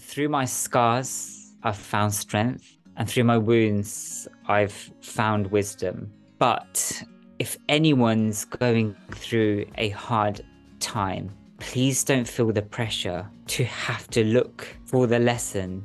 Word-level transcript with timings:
through 0.00 0.28
my 0.28 0.44
scars, 0.44 1.54
I've 1.62 1.76
found 1.76 2.14
strength, 2.14 2.76
and 2.96 3.08
through 3.08 3.24
my 3.24 3.38
wounds, 3.38 4.26
I've 4.46 4.90
found 5.00 5.50
wisdom. 5.50 6.12
But 6.38 7.02
if 7.38 7.56
anyone's 7.68 8.44
going 8.44 8.96
through 9.12 9.66
a 9.76 9.90
hard 9.90 10.40
time, 10.80 11.30
please 11.58 12.02
don't 12.02 12.26
feel 12.26 12.52
the 12.52 12.62
pressure 12.62 13.28
to 13.48 13.64
have 13.64 14.08
to 14.08 14.24
look 14.24 14.66
for 14.86 15.06
the 15.06 15.18
lesson 15.18 15.84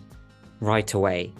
right 0.62 0.94
away. 0.94 1.34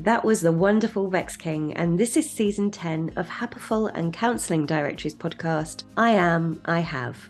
That 0.00 0.24
was 0.24 0.40
the 0.40 0.52
wonderful 0.52 1.08
Vex 1.08 1.36
King, 1.36 1.72
and 1.74 1.98
this 1.98 2.16
is 2.16 2.28
season 2.28 2.70
10 2.70 3.12
of 3.16 3.28
Happiful 3.28 3.92
and 3.94 4.12
Counselling 4.12 4.66
Directory's 4.66 5.14
podcast 5.14 5.84
I 5.96 6.10
Am, 6.10 6.60
I 6.64 6.80
Have. 6.80 7.28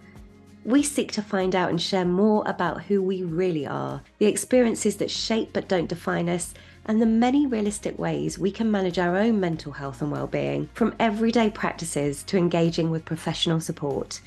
We 0.65 0.83
seek 0.83 1.13
to 1.13 1.23
find 1.23 1.55
out 1.55 1.69
and 1.69 1.81
share 1.81 2.07
more 2.07 2.43
about 2.47 2.85
who 2.85 3.03
we 3.03 3.23
really 3.23 3.67
are, 3.67 4.01
the 4.19 4.25
experiences 4.25 4.97
that 4.97 5.11
shape 5.11 5.51
but 5.53 5.69
don't 5.69 5.89
define 5.91 6.31
us, 6.31 6.55
and 6.87 7.03
the 7.03 7.07
many 7.07 7.47
realistic 7.47 7.99
ways 7.99 8.39
we 8.39 8.51
can 8.51 8.71
manage 8.71 8.99
our 8.99 9.17
own 9.19 9.41
mental 9.41 9.73
health 9.73 10.01
and 10.01 10.11
well-being, 10.11 10.71
from 10.73 10.95
everyday 10.99 11.51
practices 11.51 12.23
to 12.23 12.39
engaging 12.39 12.91
with 12.91 13.05
professional 13.05 13.61
support. 13.61 14.23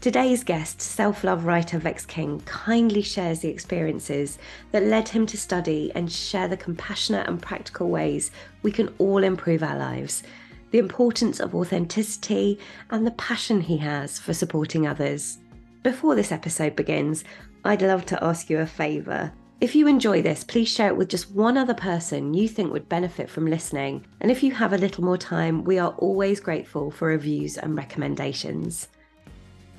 Today's 0.00 0.42
guest, 0.42 0.80
self 0.80 1.22
love 1.22 1.44
writer 1.44 1.78
Vex 1.78 2.04
King, 2.04 2.40
kindly 2.40 3.02
shares 3.02 3.38
the 3.38 3.48
experiences 3.48 4.38
that 4.72 4.82
led 4.82 5.08
him 5.08 5.24
to 5.26 5.36
study 5.36 5.92
and 5.94 6.10
share 6.10 6.48
the 6.48 6.56
compassionate 6.56 7.28
and 7.28 7.40
practical 7.40 7.88
ways 7.88 8.32
we 8.62 8.72
can 8.72 8.92
all 8.98 9.22
improve 9.22 9.62
our 9.62 9.78
lives, 9.78 10.24
the 10.70 10.78
importance 10.78 11.40
of 11.40 11.54
authenticity, 11.54 12.58
and 12.90 13.06
the 13.06 13.12
passion 13.12 13.60
he 13.60 13.76
has 13.78 14.18
for 14.18 14.34
supporting 14.34 14.86
others. 14.86 15.38
Before 15.82 16.14
this 16.14 16.32
episode 16.32 16.76
begins, 16.76 17.24
I'd 17.64 17.82
love 17.82 18.04
to 18.06 18.24
ask 18.24 18.50
you 18.50 18.58
a 18.58 18.66
favour. 18.66 19.32
If 19.60 19.74
you 19.74 19.88
enjoy 19.88 20.22
this, 20.22 20.44
please 20.44 20.68
share 20.68 20.88
it 20.88 20.96
with 20.96 21.08
just 21.08 21.32
one 21.32 21.58
other 21.58 21.74
person 21.74 22.32
you 22.32 22.46
think 22.46 22.72
would 22.72 22.88
benefit 22.88 23.28
from 23.28 23.46
listening. 23.46 24.06
And 24.20 24.30
if 24.30 24.42
you 24.42 24.52
have 24.52 24.72
a 24.72 24.78
little 24.78 25.02
more 25.02 25.18
time, 25.18 25.64
we 25.64 25.78
are 25.78 25.94
always 25.98 26.38
grateful 26.38 26.92
for 26.92 27.08
reviews 27.08 27.58
and 27.58 27.76
recommendations. 27.76 28.88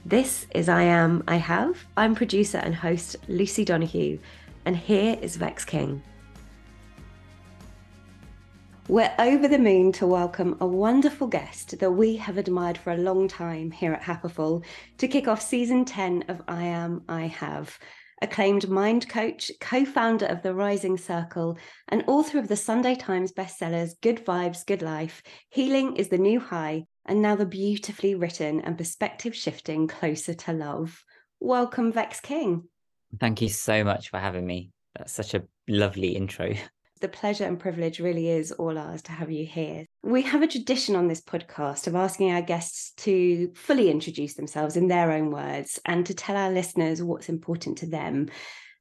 This 0.06 0.48
is 0.54 0.68
I 0.68 0.84
Am, 0.84 1.24
I 1.28 1.38
Have. 1.38 1.86
I'm 1.96 2.16
producer 2.16 2.58
and 2.58 2.76
host 2.76 3.16
Lucy 3.28 3.64
Donoghue, 3.64 4.20
and 4.66 4.76
here 4.76 5.18
is 5.22 5.38
Vex 5.38 5.64
King. 5.64 6.02
We're 8.90 9.14
over 9.20 9.48
the 9.48 9.60
moon 9.60 9.92
to 9.94 10.08
welcome 10.08 10.58
a 10.60 10.66
wonderful 10.66 11.28
guest 11.28 11.78
that 11.78 11.92
we 11.92 12.16
have 12.16 12.40
admired 12.40 12.76
for 12.76 12.92
a 12.92 12.98
long 12.98 13.28
time 13.28 13.70
here 13.70 13.94
at 13.94 14.02
Happiful 14.02 14.66
to 14.98 15.08
kick 15.08 15.28
off 15.28 15.44
season 15.44 15.86
10 15.86 16.24
of 16.28 16.42
I 16.48 16.64
Am, 16.64 17.04
I 17.08 17.28
Have. 17.28 17.78
Acclaimed 18.24 18.68
mind 18.68 19.08
coach, 19.08 19.52
co 19.62 19.86
founder 19.86 20.26
of 20.26 20.42
the 20.42 20.56
Rising 20.56 20.98
Circle, 20.98 21.60
and 21.90 22.04
author 22.08 22.40
of 22.40 22.48
the 22.48 22.56
Sunday 22.56 22.96
Times 22.96 23.32
bestsellers 23.32 23.92
Good 24.02 24.26
Vibes, 24.26 24.66
Good 24.66 24.82
Life, 24.82 25.22
Healing 25.50 25.96
is 25.98 26.08
the 26.08 26.18
New 26.18 26.40
High, 26.40 26.86
and 27.06 27.22
now 27.22 27.36
the 27.36 27.46
beautifully 27.46 28.16
written 28.16 28.60
and 28.62 28.76
perspective 28.76 29.36
shifting 29.36 29.88
Closer 29.88 30.34
to 30.34 30.52
Love. 30.52 31.04
Welcome, 31.40 31.92
Vex 31.92 32.20
King. 32.22 32.64
Thank 33.20 33.44
you 33.44 33.50
so 33.50 33.84
much 33.84 34.10
for 34.10 34.18
having 34.18 34.48
me. 34.48 34.72
That's 34.98 35.14
such 35.14 35.36
a 35.36 35.44
lovely 35.68 36.16
intro. 36.16 36.56
The 37.02 37.08
pleasure 37.08 37.46
and 37.46 37.58
privilege 37.58 38.02
really 38.02 38.28
is 38.28 38.52
all 38.52 38.78
ours 38.78 39.02
to 39.04 39.14
have 39.14 39.32
you 39.32 39.46
here. 39.46 39.86
We 40.04 40.22
have 40.24 40.42
a 40.42 40.48
tradition 40.48 40.98
on 40.98 41.08
this 41.08 41.22
podcast 41.22 41.88
of 41.88 41.96
asking 41.96 42.32
our 42.32 42.42
guests 42.42 42.92
to 43.04 43.54
fully 43.56 43.90
introduce 43.90 44.34
themselves 44.34 44.76
in 44.76 44.90
their 44.90 45.12
own 45.12 45.32
words 45.32 45.80
and 45.86 46.06
to 46.06 46.14
tell 46.14 46.36
our 46.36 46.52
listeners 46.52 47.02
what's 47.02 47.30
important 47.30 47.78
to 47.78 47.86
them. 47.86 48.28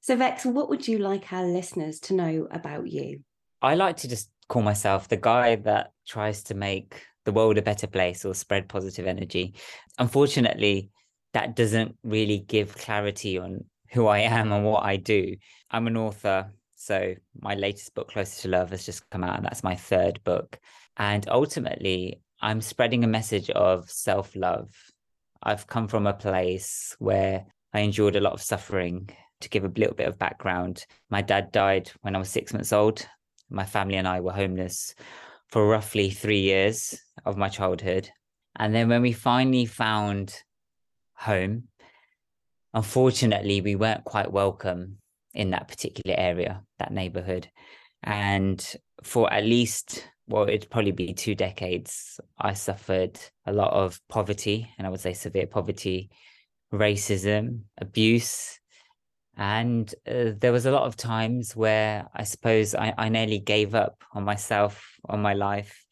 So, 0.01 0.17
Vex, 0.17 0.45
what 0.45 0.69
would 0.69 0.89
you 0.89 0.99
like 0.99 1.33
our 1.33 1.47
listeners 1.47 2.01
to 2.01 2.15
know 2.15 2.49
about 2.51 2.89
you? 2.89 3.21
I 3.63 3.77
like 3.77 3.99
to 3.99 4.09
just 4.09 4.31
call 4.49 4.63
myself 4.63 5.07
the 5.07 5.17
guy 5.17 5.55
that 5.57 5.93
tries 6.07 6.43
to 6.45 6.55
make 6.55 7.01
the 7.25 7.33
world 7.33 7.59
a 7.59 7.63
better 7.63 7.87
place 7.87 8.25
or 8.25 8.35
spread 8.35 8.69
positive 8.69 9.07
energy. 9.07 9.55
Unfortunately, 9.99 10.91
that 11.35 11.55
doesn't 11.55 11.97
really 12.03 12.39
give 12.39 12.77
clarity 12.77 13.39
on 13.39 13.65
who 13.93 14.07
I 14.07 14.21
am 14.21 14.53
and 14.53 14.65
what 14.65 14.85
I 14.85 14.97
do. 14.97 15.37
I'm 15.71 15.87
an 15.87 15.97
author. 15.97 16.53
So 16.89 17.15
my 17.39 17.55
latest 17.55 17.95
book, 17.95 18.09
Closer 18.13 18.41
to 18.41 18.49
Love, 18.49 18.71
has 18.71 18.87
just 18.87 19.11
come 19.11 19.23
out, 19.23 19.37
and 19.37 19.45
that's 19.45 19.63
my 19.63 19.75
third 19.75 20.25
book. 20.25 20.59
And 20.97 21.29
ultimately, 21.29 22.23
I'm 22.41 22.63
spreading 22.63 23.05
a 23.05 23.07
message 23.07 23.51
of 23.51 23.91
self 23.91 24.35
love. 24.35 24.71
I've 25.43 25.67
come 25.67 25.87
from 25.87 26.07
a 26.07 26.15
place 26.15 26.97
where 26.99 27.45
I 27.75 27.81
endured 27.81 28.17
a 28.17 28.23
lot 28.23 28.33
of 28.33 28.41
suffering. 28.41 29.11
To 29.43 29.51
give 29.51 29.67
a 29.67 29.73
little 29.77 29.95
bit 29.95 30.09
of 30.09 30.19
background, 30.19 30.87
my 31.11 31.21
dad 31.21 31.53
died 31.53 31.91
when 32.01 32.17
I 32.17 32.21
was 32.21 32.31
six 32.31 32.55
months 32.55 32.73
old. 32.73 33.07
My 33.51 33.67
family 33.67 33.97
and 33.97 34.09
I 34.09 34.21
were 34.21 34.33
homeless 34.33 34.95
for 35.49 35.69
roughly 35.69 36.09
three 36.09 36.41
years 36.41 36.99
of 37.27 37.37
my 37.37 37.51
childhood. 37.51 38.09
And 38.57 38.75
then 38.75 38.89
when 38.89 39.03
we 39.03 39.13
finally 39.13 39.67
found 39.67 40.35
home, 41.13 41.65
unfortunately, 42.73 43.61
we 43.61 43.77
weren't 43.77 44.05
quite 44.05 44.33
welcome 44.33 44.97
in 45.35 45.51
that 45.51 45.69
particular 45.69 46.17
area, 46.19 46.63
that 46.79 46.93
neighborhood. 46.93 47.49
And 48.03 48.65
for 49.03 49.33
at 49.33 49.45
least, 49.45 50.07
well, 50.27 50.49
it'd 50.49 50.71
probably 50.71 50.93
be 50.93 51.15
two 51.15 51.35
decades, 51.35 52.21
I 52.39 52.53
suffered 52.53 53.19
a 53.47 53.53
lot 53.53 53.73
of 53.73 54.01
poverty, 54.09 54.71
and 54.79 54.87
I 54.87 54.91
would 54.91 55.01
say 55.01 55.15
severe 55.15 55.47
poverty, 55.47 56.11
racism, 56.73 57.63
abuse. 57.79 58.61
And 59.37 59.93
uh, 60.07 60.33
there 60.37 60.53
was 60.53 60.67
a 60.67 60.73
lot 60.73 60.83
of 60.83 60.97
times 60.97 61.55
where 61.55 62.07
I 62.15 62.25
suppose 62.25 62.75
I, 62.75 62.93
I 62.99 63.09
nearly 63.09 63.39
gave 63.39 63.75
up 63.75 64.03
on 64.13 64.25
myself, 64.25 64.85
on 65.09 65.23
my 65.23 65.35
life, 65.35 65.87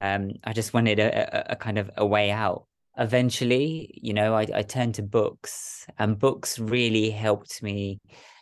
um, 0.00 0.32
I 0.44 0.52
just 0.52 0.74
wanted 0.74 0.98
a, 0.98 1.50
a, 1.50 1.52
a, 1.52 1.56
kind 1.56 1.78
of 1.78 1.90
a 1.96 2.06
way 2.06 2.30
out. 2.30 2.66
Eventually, 2.98 3.98
you 4.02 4.12
know, 4.12 4.34
I, 4.34 4.46
I 4.54 4.62
turned 4.62 4.96
to 4.96 5.02
books, 5.02 5.86
and 5.98 6.18
books 6.18 6.58
really 6.58 7.10
helped 7.10 7.62
me. 7.62 7.98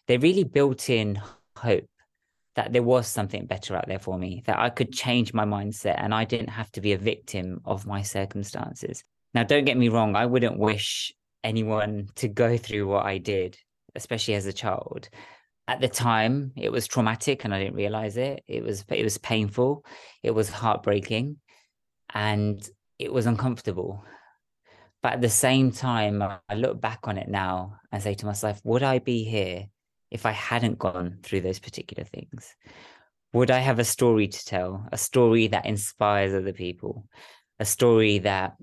They 0.07 0.19
really 0.19 0.45
built 0.45 0.89
in 0.89 1.21
hope 1.57 1.89
that 2.55 2.73
there 2.73 2.83
was 2.83 3.07
something 3.07 3.47
better 3.47 3.77
out 3.77 3.87
there 3.87 3.99
for 3.99 4.19
me, 4.19 4.43
that 4.47 4.59
I 4.59 4.71
could 4.71 4.93
change 4.93 5.35
my 5.35 5.45
mindset 5.45 5.97
and 5.99 6.15
I 6.15 6.25
didn't 6.25 6.49
have 6.49 6.73
to 6.73 6.81
be 6.81 6.93
a 6.93 6.99
victim 6.99 7.61
of 7.65 7.87
my 7.87 8.03
circumstances. 8.03 9.05
Now, 9.35 9.43
don't 9.43 9.67
get 9.67 9.77
me 9.77 9.91
wrong, 9.91 10.17
I 10.17 10.27
wouldn't 10.27 10.59
wish 10.59 11.13
anyone 11.45 12.09
to 12.17 12.29
go 12.29 12.57
through 12.57 12.89
what 12.89 13.05
I 13.05 13.19
did, 13.19 13.59
especially 13.95 14.35
as 14.35 14.47
a 14.47 14.53
child. 14.53 15.09
At 15.69 15.81
the 15.81 15.89
time 15.89 16.53
it 16.57 16.71
was 16.71 16.87
traumatic 16.87 17.45
and 17.45 17.53
i 17.53 17.59
didn't 17.59 17.75
realize 17.75 18.17
it. 18.17 18.45
It 18.47 18.63
was 18.63 18.85
it 18.89 19.03
was 19.03 19.19
painful. 19.19 19.85
It 20.23 20.31
was 20.31 20.49
heartbreaking 20.49 21.37
and 22.15 22.67
it 22.99 23.13
was 23.13 23.27
uncomfortable. 23.27 24.05
But 25.03 25.15
at 25.15 25.21
the 25.21 25.29
same 25.29 25.73
time 25.73 26.23
i 26.23 26.55
look 26.55 26.81
back 26.81 27.01
on 27.05 27.19
it 27.19 27.29
now 27.29 27.79
and 27.93 28.03
say 28.03 28.15
to 28.15 28.27
myself 28.27 28.61
would 28.65 28.83
i 28.83 28.99
be 29.01 29.25
here 29.25 29.67
if 30.11 30.27
i 30.27 30.31
hadn't 30.33 30.79
gone 30.79 31.19
through 31.23 31.41
those 31.41 31.59
particular 31.59 32.05
things? 32.05 32.55
Would 33.33 33.51
i 33.51 33.59
have 33.59 33.79
a 33.79 33.85
story 33.85 34.29
to 34.29 34.45
tell? 34.45 34.87
A 34.93 34.99
story 34.99 35.49
that 35.49 35.67
inspires 35.67 36.35
other 36.35 36.53
people? 36.53 37.07
A 37.59 37.65
story 37.65 38.19
that 38.21 38.57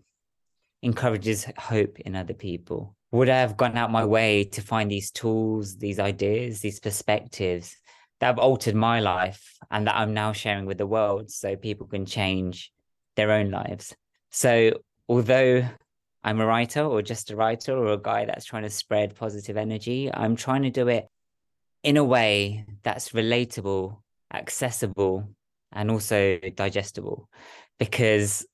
encourages 0.84 1.48
hope 1.58 2.00
in 2.00 2.16
other 2.16 2.34
people? 2.34 2.96
Would 3.12 3.30
I 3.30 3.40
have 3.40 3.58
gone 3.58 3.78
out 3.78 3.92
my 3.92 4.06
way 4.06 4.44
to 4.44 4.62
find 4.62 4.90
these 4.90 5.12
tools, 5.12 5.78
these 5.78 6.00
ideas, 6.00 6.59
these 6.59 6.80
perspectives 6.80 7.75
that 8.20 8.28
have 8.28 8.40
altered 8.40 8.75
my 8.75 9.00
life 9.00 9.58
and 9.72 9.88
that 9.88 9.96
I'm 9.96 10.14
now 10.14 10.34
sharing 10.34 10.66
with 10.66 10.78
the 10.78 10.88
world 10.88 11.30
so 11.30 11.56
people 11.56 11.88
can 11.88 12.06
change 12.06 12.72
their 13.16 13.31
own 13.31 13.52
lives? 13.52 13.96
So, 14.31 14.80
although 15.08 15.64
I'm 16.24 16.42
a 16.42 16.46
writer 16.46 16.81
or 16.81 17.02
just 17.02 17.30
a 17.30 17.36
writer 17.36 17.78
or 17.78 17.94
a 17.94 18.02
guy 18.02 18.25
that's 18.25 18.46
trying 18.46 18.64
to 18.64 18.70
spread 18.70 19.16
positive 19.16 19.58
energy, 19.58 20.12
I'm 20.12 20.36
trying 20.36 20.63
to 20.63 20.72
do 20.72 20.88
it 20.88 21.07
in 21.83 21.97
a 21.97 22.03
way 22.03 22.65
that's 22.83 23.09
relatable, 23.09 23.97
accessible, 24.33 25.30
and 25.71 25.91
also 25.91 26.39
digestible 26.56 27.30
because 27.77 28.45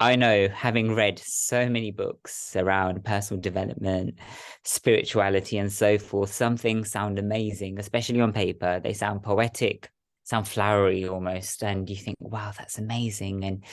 I 0.00 0.14
know, 0.14 0.48
having 0.48 0.94
read 0.94 1.18
so 1.18 1.68
many 1.68 1.90
books 1.90 2.54
around 2.54 3.04
personal 3.04 3.40
development, 3.40 4.18
spirituality, 4.62 5.58
and 5.58 5.72
so 5.72 5.98
forth, 5.98 6.32
some 6.32 6.56
things 6.56 6.92
sound 6.92 7.18
amazing, 7.18 7.80
especially 7.80 8.20
on 8.20 8.32
paper. 8.32 8.78
They 8.78 8.92
sound 8.92 9.24
poetic, 9.24 9.90
sound 10.22 10.46
flowery 10.46 11.08
almost. 11.08 11.64
And 11.64 11.90
you 11.90 11.96
think, 11.96 12.16
wow, 12.20 12.52
that's 12.56 12.78
amazing. 12.78 13.44
And, 13.44 13.64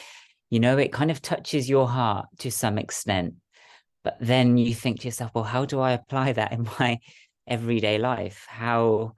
you 0.49 0.59
know, 0.59 0.79
it 0.79 0.91
kind 0.91 1.11
of 1.11 1.21
touches 1.21 1.69
your 1.69 1.87
heart 1.87 2.25
to 2.39 2.49
some 2.49 2.79
extent. 2.79 3.35
But 4.03 4.17
then 4.19 4.57
you 4.57 4.73
think 4.73 5.01
to 5.01 5.07
yourself, 5.07 5.29
well, 5.35 5.43
how 5.43 5.65
do 5.65 5.79
I 5.79 5.91
apply 5.91 6.31
that 6.33 6.53
in 6.53 6.63
my 6.79 6.97
everyday 7.47 7.97
life? 7.97 8.45
How 8.47 9.13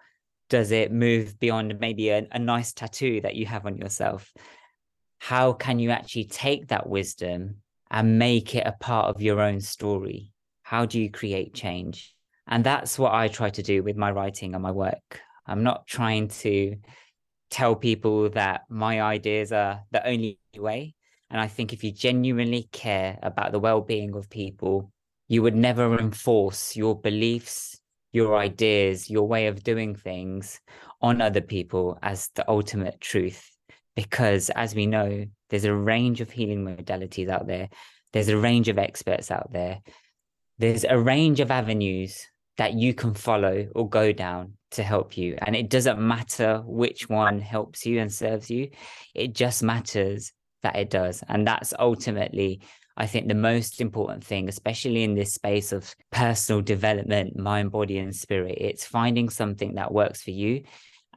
does 0.50 0.72
it 0.72 0.92
move 0.92 1.40
beyond 1.40 1.80
maybe 1.80 2.10
a, 2.10 2.28
a 2.32 2.40
nice 2.40 2.74
tattoo 2.74 3.22
that 3.22 3.36
you 3.36 3.46
have 3.46 3.66
on 3.66 3.78
yourself? 3.78 4.32
how 5.20 5.54
can 5.54 5.80
you 5.80 5.90
actually 5.90 6.26
take 6.26 6.68
that 6.68 6.88
wisdom 6.88 7.58
and 7.90 8.20
make 8.20 8.56
it 8.56 8.68
a 8.68 8.72
part 8.72 9.14
of 9.14 9.22
your 9.22 9.42
own 9.42 9.60
story? 9.62 10.32
How 10.62 10.86
do 10.86 11.02
you 11.02 11.10
create 11.10 11.54
change? 11.54 12.16
And 12.48 12.64
that's 12.64 12.98
what 12.98 13.14
I 13.14 13.28
try 13.28 13.50
to 13.52 13.64
do 13.64 13.84
with 13.84 13.98
my 13.98 14.12
writing 14.12 14.54
and 14.54 14.64
my 14.64 14.72
work. 14.72 15.22
I'm 15.46 15.64
not 15.64 15.88
trying 15.88 16.30
to 16.30 16.78
tell 17.50 17.76
people 17.76 18.30
that 18.32 18.62
my 18.70 19.02
ideas 19.02 19.52
are 19.52 19.82
the 19.92 20.06
only 20.06 20.40
way. 20.56 20.96
And 21.30 21.42
I 21.42 21.48
think 21.48 21.74
if 21.74 21.84
you 21.84 21.92
genuinely 21.92 22.70
care 22.72 23.20
about 23.22 23.52
the 23.52 23.60
well 23.60 23.82
being 23.82 24.16
of 24.16 24.30
people, 24.30 24.92
you 25.28 25.42
would 25.42 25.56
never 25.56 26.00
enforce 26.00 26.76
your 26.76 27.00
beliefs, 27.00 27.82
your 28.18 28.36
ideas, 28.36 29.10
your 29.10 29.28
way 29.28 29.46
of 29.48 29.64
doing 29.64 29.96
things 29.96 30.60
on 31.02 31.22
other 31.22 31.42
people 31.42 32.00
as 32.02 32.30
the 32.36 32.44
ultimate 32.50 33.00
truth. 33.00 33.42
Because 33.96 34.50
as 34.50 34.74
we 34.74 34.88
know, 34.88 35.26
there's 35.50 35.66
a 35.66 35.74
range 35.74 36.20
of 36.20 36.32
healing 36.32 36.66
modalities 36.66 37.30
out 37.30 37.48
there, 37.48 37.70
there's 38.14 38.30
a 38.30 38.38
range 38.38 38.70
of 38.70 38.80
experts 38.80 39.30
out 39.32 39.52
there, 39.54 39.80
there's 40.58 40.84
a 40.84 41.00
range 41.00 41.40
of 41.40 41.52
avenues 41.52 42.20
that 42.58 42.74
you 42.74 42.94
can 42.94 43.14
follow 43.14 43.68
or 43.76 43.88
go 43.88 44.12
down 44.12 44.54
to 44.72 44.82
help 44.82 45.16
you. 45.16 45.38
And 45.44 45.56
it 45.56 45.70
doesn't 45.70 46.00
matter 46.00 46.64
which 46.66 47.08
one 47.08 47.40
helps 47.40 47.86
you 47.86 48.00
and 48.00 48.12
serves 48.12 48.50
you, 48.50 48.72
it 49.14 49.36
just 49.36 49.62
matters 49.62 50.34
that 50.64 50.76
it 50.76 50.90
does. 50.90 51.24
And 51.30 51.46
that's 51.48 51.74
ultimately, 51.78 52.62
I 52.98 53.06
think, 53.06 53.28
the 53.28 53.36
most 53.36 53.80
important 53.80 54.24
thing, 54.24 54.50
especially 54.50 55.04
in 55.04 55.14
this 55.14 55.34
space 55.34 55.72
of 55.72 55.96
personal 56.12 56.62
development, 56.62 57.38
mind, 57.38 57.72
body, 57.72 58.00
and 58.00 58.16
spirit. 58.16 58.58
It's 58.60 58.86
finding 58.86 59.30
something 59.30 59.76
that 59.76 59.94
works 59.94 60.24
for 60.24 60.32
you. 60.32 60.64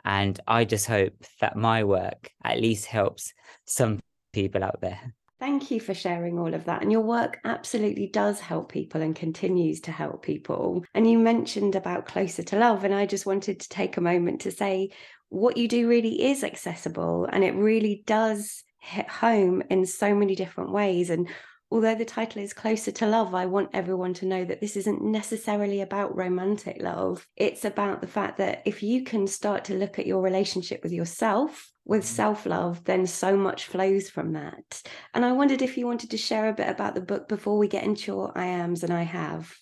And 0.05 0.39
I 0.47 0.65
just 0.65 0.87
hope 0.87 1.15
that 1.41 1.57
my 1.57 1.85
work 1.85 2.31
at 2.45 2.61
least 2.61 2.87
helps 2.87 3.33
some 3.65 4.01
people 4.33 4.63
out 4.63 4.81
there. 4.81 5.15
Thank 5.39 5.71
you 5.71 5.81
for 5.81 5.95
sharing 5.95 6.39
all 6.39 6.53
of 6.53 6.67
that. 6.67 6.83
And 6.83 6.93
your 6.93 7.01
work 7.01 7.41
absolutely 7.45 8.09
does 8.09 8.41
help 8.41 8.71
people 8.71 9.01
and 9.01 9.17
continues 9.17 9.81
to 9.81 9.91
help 9.91 10.23
people. 10.23 10.85
And 10.95 11.11
you 11.11 11.19
mentioned 11.19 11.77
about 11.77 12.07
Closer 12.07 12.43
to 12.43 12.59
Love. 12.59 12.85
And 12.85 12.95
I 12.95 13.07
just 13.07 13.25
wanted 13.25 13.61
to 13.61 13.69
take 13.71 13.97
a 13.97 14.03
moment 14.03 14.43
to 14.43 14.51
say 14.51 14.91
what 15.31 15.57
you 15.57 15.67
do 15.67 15.89
really 15.89 16.27
is 16.27 16.45
accessible 16.45 17.25
and 17.25 17.43
it 17.43 17.55
really 17.55 18.03
does 18.05 18.65
hit 18.81 19.09
home 19.09 19.63
in 19.71 19.87
so 19.87 20.15
many 20.15 20.35
different 20.35 20.73
ways. 20.73 21.09
And 21.09 21.29
although 21.71 21.95
the 21.95 22.05
title 22.05 22.43
is 22.43 22.53
Closer 22.53 22.91
to 22.93 23.07
Love, 23.07 23.35
I 23.35 23.47
want 23.47 23.71
everyone 23.73 24.15
to 24.15 24.27
know 24.27 24.45
that 24.45 24.61
this 24.61 24.77
isn't 24.77 25.03
necessarily 25.03 25.81
about 25.81 26.17
romantic 26.17 26.83
love. 26.83 27.27
It's 27.37 27.65
about 27.65 28.01
the 28.01 28.07
fact 28.07 28.39
that 28.39 28.63
if 28.65 28.83
you 28.83 29.05
can 29.05 29.27
start 29.27 29.65
to 29.65 29.75
look 29.75 29.99
at 29.99 30.07
your 30.07 30.21
relationship 30.21 30.83
with 30.83 30.93
yourself 30.93 31.71
with 31.85 32.03
mm-hmm. 32.03 32.15
self 32.15 32.47
love, 32.47 32.85
then 32.85 33.07
so 33.07 33.37
much 33.37 33.67
flows 33.67 34.11
from 34.11 34.33
that. 34.33 34.83
And 35.15 35.25
I 35.25 35.33
wondered 35.33 35.63
if 35.63 35.77
you 35.77 35.87
wanted 35.87 36.11
to 36.11 36.19
share 36.19 36.49
a 36.49 36.55
bit 36.55 36.69
about 36.69 36.95
the 36.95 37.01
book 37.01 37.29
before 37.29 37.59
we 37.59 37.69
get 37.69 37.85
into 37.85 38.13
your 38.13 38.33
I 38.37 38.47
ams 38.47 38.83
and 38.83 38.93
I 38.93 39.03
have. 39.03 39.53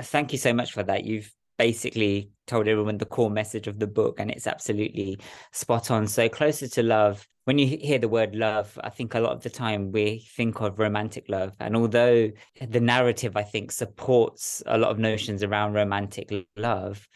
Thank 0.00 0.32
you 0.32 0.38
so 0.38 0.52
much 0.52 0.72
for 0.72 0.82
that. 0.82 1.04
You've 1.04 1.32
basically 1.58 2.30
told 2.46 2.68
everyone 2.68 2.98
the 2.98 3.04
core 3.04 3.30
message 3.30 3.66
of 3.66 3.78
the 3.78 3.86
book, 3.86 4.20
and 4.20 4.30
it's 4.30 4.46
absolutely 4.46 5.18
spot 5.52 5.90
on. 5.90 6.06
So, 6.06 6.28
closer 6.28 6.68
to 6.68 6.82
love, 6.82 7.26
when 7.48 7.58
you 7.58 7.78
hear 7.78 7.98
the 7.98 8.10
word 8.10 8.34
love, 8.34 8.78
I 8.84 8.90
think 8.90 9.14
a 9.14 9.20
lot 9.20 9.32
of 9.32 9.42
the 9.42 9.48
time 9.48 9.90
we 9.90 10.28
think 10.36 10.60
of 10.60 10.78
romantic 10.78 11.30
love. 11.30 11.54
And 11.60 11.74
although 11.74 12.30
the 12.60 12.78
narrative, 12.78 13.38
I 13.38 13.42
think, 13.42 13.72
supports 13.72 14.62
a 14.66 14.76
lot 14.76 14.90
of 14.90 14.98
notions 14.98 15.42
around 15.42 15.72
romantic 15.72 16.30
love, 16.58 17.08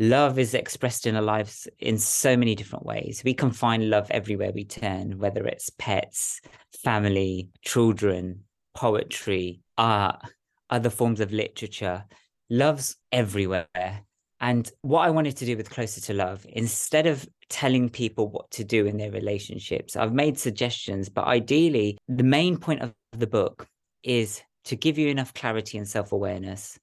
love 0.00 0.36
is 0.36 0.54
expressed 0.54 1.06
in 1.06 1.14
our 1.14 1.22
lives 1.22 1.68
in 1.78 1.96
so 1.96 2.36
many 2.36 2.56
different 2.56 2.86
ways. 2.86 3.22
We 3.24 3.34
can 3.34 3.52
find 3.52 3.88
love 3.88 4.10
everywhere 4.10 4.50
we 4.52 4.64
turn, 4.64 5.16
whether 5.16 5.46
it's 5.46 5.70
pets, 5.70 6.40
family, 6.82 7.50
children, 7.62 8.40
poetry, 8.74 9.60
art, 9.78 10.20
other 10.70 10.90
forms 10.90 11.20
of 11.20 11.30
literature. 11.30 12.04
Love's 12.50 12.96
everywhere. 13.12 13.68
And 14.40 14.68
what 14.82 15.06
I 15.06 15.10
wanted 15.10 15.36
to 15.36 15.46
do 15.46 15.56
with 15.56 15.70
Closer 15.70 16.00
to 16.00 16.14
Love, 16.14 16.44
instead 16.48 17.06
of 17.06 17.28
telling 17.48 17.88
people 17.88 18.28
what 18.28 18.50
to 18.52 18.64
do 18.64 18.86
in 18.86 18.96
their 18.96 19.10
relationships, 19.10 19.96
I've 19.96 20.12
made 20.12 20.38
suggestions, 20.38 21.08
but 21.08 21.26
ideally, 21.26 21.98
the 22.08 22.24
main 22.24 22.58
point 22.58 22.82
of 22.82 22.92
the 23.12 23.26
book 23.26 23.66
is 24.02 24.42
to 24.64 24.76
give 24.76 24.98
you 24.98 25.08
enough 25.08 25.34
clarity 25.34 25.78
and 25.78 25.88
self 25.88 26.12
awareness 26.12 26.78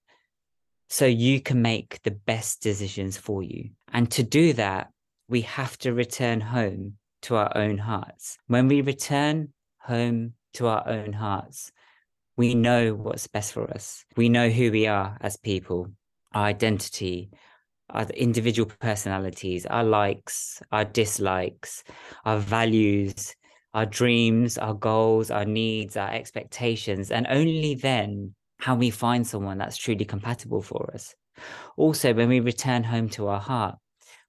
so 0.90 1.06
you 1.06 1.42
can 1.42 1.62
make 1.62 2.02
the 2.04 2.12
best 2.12 2.62
decisions 2.62 3.18
for 3.18 3.44
you. 3.44 3.72
And 3.92 4.10
to 4.12 4.24
do 4.24 4.54
that, 4.54 4.90
we 5.28 5.42
have 5.42 5.78
to 5.80 5.94
return 5.94 6.42
home 6.42 6.98
to 7.24 7.36
our 7.36 7.56
own 7.58 7.78
hearts. 7.78 8.38
When 8.48 8.68
we 8.68 8.82
return 8.82 9.54
home 9.80 10.34
to 10.54 10.68
our 10.68 10.88
own 10.88 11.14
hearts, 11.14 11.72
we 12.38 12.54
know 12.54 12.94
what's 12.94 13.28
best 13.28 13.54
for 13.54 13.70
us. 13.72 14.06
We 14.16 14.30
know 14.30 14.50
who 14.50 14.72
we 14.72 14.88
are 14.88 15.18
as 15.22 15.38
people, 15.38 15.92
our 16.34 16.46
identity, 16.46 17.32
our 17.90 18.06
individual 18.10 18.72
personalities, 18.80 19.66
our 19.66 19.84
likes, 19.84 20.62
our 20.72 20.86
dislikes, 20.86 21.84
our 22.26 22.38
values, 22.38 23.36
our 23.74 23.86
dreams, 23.86 24.58
our 24.58 24.74
goals, 24.74 25.30
our 25.30 25.46
needs, 25.46 25.98
our 25.98 26.12
expectations. 26.12 27.12
And 27.12 27.28
only 27.30 27.76
then 27.76 28.34
how 28.60 28.76
we 28.76 28.90
find 28.90 29.28
someone 29.28 29.58
that's 29.58 29.78
truly 29.78 30.06
compatible 30.06 30.62
for 30.62 30.90
us. 30.94 31.14
Also, 31.78 32.14
when 32.14 32.30
we 32.30 32.40
return 32.40 32.84
home 32.84 33.10
to 33.10 33.28
our 33.28 33.40
heart, 33.40 33.76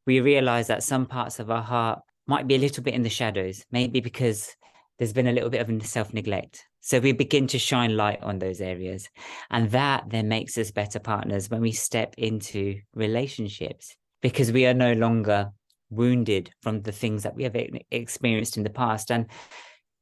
we 0.07 0.21
realize 0.21 0.67
that 0.67 0.83
some 0.83 1.07
parts 1.07 1.39
of 1.39 1.51
our 1.51 1.63
heart 1.63 2.01
might 2.27 2.47
be 2.47 2.57
a 2.57 2.59
little 2.59 2.83
bit 2.83 2.95
in 2.95 3.03
the 3.03 3.09
shadows, 3.09 3.65
maybe 3.71 4.01
because 4.01 4.55
there's 4.99 5.13
been 5.13 5.29
a 5.29 5.33
little 5.33 5.51
bit 5.51 5.61
of 5.61 5.87
self 5.87 6.13
neglect. 6.13 6.65
So 6.87 7.01
we 7.01 7.11
begin 7.11 7.49
to 7.49 7.59
shine 7.59 7.97
light 7.97 8.23
on 8.23 8.39
those 8.39 8.61
areas. 8.61 9.09
And 9.51 9.73
that 9.73 10.05
then 10.09 10.29
makes 10.29 10.57
us 10.57 10.71
better 10.71 11.01
partners 11.01 11.51
when 11.51 11.61
we 11.61 11.73
step 11.73 12.15
into 12.17 12.79
relationships 12.95 13.97
because 14.23 14.53
we 14.53 14.67
are 14.67 14.73
no 14.73 14.93
longer 14.93 15.51
wounded 15.91 16.53
from 16.63 16.83
the 16.83 16.93
things 16.93 17.25
that 17.25 17.35
we 17.35 17.43
have 17.43 17.57
experienced 17.91 18.57
in 18.57 18.63
the 18.63 18.71
past. 18.71 19.11
And 19.11 19.27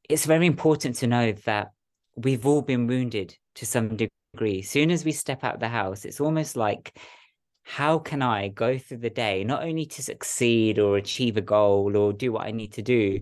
it's 0.07 0.27
very 0.27 0.45
important 0.45 0.97
to 0.97 1.07
know 1.07 1.31
that 1.47 1.71
we've 2.15 2.45
all 2.45 2.61
been 2.61 2.85
wounded 2.85 3.35
to 3.55 3.65
some 3.65 3.97
degree. 3.97 4.61
Soon 4.61 4.91
as 4.91 5.03
we 5.03 5.11
step 5.11 5.43
out 5.43 5.55
of 5.55 5.61
the 5.61 5.67
house, 5.67 6.05
it's 6.05 6.21
almost 6.21 6.55
like, 6.55 6.95
how 7.63 7.97
can 7.97 8.21
I 8.21 8.49
go 8.49 8.77
through 8.77 8.99
the 8.99 9.09
day, 9.09 9.43
not 9.43 9.63
only 9.63 9.87
to 9.87 10.03
succeed 10.03 10.77
or 10.77 10.97
achieve 10.97 11.35
a 11.35 11.41
goal 11.41 11.97
or 11.97 12.13
do 12.13 12.31
what 12.31 12.45
I 12.45 12.51
need 12.51 12.73
to 12.73 12.83
do, 12.83 13.21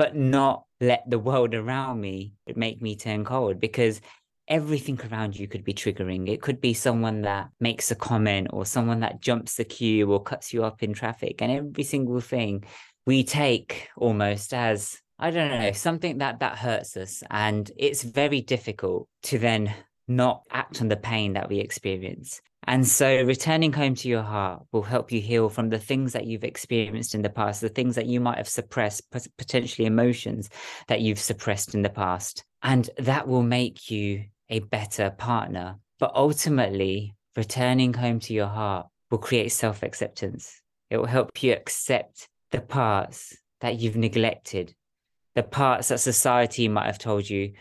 but 0.00 0.16
not 0.16 0.64
let 0.80 1.02
the 1.10 1.18
world 1.18 1.54
around 1.54 2.00
me 2.00 2.32
make 2.56 2.80
me 2.80 2.96
turn 2.96 3.22
cold 3.22 3.60
because 3.60 4.00
everything 4.48 4.98
around 5.12 5.38
you 5.38 5.46
could 5.46 5.62
be 5.62 5.74
triggering. 5.74 6.26
It 6.26 6.40
could 6.40 6.58
be 6.58 6.72
someone 6.72 7.20
that 7.20 7.50
makes 7.60 7.90
a 7.90 7.94
comment 7.94 8.46
or 8.50 8.64
someone 8.64 9.00
that 9.00 9.20
jumps 9.20 9.56
the 9.56 9.64
queue 9.64 10.10
or 10.10 10.22
cuts 10.22 10.54
you 10.54 10.64
up 10.64 10.82
in 10.82 10.94
traffic. 10.94 11.42
And 11.42 11.52
every 11.52 11.84
single 11.84 12.22
thing 12.22 12.64
we 13.04 13.24
take 13.24 13.90
almost 13.94 14.54
as 14.54 14.98
I 15.18 15.30
don't 15.30 15.50
know, 15.50 15.72
something 15.72 16.16
that 16.16 16.40
that 16.40 16.56
hurts 16.56 16.96
us. 16.96 17.22
And 17.30 17.70
it's 17.76 18.02
very 18.02 18.40
difficult 18.40 19.06
to 19.24 19.38
then 19.38 19.74
not 20.10 20.42
act 20.50 20.80
on 20.80 20.88
the 20.88 20.96
pain 20.96 21.34
that 21.34 21.48
we 21.48 21.58
experience. 21.58 22.40
And 22.64 22.86
so 22.86 23.22
returning 23.22 23.72
home 23.72 23.94
to 23.96 24.08
your 24.08 24.22
heart 24.22 24.62
will 24.70 24.82
help 24.82 25.10
you 25.10 25.20
heal 25.20 25.48
from 25.48 25.70
the 25.70 25.78
things 25.78 26.12
that 26.12 26.26
you've 26.26 26.44
experienced 26.44 27.14
in 27.14 27.22
the 27.22 27.30
past, 27.30 27.60
the 27.60 27.68
things 27.70 27.94
that 27.94 28.06
you 28.06 28.20
might 28.20 28.36
have 28.36 28.48
suppressed, 28.48 29.02
potentially 29.38 29.86
emotions 29.86 30.50
that 30.88 31.00
you've 31.00 31.18
suppressed 31.18 31.74
in 31.74 31.82
the 31.82 31.88
past. 31.88 32.44
And 32.62 32.88
that 32.98 33.26
will 33.26 33.42
make 33.42 33.90
you 33.90 34.24
a 34.50 34.60
better 34.60 35.10
partner. 35.10 35.76
But 35.98 36.12
ultimately, 36.14 37.14
returning 37.36 37.94
home 37.94 38.20
to 38.20 38.34
your 38.34 38.46
heart 38.46 38.88
will 39.10 39.18
create 39.18 39.52
self 39.52 39.82
acceptance. 39.82 40.60
It 40.90 40.98
will 40.98 41.06
help 41.06 41.42
you 41.42 41.52
accept 41.52 42.28
the 42.50 42.60
parts 42.60 43.36
that 43.60 43.78
you've 43.78 43.96
neglected 43.96 44.74
the 45.34 45.42
parts 45.42 45.88
that 45.88 46.00
society 46.00 46.68
might 46.68 46.86
have 46.86 46.98
told 46.98 47.28
you 47.28 47.52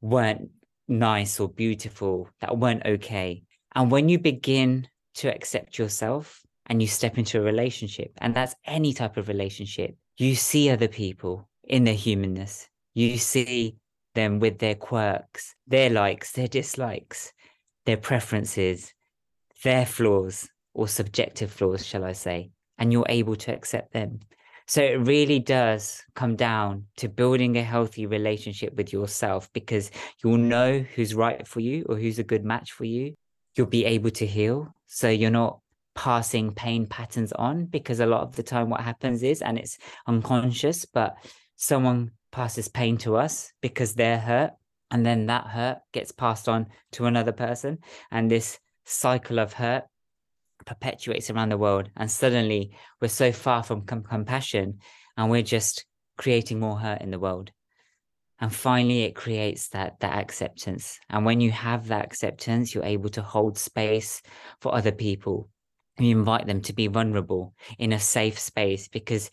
weren't 0.00 0.50
nice 0.88 1.40
or 1.40 1.48
beautiful, 1.48 2.28
that 2.40 2.58
weren't 2.58 2.86
okay. 2.86 3.42
And 3.74 3.90
when 3.90 4.08
you 4.08 4.18
begin 4.18 4.88
to 5.16 5.34
accept 5.34 5.78
yourself 5.78 6.42
and 6.66 6.80
you 6.80 6.88
step 6.88 7.18
into 7.18 7.38
a 7.38 7.42
relationship, 7.42 8.12
and 8.18 8.34
that's 8.34 8.54
any 8.64 8.92
type 8.92 9.16
of 9.16 9.28
relationship, 9.28 9.96
you 10.16 10.34
see 10.34 10.70
other 10.70 10.88
people 10.88 11.48
in 11.64 11.84
their 11.84 11.94
humanness. 11.94 12.68
You 12.94 13.18
see 13.18 13.76
them 14.14 14.40
with 14.40 14.58
their 14.58 14.74
quirks, 14.74 15.54
their 15.66 15.90
likes, 15.90 16.32
their 16.32 16.48
dislikes, 16.48 17.32
their 17.84 17.98
preferences, 17.98 18.92
their 19.62 19.86
flaws 19.86 20.48
or 20.74 20.88
subjective 20.88 21.50
flaws, 21.50 21.84
shall 21.84 22.04
I 22.04 22.12
say, 22.12 22.50
and 22.78 22.92
you're 22.92 23.06
able 23.08 23.36
to 23.36 23.52
accept 23.52 23.92
them. 23.92 24.20
So 24.68 24.82
it 24.82 25.06
really 25.06 25.38
does 25.38 26.02
come 26.14 26.34
down 26.34 26.86
to 26.96 27.08
building 27.08 27.56
a 27.56 27.62
healthy 27.62 28.06
relationship 28.06 28.74
with 28.74 28.92
yourself 28.92 29.48
because 29.52 29.92
you'll 30.22 30.38
know 30.38 30.84
who's 30.94 31.14
right 31.14 31.46
for 31.46 31.60
you 31.60 31.86
or 31.88 31.96
who's 31.96 32.18
a 32.18 32.24
good 32.24 32.44
match 32.44 32.72
for 32.72 32.84
you. 32.84 33.14
You'll 33.54 33.68
be 33.68 33.84
able 33.84 34.10
to 34.10 34.26
heal. 34.26 34.74
So 34.86 35.08
you're 35.08 35.30
not 35.30 35.60
passing 35.94 36.52
pain 36.52 36.86
patterns 36.86 37.32
on 37.32 37.66
because 37.66 38.00
a 38.00 38.06
lot 38.06 38.22
of 38.22 38.34
the 38.34 38.42
time 38.42 38.68
what 38.68 38.80
happens 38.80 39.22
is, 39.22 39.40
and 39.40 39.56
it's 39.56 39.78
unconscious, 40.06 40.84
but 40.84 41.16
someone 41.54 42.10
passes 42.32 42.68
pain 42.68 42.98
to 42.98 43.16
us 43.16 43.52
because 43.62 43.94
they're 43.94 44.18
hurt. 44.18 44.50
And 44.90 45.06
then 45.06 45.26
that 45.26 45.46
hurt 45.46 45.78
gets 45.92 46.12
passed 46.12 46.48
on 46.48 46.66
to 46.92 47.06
another 47.06 47.32
person. 47.32 47.78
And 48.10 48.30
this 48.30 48.58
cycle 48.84 49.38
of 49.38 49.52
hurt 49.52 49.84
perpetuates 50.66 51.30
around 51.30 51.50
the 51.50 51.58
world. 51.58 51.90
And 51.96 52.10
suddenly 52.10 52.76
we're 53.00 53.08
so 53.08 53.32
far 53.32 53.62
from 53.62 53.82
com- 53.82 54.02
compassion 54.02 54.80
and 55.16 55.30
we're 55.30 55.42
just 55.42 55.86
creating 56.18 56.60
more 56.60 56.78
hurt 56.78 57.00
in 57.00 57.10
the 57.10 57.18
world. 57.18 57.52
And 58.38 58.54
finally, 58.54 59.04
it 59.04 59.14
creates 59.14 59.68
that, 59.68 60.00
that 60.00 60.18
acceptance. 60.18 61.00
And 61.08 61.24
when 61.24 61.40
you 61.40 61.50
have 61.52 61.88
that 61.88 62.04
acceptance, 62.04 62.74
you're 62.74 62.84
able 62.84 63.08
to 63.10 63.22
hold 63.22 63.56
space 63.56 64.20
for 64.60 64.74
other 64.74 64.92
people. 64.92 65.48
You 65.98 66.18
invite 66.18 66.46
them 66.46 66.60
to 66.62 66.74
be 66.74 66.88
vulnerable 66.88 67.54
in 67.78 67.94
a 67.94 67.98
safe 67.98 68.38
space 68.38 68.88
because 68.88 69.30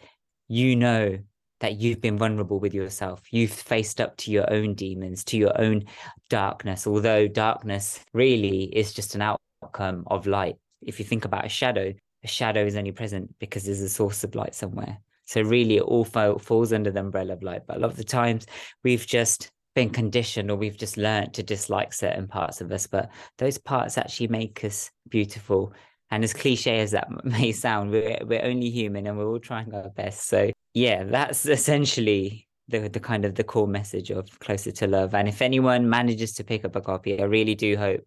you 0.48 0.78
know 0.78 1.18
that 1.60 1.80
you've 1.80 2.00
been 2.00 2.18
vulnerable 2.18 2.60
with 2.60 2.74
yourself. 2.74 3.22
You've 3.32 3.52
faced 3.52 4.00
up 4.00 4.16
to 4.18 4.32
your 4.32 4.52
own 4.52 4.74
demons, 4.74 5.26
to 5.26 5.38
your 5.38 5.60
own 5.60 5.84
darkness, 6.30 6.88
although 6.88 7.28
darkness 7.28 8.00
really 8.14 8.64
is 8.64 8.94
just 8.94 9.16
an 9.16 9.22
outcome 9.22 10.04
of 10.08 10.28
light. 10.28 10.56
If 10.86 11.00
you 11.00 11.06
think 11.06 11.26
about 11.26 11.46
a 11.46 11.50
shadow, 11.50 11.94
a 12.24 12.28
shadow 12.28 12.66
is 12.66 12.76
only 12.76 12.92
present 12.92 13.34
because 13.40 13.66
there's 13.66 13.82
a 13.82 13.90
source 13.90 14.24
of 14.24 14.36
light 14.36 14.56
somewhere. 14.56 14.98
So 15.26 15.42
really, 15.42 15.78
it 15.78 15.84
all 15.84 16.06
falls 16.06 16.74
under 16.74 16.92
the 16.92 17.00
umbrella 17.00 17.34
of 17.34 17.44
light. 17.44 17.64
But 17.66 17.78
a 17.78 17.80
lot 17.80 17.92
of 17.92 17.98
the 17.98 18.04
times, 18.04 18.46
we've 18.84 19.06
just 19.06 19.52
been 19.76 19.90
conditioned 19.90 20.52
or 20.52 20.56
we've 20.56 20.78
just 20.78 20.98
learned 20.98 21.34
to 21.34 21.44
dislike 21.44 21.94
certain 21.94 22.28
parts 22.28 22.62
of 22.62 22.72
us. 22.72 22.88
But 22.88 23.10
those 23.38 23.58
parts 23.58 23.98
actually 23.98 24.28
make 24.28 24.64
us 24.64 24.92
beautiful. 25.10 25.74
And 26.12 26.24
as 26.24 26.34
cliche 26.34 26.80
as 26.80 26.92
that 26.92 27.08
may 27.26 27.52
sound, 27.52 27.92
we're, 27.92 28.20
we're 28.26 28.44
only 28.44 28.70
human 28.70 29.08
and 29.08 29.18
we're 29.18 29.28
all 29.28 29.40
trying 29.40 29.74
our 29.74 29.90
best. 29.90 30.28
So 30.28 30.52
yeah, 30.74 31.04
that's 31.04 31.46
essentially 31.46 32.48
the 32.70 32.88
the 32.88 33.00
kind 33.00 33.26
of 33.26 33.36
the 33.36 33.44
core 33.44 33.68
message 33.68 34.10
of 34.10 34.40
closer 34.40 34.72
to 34.72 34.88
love. 34.88 35.14
And 35.14 35.28
if 35.28 35.42
anyone 35.42 35.90
manages 35.90 36.34
to 36.36 36.44
pick 36.44 36.66
up 36.66 36.76
a 36.76 36.82
copy, 36.82 37.20
I 37.20 37.26
really 37.26 37.56
do 37.56 37.76
hope 37.76 38.06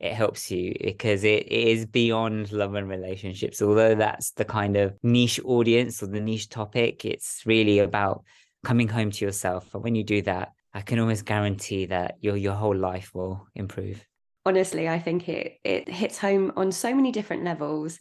it 0.00 0.12
helps 0.12 0.50
you 0.50 0.74
because 0.80 1.24
it, 1.24 1.46
it 1.46 1.68
is 1.68 1.86
beyond 1.86 2.52
love 2.52 2.74
and 2.74 2.88
relationships. 2.88 3.60
Although 3.60 3.94
that's 3.94 4.30
the 4.32 4.44
kind 4.44 4.76
of 4.76 4.96
niche 5.02 5.40
audience 5.44 6.02
or 6.02 6.06
the 6.06 6.20
niche 6.20 6.48
topic, 6.48 7.04
it's 7.04 7.42
really 7.44 7.80
about 7.80 8.24
coming 8.64 8.88
home 8.88 9.10
to 9.10 9.24
yourself. 9.24 9.74
And 9.74 9.82
when 9.82 9.94
you 9.94 10.04
do 10.04 10.22
that, 10.22 10.52
I 10.74 10.82
can 10.82 10.98
almost 10.98 11.24
guarantee 11.24 11.86
that 11.86 12.16
your 12.20 12.36
your 12.36 12.54
whole 12.54 12.76
life 12.76 13.14
will 13.14 13.46
improve 13.54 14.04
honestly 14.46 14.88
i 14.88 14.98
think 14.98 15.28
it 15.28 15.58
it 15.62 15.88
hits 15.88 16.16
home 16.16 16.52
on 16.56 16.72
so 16.72 16.94
many 16.94 17.12
different 17.12 17.44
levels 17.44 17.98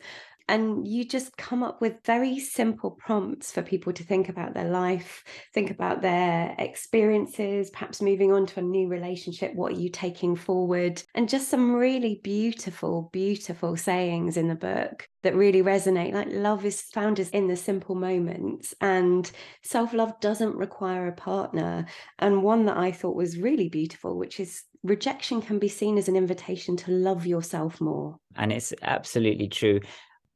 and 0.47 0.87
you 0.87 1.03
just 1.03 1.35
come 1.37 1.63
up 1.63 1.81
with 1.81 2.03
very 2.05 2.39
simple 2.39 2.91
prompts 2.91 3.51
for 3.51 3.61
people 3.61 3.91
to 3.93 4.03
think 4.03 4.29
about 4.29 4.53
their 4.53 4.69
life 4.69 5.23
think 5.53 5.69
about 5.71 6.01
their 6.01 6.55
experiences 6.57 7.69
perhaps 7.69 8.01
moving 8.01 8.31
on 8.31 8.45
to 8.45 8.59
a 8.59 8.63
new 8.63 8.87
relationship 8.87 9.53
what 9.55 9.73
are 9.73 9.79
you 9.79 9.89
taking 9.89 10.35
forward 10.35 11.01
and 11.15 11.29
just 11.29 11.49
some 11.49 11.73
really 11.73 12.19
beautiful 12.23 13.09
beautiful 13.11 13.75
sayings 13.75 14.37
in 14.37 14.47
the 14.47 14.55
book 14.55 15.07
that 15.23 15.35
really 15.35 15.61
resonate 15.61 16.13
like 16.13 16.27
love 16.29 16.65
is 16.65 16.81
found 16.81 17.19
in 17.19 17.47
the 17.47 17.55
simple 17.55 17.95
moments 17.95 18.73
and 18.81 19.31
self-love 19.63 20.19
doesn't 20.21 20.55
require 20.55 21.07
a 21.07 21.13
partner 21.13 21.85
and 22.19 22.43
one 22.43 22.65
that 22.65 22.77
i 22.77 22.91
thought 22.91 23.15
was 23.15 23.37
really 23.37 23.69
beautiful 23.69 24.17
which 24.17 24.39
is 24.39 24.63
rejection 24.83 25.41
can 25.41 25.59
be 25.59 25.67
seen 25.67 25.97
as 25.97 26.07
an 26.07 26.15
invitation 26.15 26.77
to 26.77 26.91
love 26.91 27.25
yourself 27.25 27.81
more. 27.81 28.17
And 28.35 28.51
it's 28.51 28.73
absolutely 28.83 29.47
true 29.47 29.79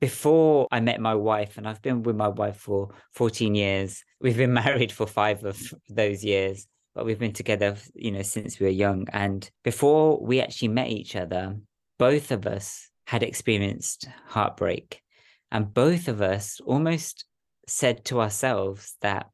before 0.01 0.67
I 0.71 0.79
met 0.79 0.99
my 0.99 1.13
wife, 1.13 1.57
and 1.57 1.67
I've 1.67 1.81
been 1.81 2.01
with 2.01 2.15
my 2.15 2.27
wife 2.27 2.57
for 2.57 2.89
14 3.13 3.53
years. 3.55 4.03
We've 4.19 4.35
been 4.35 4.53
married 4.65 4.91
for 4.91 5.05
five 5.05 5.45
of 5.45 5.61
those 5.87 6.25
years, 6.25 6.67
but 6.95 7.05
we've 7.05 7.19
been 7.19 7.33
together, 7.33 7.77
you 7.93 8.11
know, 8.11 8.23
since 8.23 8.59
we 8.59 8.65
were 8.65 8.71
young. 8.71 9.07
And 9.13 9.49
before 9.63 10.19
we 10.19 10.41
actually 10.41 10.69
met 10.69 10.89
each 10.89 11.15
other, 11.15 11.55
both 11.99 12.31
of 12.31 12.47
us 12.47 12.89
had 13.05 13.21
experienced 13.21 14.07
heartbreak. 14.25 15.01
And 15.51 15.71
both 15.71 16.07
of 16.07 16.21
us 16.21 16.59
almost 16.65 17.25
said 17.67 18.03
to 18.05 18.21
ourselves 18.21 18.95
that 19.01 19.29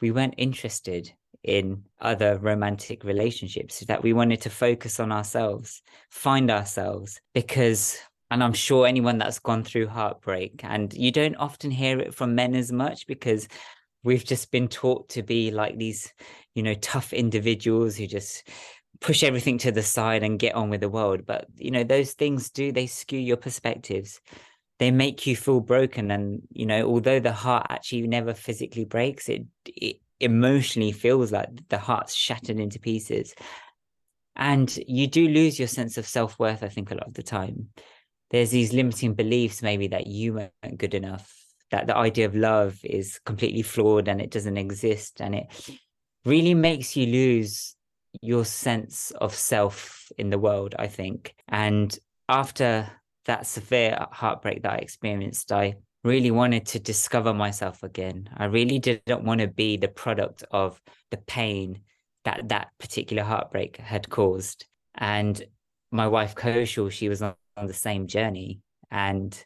we 0.00 0.10
weren't 0.10 0.34
interested 0.38 1.12
in 1.42 1.82
other 2.00 2.38
romantic 2.38 3.04
relationships, 3.04 3.80
that 3.86 4.02
we 4.02 4.12
wanted 4.12 4.40
to 4.42 4.50
focus 4.50 4.98
on 4.98 5.12
ourselves, 5.12 5.82
find 6.10 6.50
ourselves, 6.50 7.20
because 7.34 7.98
and 8.30 8.42
I'm 8.42 8.52
sure 8.52 8.86
anyone 8.86 9.18
that's 9.18 9.38
gone 9.38 9.62
through 9.62 9.88
heartbreak, 9.88 10.62
and 10.64 10.92
you 10.92 11.12
don't 11.12 11.36
often 11.36 11.70
hear 11.70 11.98
it 11.98 12.14
from 12.14 12.34
men 12.34 12.54
as 12.54 12.72
much 12.72 13.06
because 13.06 13.48
we've 14.02 14.24
just 14.24 14.50
been 14.50 14.68
taught 14.68 15.08
to 15.10 15.22
be 15.22 15.50
like 15.50 15.78
these, 15.78 16.12
you 16.54 16.62
know, 16.62 16.74
tough 16.74 17.12
individuals 17.12 17.96
who 17.96 18.06
just 18.06 18.48
push 19.00 19.22
everything 19.22 19.58
to 19.58 19.72
the 19.72 19.82
side 19.82 20.22
and 20.22 20.38
get 20.38 20.54
on 20.54 20.70
with 20.70 20.80
the 20.80 20.88
world. 20.88 21.26
But, 21.26 21.46
you 21.56 21.70
know, 21.70 21.84
those 21.84 22.12
things 22.12 22.50
do, 22.50 22.72
they 22.72 22.86
skew 22.86 23.18
your 23.18 23.36
perspectives. 23.36 24.20
They 24.78 24.90
make 24.90 25.26
you 25.26 25.36
feel 25.36 25.60
broken. 25.60 26.10
And, 26.10 26.42
you 26.52 26.66
know, 26.66 26.86
although 26.86 27.20
the 27.20 27.32
heart 27.32 27.66
actually 27.68 28.06
never 28.06 28.34
physically 28.34 28.84
breaks, 28.84 29.28
it, 29.28 29.44
it 29.66 29.96
emotionally 30.20 30.92
feels 30.92 31.32
like 31.32 31.48
the 31.68 31.78
heart's 31.78 32.14
shattered 32.14 32.58
into 32.58 32.78
pieces. 32.78 33.34
And 34.34 34.74
you 34.86 35.06
do 35.06 35.28
lose 35.28 35.58
your 35.58 35.68
sense 35.68 35.98
of 35.98 36.06
self 36.06 36.38
worth, 36.38 36.62
I 36.62 36.68
think, 36.68 36.90
a 36.90 36.94
lot 36.94 37.08
of 37.08 37.14
the 37.14 37.22
time 37.22 37.68
there's 38.30 38.50
these 38.50 38.72
limiting 38.72 39.14
beliefs 39.14 39.62
maybe 39.62 39.88
that 39.88 40.06
you 40.06 40.34
weren't 40.34 40.78
good 40.78 40.94
enough 40.94 41.32
that 41.70 41.86
the 41.86 41.96
idea 41.96 42.26
of 42.26 42.34
love 42.34 42.78
is 42.84 43.18
completely 43.24 43.62
flawed 43.62 44.08
and 44.08 44.20
it 44.20 44.30
doesn't 44.30 44.56
exist 44.56 45.20
and 45.20 45.34
it 45.34 45.46
really 46.24 46.54
makes 46.54 46.96
you 46.96 47.06
lose 47.06 47.74
your 48.22 48.44
sense 48.44 49.10
of 49.12 49.34
self 49.34 50.10
in 50.16 50.30
the 50.30 50.38
world 50.38 50.74
i 50.78 50.86
think. 50.86 51.34
And 51.48 51.96
after 52.28 52.90
that 53.26 53.46
severe 53.46 54.06
heartbreak 54.10 54.62
that 54.62 54.72
i 54.72 54.76
experienced 54.76 55.52
i 55.52 55.76
really 56.06 56.30
wanted 56.30 56.64
to 56.64 56.78
discover 56.78 57.34
myself 57.34 57.82
again. 57.82 58.30
I 58.36 58.44
really 58.44 58.78
didn't 58.78 59.24
want 59.24 59.40
to 59.40 59.48
be 59.48 59.76
the 59.76 59.88
product 59.88 60.44
of 60.52 60.80
the 61.10 61.16
pain 61.16 61.80
that 62.24 62.48
that 62.48 62.68
particular 62.78 63.24
heartbreak 63.24 63.76
had 63.76 64.08
caused. 64.08 64.66
And 64.94 65.42
my 65.90 66.06
wife 66.06 66.36
Kaushal, 66.36 66.92
she 66.92 67.08
was 67.08 67.22
on 67.22 67.34
on 67.56 67.66
the 67.66 67.74
same 67.74 68.06
journey 68.06 68.60
and 68.90 69.44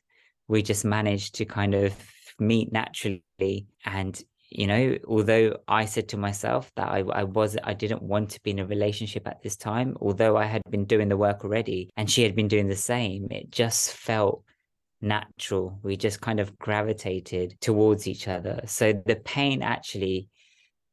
we 0.48 0.62
just 0.62 0.84
managed 0.84 1.36
to 1.36 1.44
kind 1.44 1.74
of 1.74 1.94
meet 2.38 2.72
naturally. 2.72 3.66
And 3.84 4.22
you 4.52 4.66
know 4.66 4.98
although 5.06 5.56
i 5.68 5.84
said 5.84 6.08
to 6.08 6.16
myself 6.16 6.72
that 6.74 6.88
I, 6.88 7.04
I 7.12 7.22
was 7.22 7.56
i 7.62 7.72
didn't 7.72 8.02
want 8.02 8.30
to 8.30 8.40
be 8.42 8.50
in 8.50 8.58
a 8.58 8.66
relationship 8.66 9.28
at 9.28 9.40
this 9.44 9.56
time 9.56 9.96
although 10.00 10.36
i 10.36 10.44
had 10.44 10.60
been 10.68 10.86
doing 10.86 11.08
the 11.08 11.16
work 11.16 11.44
already 11.44 11.88
and 11.96 12.10
she 12.10 12.24
had 12.24 12.34
been 12.34 12.48
doing 12.48 12.66
the 12.66 12.74
same 12.74 13.28
it 13.30 13.52
just 13.52 13.92
felt 13.92 14.42
natural. 15.00 15.78
We 15.82 15.96
just 15.96 16.20
kind 16.20 16.40
of 16.40 16.58
gravitated 16.58 17.56
towards 17.60 18.06
each 18.06 18.28
other. 18.28 18.60
So 18.66 18.92
the 18.92 19.16
pain 19.16 19.62
actually 19.62 20.28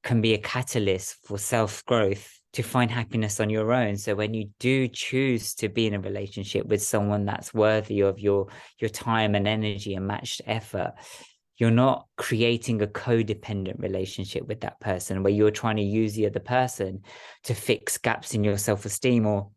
can 0.03 0.21
be 0.21 0.33
a 0.33 0.37
catalyst 0.37 1.17
for 1.25 1.37
self 1.37 1.85
growth 1.85 2.36
to 2.57 2.63
find 2.63 2.89
happiness 2.89 3.39
on 3.39 3.51
your 3.51 3.71
own. 3.71 3.95
So 3.97 4.15
when 4.15 4.33
you 4.33 4.49
do 4.57 4.87
choose 4.87 5.53
to 5.55 5.69
be 5.69 5.85
in 5.85 5.93
a 5.93 5.99
relationship 5.99 6.65
with 6.65 6.81
someone 6.81 7.23
that's 7.23 7.53
worthy 7.53 7.99
of 7.99 8.19
your 8.19 8.47
your 8.79 8.89
time 8.89 9.35
and 9.35 9.47
energy 9.47 9.93
and 9.93 10.07
matched 10.07 10.41
effort 10.47 10.93
you're 11.59 11.69
not 11.71 12.07
creating 12.17 12.81
a 12.81 12.87
codependent 12.87 13.79
relationship 13.79 14.47
with 14.47 14.61
that 14.61 14.79
person 14.79 15.21
where 15.21 15.33
you're 15.33 15.51
trying 15.51 15.75
to 15.75 15.83
use 15.83 16.13
the 16.13 16.25
other 16.25 16.39
person 16.39 17.01
to 17.43 17.53
fix 17.53 17.97
gaps 17.99 18.33
in 18.33 18.43
your 18.43 18.57
self-esteem 18.57 19.25
or 19.25 19.49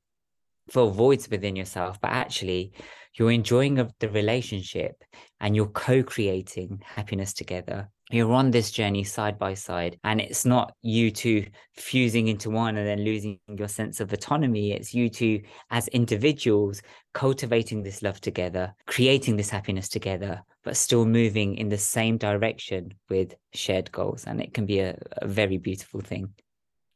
fill 0.71 0.91
voids 0.91 1.29
within 1.29 1.57
yourself. 1.57 2.01
But 2.01 2.13
actually 2.13 2.73
you're 3.15 3.31
enjoying 3.31 3.75
the 3.75 4.09
relationship 4.09 5.03
and 5.41 5.57
you're 5.57 5.67
co-creating 5.67 6.83
happiness 6.85 7.33
together 7.33 7.91
you're 8.13 8.33
on 8.33 8.51
this 8.51 8.71
journey 8.71 9.05
side 9.05 9.39
by 9.39 9.55
side 9.55 9.99
and 10.05 10.21
it's 10.21 10.45
not 10.45 10.75
you 10.83 11.11
two 11.11 11.47
fusing 11.75 12.29
into 12.29 12.51
one 12.51 12.77
and 12.77 12.87
then 12.87 13.05
losing 13.05 13.39
your 13.49 13.69
sense 13.69 14.01
of 14.01 14.13
autonomy. 14.13 14.73
It's 14.73 14.95
you 14.95 15.09
two 15.09 15.43
as 15.71 15.89
individuals 15.89 16.83
cultivating 17.13 17.83
this 17.83 18.03
love 18.03 18.21
together 18.21 18.73
creating 18.87 19.37
this 19.37 19.51
happiness 19.51 19.89
together 19.89 20.43
but 20.63 20.77
still 20.77 21.07
moving 21.07 21.57
in 21.57 21.69
the 21.69 21.79
same 21.79 22.19
direction 22.19 22.95
with 23.09 23.35
shared 23.55 23.91
goals. 23.93 24.25
And 24.25 24.41
it 24.41 24.53
can 24.53 24.67
be 24.67 24.81
a, 24.81 24.99
a 25.13 25.27
very 25.27 25.59
beautiful 25.59 26.01
thing. 26.01 26.35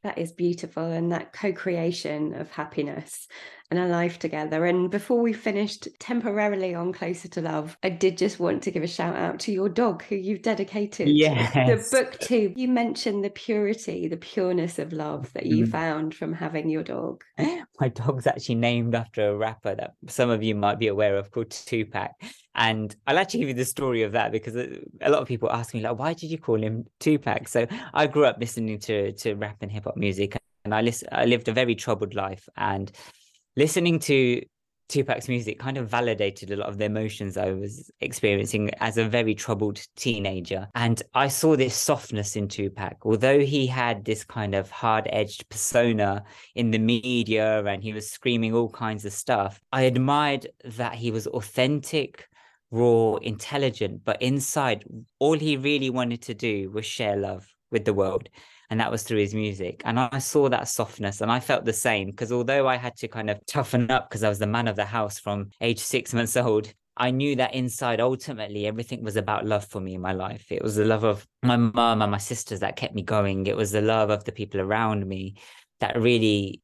That 0.03 0.19
is 0.19 0.33
beautiful 0.33 0.85
and 0.85 1.13
that 1.13 1.33
co-creation 1.33 2.35
of 2.35 2.51
happiness 2.51 3.27
and 3.71 3.81
a 3.81 3.87
life 3.87 4.19
together 4.19 4.67
and 4.67 4.91
before 4.91 5.21
we 5.21 5.33
finished 5.33 5.89
temporarily 5.99 6.75
on 6.75 6.93
closer 6.93 7.29
to 7.29 7.41
love 7.41 7.77
i 7.83 7.89
did 7.89 8.17
just 8.17 8.39
want 8.39 8.63
to 8.63 8.71
give 8.71 8.83
a 8.83 8.87
shout 8.87 9.17
out 9.17 9.39
to 9.41 9.53
your 9.53 9.69
dog 9.69 10.03
who 10.05 10.17
you've 10.17 10.43
dedicated 10.43 11.09
yes. 11.09 11.53
the 11.55 11.97
book 11.97 12.19
to 12.21 12.53
you 12.57 12.69
mentioned 12.69 13.25
the 13.25 13.31
purity 13.31 14.07
the 14.07 14.17
pureness 14.17 14.79
of 14.79 14.93
love 14.93 15.33
that 15.33 15.47
you 15.47 15.67
mm. 15.67 15.71
found 15.71 16.15
from 16.15 16.33
having 16.33 16.69
your 16.69 16.83
dog 16.83 17.23
my 17.81 17.89
dog's 17.89 18.27
actually 18.27 18.55
named 18.55 18.95
after 18.95 19.31
a 19.31 19.37
rapper 19.37 19.75
that 19.75 19.95
some 20.09 20.31
of 20.31 20.43
you 20.43 20.55
might 20.55 20.79
be 20.79 20.89
aware 20.89 21.17
of 21.17 21.31
called 21.31 21.51
tupac 21.51 22.13
and 22.55 22.95
I'll 23.07 23.19
actually 23.19 23.41
give 23.41 23.49
you 23.49 23.55
the 23.55 23.65
story 23.65 24.03
of 24.03 24.13
that 24.13 24.31
because 24.31 24.55
a 24.55 25.11
lot 25.11 25.21
of 25.21 25.27
people 25.27 25.51
ask 25.51 25.75
me 25.75 25.81
like, 25.81 25.99
why 25.99 26.15
did 26.15 26.31
you 26.31 26.39
call 26.39 26.63
him 26.63 26.85
Tupac? 27.01 27.49
So 27.49 27.67
I 27.93 28.07
grew 28.07 28.27
up 28.27 28.37
listening 28.39 28.79
to 28.81 29.13
to 29.13 29.35
rap 29.35 29.57
and 29.61 29.73
hip 29.73 29.85
hop 29.85 29.97
music, 29.97 30.37
and 30.65 30.73
I 30.75 30.81
listen, 30.81 31.09
I 31.11 31.25
lived 31.25 31.49
a 31.49 31.53
very 31.53 31.75
troubled 31.75 32.15
life, 32.15 32.49
and 32.57 32.93
listening 33.57 33.99
to 34.01 34.43
Tupac's 34.89 35.29
music 35.29 35.59
kind 35.59 35.79
of 35.79 35.89
validated 35.89 36.51
a 36.51 36.57
lot 36.57 36.69
of 36.69 36.79
the 36.79 36.85
emotions 36.85 37.37
I 37.37 37.53
was 37.53 37.91
experiencing 38.01 38.71
as 38.81 38.99
a 38.99 39.09
very 39.09 39.35
troubled 39.35 39.81
teenager. 39.97 40.69
And 40.75 41.03
I 41.15 41.29
saw 41.29 41.57
this 41.57 41.75
softness 41.75 42.37
in 42.37 42.49
Tupac. 42.49 42.99
Although 43.03 43.41
he 43.41 43.67
had 43.67 44.05
this 44.05 44.25
kind 44.25 44.55
of 44.55 44.71
hard 44.71 45.09
edged 45.11 45.49
persona 45.49 46.25
in 46.55 46.71
the 46.71 46.79
media 46.79 47.65
and 47.65 47.83
he 47.83 47.93
was 47.93 48.11
screaming 48.11 48.55
all 48.55 48.69
kinds 48.69 49.05
of 49.05 49.13
stuff, 49.13 49.61
I 49.73 49.83
admired 49.83 50.49
that 50.65 50.95
he 50.95 51.11
was 51.11 51.27
authentic, 51.29 52.29
raw, 52.71 53.17
intelligent, 53.17 54.05
but 54.05 54.21
inside, 54.21 54.85
all 55.19 55.39
he 55.39 55.57
really 55.57 55.91
wanted 55.91 56.23
to 56.23 56.35
do 56.35 56.71
was 56.71 56.85
share 56.85 57.17
love 57.17 57.47
with 57.71 57.85
the 57.85 57.95
world 57.95 58.29
and 58.71 58.81
that 58.81 58.91
was 58.91 59.03
through 59.03 59.19
his 59.19 59.35
music. 59.35 59.83
And 59.85 59.99
I 59.99 60.19
saw 60.19 60.49
that 60.49 60.69
softness 60.69 61.21
and 61.21 61.31
I 61.31 61.41
felt 61.41 61.65
the 61.65 61.73
same 61.73 62.11
because 62.11 62.33
although 62.33 62.67
I 62.67 62.77
had 62.77 62.97
to 62.97 63.09
kind 63.09 63.31
of 63.31 63.45
toughen 63.47 63.91
up 63.91 64.09
because 64.09 64.25
I 64.25 64.29
was 64.29 64.39
the 64.39 64.47
man 64.47 64.69
of 64.69 64.77
the 64.77 64.85
house 64.85 65.19
from 65.19 65.51
age 65.61 65.79
six 65.79 66.15
months 66.15 66.37
old, 66.37 66.73
I 66.97 67.11
knew 67.11 67.37
that 67.37 67.55
inside 67.55 68.01
ultimately 68.01 68.67
everything 68.67 69.03
was 69.03 69.17
about 69.17 69.45
love 69.45 69.67
for 69.67 69.81
me 69.81 69.95
in 69.95 70.01
my 70.01 70.13
life. 70.13 70.47
It 70.51 70.63
was 70.63 70.77
the 70.77 70.85
love 70.85 71.05
of 71.05 71.27
my 71.43 71.57
mom 71.57 72.03
and 72.03 72.11
my 72.11 72.19
sisters 72.19 72.61
that 72.61 72.77
kept 72.77 72.95
me 72.95 73.03
going. 73.03 73.47
It 73.47 73.57
was 73.57 73.73
the 73.73 73.81
love 73.81 74.11
of 74.11 74.25
the 74.25 74.33
people 74.33 74.61
around 74.61 75.07
me 75.07 75.35
that 75.81 76.01
really, 76.01 76.63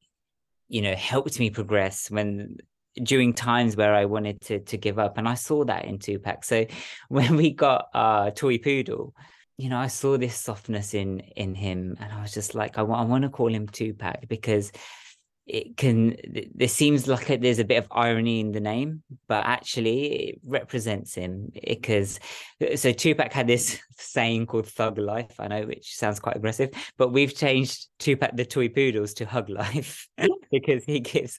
you 0.68 0.82
know, 0.82 0.94
helped 0.94 1.40
me 1.40 1.50
progress 1.50 2.10
when 2.10 2.58
during 3.02 3.32
times 3.32 3.76
where 3.76 3.94
I 3.94 4.04
wanted 4.04 4.40
to 4.42 4.60
to 4.60 4.76
give 4.76 4.98
up. 4.98 5.18
And 5.18 5.28
I 5.28 5.34
saw 5.34 5.64
that 5.64 5.84
in 5.84 5.98
Tupac. 5.98 6.44
So 6.44 6.66
when 7.08 7.36
we 7.36 7.50
got 7.50 7.88
uh 7.92 8.30
Toy 8.30 8.58
Poodle, 8.58 9.14
you 9.60 9.68
know, 9.68 9.78
I 9.78 9.88
saw 9.88 10.16
this 10.16 10.36
softness 10.36 10.94
in 10.94 11.20
in 11.36 11.54
him, 11.54 11.96
and 12.00 12.12
I 12.12 12.22
was 12.22 12.32
just 12.32 12.54
like, 12.54 12.78
I, 12.78 12.82
I 12.82 13.02
want 13.02 13.24
to 13.24 13.28
call 13.28 13.48
him 13.48 13.68
Tupac 13.68 14.26
because 14.26 14.72
it 15.46 15.76
can. 15.76 16.16
This 16.54 16.72
seems 16.72 17.06
like 17.06 17.26
there's 17.40 17.58
a 17.58 17.64
bit 17.64 17.76
of 17.76 17.86
irony 17.90 18.40
in 18.40 18.52
the 18.52 18.60
name, 18.60 19.02
but 19.28 19.44
actually 19.44 20.28
it 20.28 20.40
represents 20.44 21.14
him 21.14 21.52
because. 21.66 22.20
So 22.76 22.90
Tupac 22.92 23.34
had 23.34 23.46
this 23.46 23.78
saying 23.98 24.46
called 24.46 24.66
"Thug 24.66 24.96
Life," 24.96 25.34
I 25.38 25.48
know, 25.48 25.66
which 25.66 25.94
sounds 25.94 26.20
quite 26.20 26.36
aggressive, 26.36 26.70
but 26.96 27.12
we've 27.12 27.34
changed 27.34 27.88
Tupac 27.98 28.36
the 28.36 28.46
toy 28.46 28.70
poodles 28.70 29.12
to 29.14 29.26
Hug 29.26 29.50
Life 29.50 30.08
because 30.50 30.84
he 30.84 31.00
gives 31.00 31.38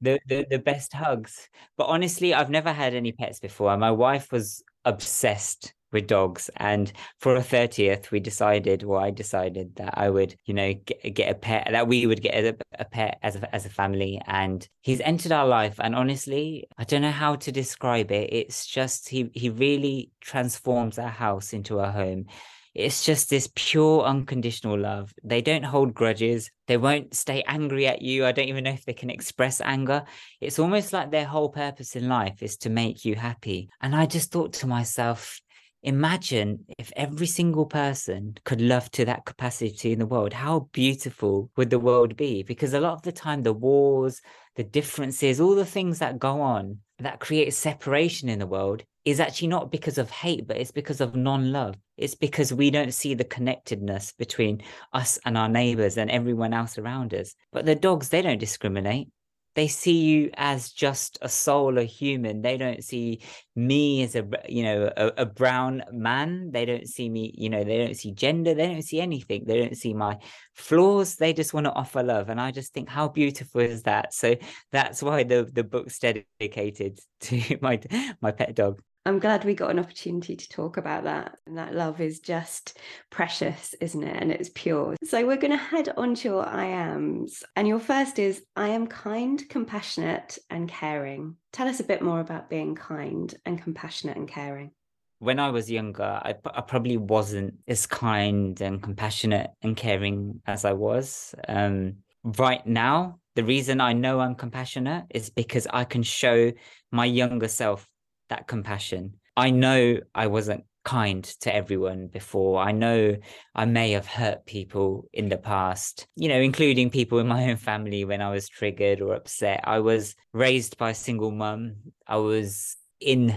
the, 0.00 0.18
the 0.26 0.44
the 0.50 0.58
best 0.58 0.92
hugs. 0.92 1.48
But 1.76 1.84
honestly, 1.84 2.34
I've 2.34 2.50
never 2.50 2.72
had 2.72 2.94
any 2.94 3.12
pets 3.12 3.38
before. 3.38 3.76
My 3.76 3.92
wife 3.92 4.32
was 4.32 4.64
obsessed 4.84 5.72
with 5.92 6.06
dogs. 6.06 6.50
And 6.56 6.92
for 7.18 7.36
a 7.36 7.40
30th, 7.40 8.10
we 8.10 8.20
decided, 8.20 8.82
well, 8.82 9.00
I 9.00 9.10
decided 9.10 9.76
that 9.76 9.96
I 9.96 10.10
would, 10.10 10.36
you 10.44 10.54
know, 10.54 10.74
get, 10.74 11.14
get 11.14 11.30
a 11.30 11.34
pet, 11.34 11.68
that 11.70 11.88
we 11.88 12.06
would 12.06 12.22
get 12.22 12.44
a, 12.44 12.56
a 12.78 12.84
pet 12.84 13.18
as 13.22 13.36
a, 13.36 13.54
as 13.54 13.66
a 13.66 13.70
family. 13.70 14.20
And 14.26 14.66
he's 14.80 15.00
entered 15.00 15.32
our 15.32 15.46
life. 15.46 15.76
And 15.78 15.94
honestly, 15.94 16.66
I 16.78 16.84
don't 16.84 17.02
know 17.02 17.10
how 17.10 17.36
to 17.36 17.52
describe 17.52 18.10
it. 18.12 18.32
It's 18.32 18.66
just, 18.66 19.08
he, 19.08 19.30
he 19.34 19.50
really 19.50 20.10
transforms 20.20 20.98
our 20.98 21.08
house 21.08 21.52
into 21.52 21.78
a 21.78 21.90
home. 21.90 22.26
It's 22.74 23.04
just 23.04 23.30
this 23.30 23.50
pure, 23.56 24.04
unconditional 24.04 24.78
love. 24.78 25.12
They 25.24 25.42
don't 25.42 25.64
hold 25.64 25.92
grudges. 25.92 26.50
They 26.68 26.76
won't 26.76 27.14
stay 27.14 27.42
angry 27.42 27.88
at 27.88 28.00
you. 28.00 28.24
I 28.24 28.32
don't 28.32 28.48
even 28.48 28.64
know 28.64 28.70
if 28.70 28.84
they 28.84 28.92
can 28.92 29.10
express 29.10 29.60
anger. 29.60 30.04
It's 30.40 30.60
almost 30.60 30.92
like 30.92 31.10
their 31.10 31.24
whole 31.24 31.48
purpose 31.48 31.96
in 31.96 32.08
life 32.08 32.42
is 32.42 32.58
to 32.58 32.70
make 32.70 33.04
you 33.04 33.16
happy. 33.16 33.70
And 33.80 33.94
I 33.96 34.06
just 34.06 34.30
thought 34.30 34.52
to 34.54 34.68
myself, 34.68 35.40
imagine 35.82 36.64
if 36.78 36.92
every 36.96 37.26
single 37.26 37.66
person 37.66 38.36
could 38.44 38.60
love 38.60 38.90
to 38.90 39.04
that 39.04 39.24
capacity 39.24 39.92
in 39.92 39.98
the 39.98 40.06
world 40.06 40.32
how 40.32 40.68
beautiful 40.72 41.50
would 41.56 41.70
the 41.70 41.78
world 41.78 42.16
be? 42.16 42.42
Because 42.42 42.74
a 42.74 42.80
lot 42.80 42.92
of 42.92 43.02
the 43.02 43.12
time 43.12 43.42
the 43.42 43.52
wars 43.52 44.20
the 44.56 44.64
differences 44.64 45.40
all 45.40 45.54
the 45.54 45.64
things 45.64 46.00
that 46.00 46.18
go 46.18 46.40
on 46.40 46.78
that 46.98 47.20
create 47.20 47.54
separation 47.54 48.28
in 48.28 48.38
the 48.38 48.46
world 48.46 48.82
is 49.04 49.20
actually 49.20 49.48
not 49.48 49.70
because 49.70 49.96
of 49.96 50.10
hate 50.10 50.46
but 50.46 50.58
it's 50.58 50.70
because 50.70 51.00
of 51.00 51.16
non-love. 51.16 51.76
It's 51.96 52.14
because 52.14 52.52
we 52.52 52.70
don't 52.70 52.92
see 52.92 53.14
the 53.14 53.24
connectedness 53.24 54.12
between 54.18 54.62
us 54.92 55.18
and 55.24 55.38
our 55.38 55.48
neighbors 55.48 55.96
and 55.96 56.10
everyone 56.10 56.52
else 56.52 56.76
around 56.78 57.14
us. 57.14 57.34
But 57.52 57.64
the 57.64 57.74
dogs 57.74 58.10
they 58.10 58.22
don't 58.22 58.38
discriminate 58.38 59.08
they 59.54 59.66
see 59.68 59.98
you 59.98 60.30
as 60.34 60.70
just 60.72 61.18
a 61.22 61.28
soul, 61.28 61.78
a 61.78 61.82
human. 61.82 62.42
They 62.42 62.56
don't 62.56 62.84
see 62.84 63.22
me 63.56 64.02
as 64.02 64.14
a 64.14 64.26
you 64.48 64.62
know 64.62 64.92
a, 64.96 65.12
a, 65.18 65.26
brown 65.26 65.82
man. 65.92 66.50
They 66.52 66.64
don't 66.64 66.88
see 66.88 67.08
me, 67.08 67.34
you 67.36 67.50
know, 67.50 67.64
they 67.64 67.78
don't 67.78 67.96
see 67.96 68.12
gender. 68.12 68.54
They 68.54 68.68
don't 68.68 68.82
see 68.82 69.00
anything. 69.00 69.44
They 69.46 69.60
don't 69.60 69.76
see 69.76 69.94
my 69.94 70.18
flaws. 70.54 71.16
They 71.16 71.32
just 71.32 71.52
want 71.52 71.66
to 71.66 71.72
offer 71.72 72.02
love, 72.02 72.28
and 72.28 72.40
I 72.40 72.52
just 72.52 72.72
think 72.72 72.88
how 72.88 73.08
beautiful 73.08 73.60
is 73.60 73.82
that. 73.82 74.14
So 74.14 74.36
that's 74.72 75.02
why 75.02 75.24
the 75.24 75.48
the 75.52 75.64
book's 75.64 75.98
dedicated 75.98 77.00
to 77.20 77.58
my 77.60 77.80
my 78.20 78.32
pet 78.32 78.54
dog. 78.54 78.80
I'm 79.06 79.18
glad 79.18 79.44
we 79.44 79.54
got 79.54 79.70
an 79.70 79.78
opportunity 79.78 80.36
to 80.36 80.48
talk 80.48 80.76
about 80.76 81.04
that. 81.04 81.38
And 81.46 81.56
that 81.56 81.74
love 81.74 82.00
is 82.00 82.20
just 82.20 82.78
precious, 83.08 83.74
isn't 83.80 84.02
it? 84.02 84.16
And 84.22 84.30
it's 84.30 84.50
pure. 84.54 84.94
So 85.04 85.26
we're 85.26 85.38
going 85.38 85.52
to 85.52 85.56
head 85.56 85.88
on 85.96 86.14
to 86.16 86.28
your 86.28 86.46
I 86.46 86.66
ams. 86.66 87.42
And 87.56 87.66
your 87.66 87.80
first 87.80 88.18
is 88.18 88.42
I 88.56 88.68
am 88.68 88.86
kind, 88.86 89.42
compassionate, 89.48 90.38
and 90.50 90.68
caring. 90.68 91.36
Tell 91.52 91.66
us 91.66 91.80
a 91.80 91.84
bit 91.84 92.02
more 92.02 92.20
about 92.20 92.50
being 92.50 92.74
kind 92.74 93.34
and 93.46 93.60
compassionate 93.62 94.18
and 94.18 94.28
caring. 94.28 94.72
When 95.18 95.38
I 95.38 95.50
was 95.50 95.70
younger, 95.70 96.02
I, 96.02 96.34
I 96.44 96.60
probably 96.60 96.96
wasn't 96.96 97.54
as 97.68 97.86
kind 97.86 98.60
and 98.60 98.82
compassionate 98.82 99.50
and 99.62 99.76
caring 99.76 100.40
as 100.46 100.64
I 100.64 100.72
was. 100.72 101.34
Um, 101.48 101.96
right 102.22 102.66
now, 102.66 103.18
the 103.36 103.44
reason 103.44 103.80
I 103.80 103.92
know 103.92 104.20
I'm 104.20 104.34
compassionate 104.34 105.04
is 105.10 105.30
because 105.30 105.66
I 105.70 105.84
can 105.84 106.02
show 106.02 106.52
my 106.90 107.04
younger 107.04 107.48
self 107.48 107.86
that 108.30 108.48
compassion. 108.48 109.14
I 109.36 109.50
know 109.50 109.98
I 110.14 110.26
wasn't 110.26 110.64
kind 110.84 111.22
to 111.40 111.54
everyone 111.54 112.08
before. 112.08 112.60
I 112.60 112.72
know 112.72 113.16
I 113.54 113.64
may 113.66 113.92
have 113.92 114.06
hurt 114.06 114.46
people 114.46 115.08
in 115.12 115.28
the 115.28 115.36
past, 115.36 116.06
you 116.16 116.28
know, 116.28 116.40
including 116.40 116.90
people 116.90 117.18
in 117.18 117.28
my 117.28 117.50
own 117.50 117.56
family 117.56 118.04
when 118.04 118.22
I 118.22 118.30
was 118.30 118.48
triggered 118.48 119.00
or 119.00 119.14
upset. 119.14 119.60
I 119.64 119.80
was 119.80 120.16
raised 120.32 120.78
by 120.78 120.90
a 120.90 120.94
single 120.94 121.30
mum. 121.30 121.76
I 122.06 122.16
was 122.16 122.76
in 123.00 123.36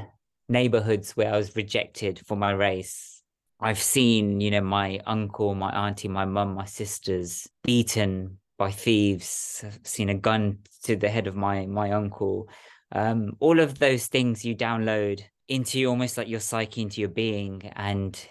neighborhoods 0.50 1.12
where 1.12 1.34
I 1.34 1.38
was 1.38 1.56
rejected 1.56 2.22
for 2.26 2.38
my 2.38 2.52
race. 2.52 3.22
I've 3.60 3.82
seen, 3.82 4.42
you 4.42 4.52
know, 4.52 4.62
my 4.62 5.00
uncle, 5.06 5.56
my 5.56 5.88
auntie, 5.88 6.10
my 6.10 6.26
mum, 6.26 6.56
my 6.56 6.66
sisters 6.66 7.48
beaten 7.64 8.40
by 8.58 8.72
thieves. 8.72 9.64
I've 9.66 9.80
seen 9.84 10.10
a 10.10 10.16
gun 10.16 10.60
to 10.84 10.96
the 10.96 11.10
head 11.10 11.28
of 11.28 11.36
my 11.36 11.66
my 11.66 11.92
uncle 11.92 12.50
um, 12.94 13.36
all 13.40 13.60
of 13.60 13.80
those 13.80 14.08
things 14.08 14.46
you 14.46 14.56
download 14.56 15.22
into 15.48 15.86
almost 15.86 16.18
like 16.18 16.30
your 16.30 16.40
psyche 16.40 16.82
into 16.82 17.02
your 17.02 17.10
being 17.10 17.72
and 17.76 18.28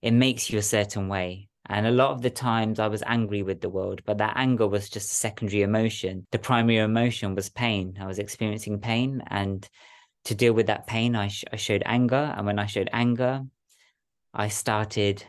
it 0.00 0.12
makes 0.12 0.48
you 0.50 0.58
a 0.58 0.62
certain 0.62 1.08
way 1.08 1.48
and 1.66 1.86
a 1.86 1.90
lot 1.90 2.10
of 2.10 2.20
the 2.20 2.30
times 2.30 2.78
I 2.78 2.88
was 2.88 3.02
angry 3.06 3.42
with 3.42 3.60
the 3.60 3.70
world, 3.70 4.02
but 4.04 4.18
that 4.18 4.34
anger 4.36 4.68
was 4.68 4.90
just 4.90 5.10
a 5.10 5.14
secondary 5.14 5.62
emotion. 5.62 6.26
The 6.30 6.38
primary 6.38 6.78
emotion 6.78 7.34
was 7.34 7.48
pain. 7.48 7.96
I 7.98 8.06
was 8.06 8.18
experiencing 8.18 8.80
pain. 8.80 9.22
And 9.28 9.66
to 10.26 10.34
deal 10.34 10.52
with 10.52 10.66
that 10.66 10.86
pain, 10.86 11.16
I, 11.16 11.28
sh- 11.28 11.44
I 11.50 11.56
showed 11.56 11.82
anger. 11.86 12.34
And 12.36 12.44
when 12.44 12.58
I 12.58 12.66
showed 12.66 12.90
anger, 12.92 13.44
I 14.34 14.48
started 14.48 15.24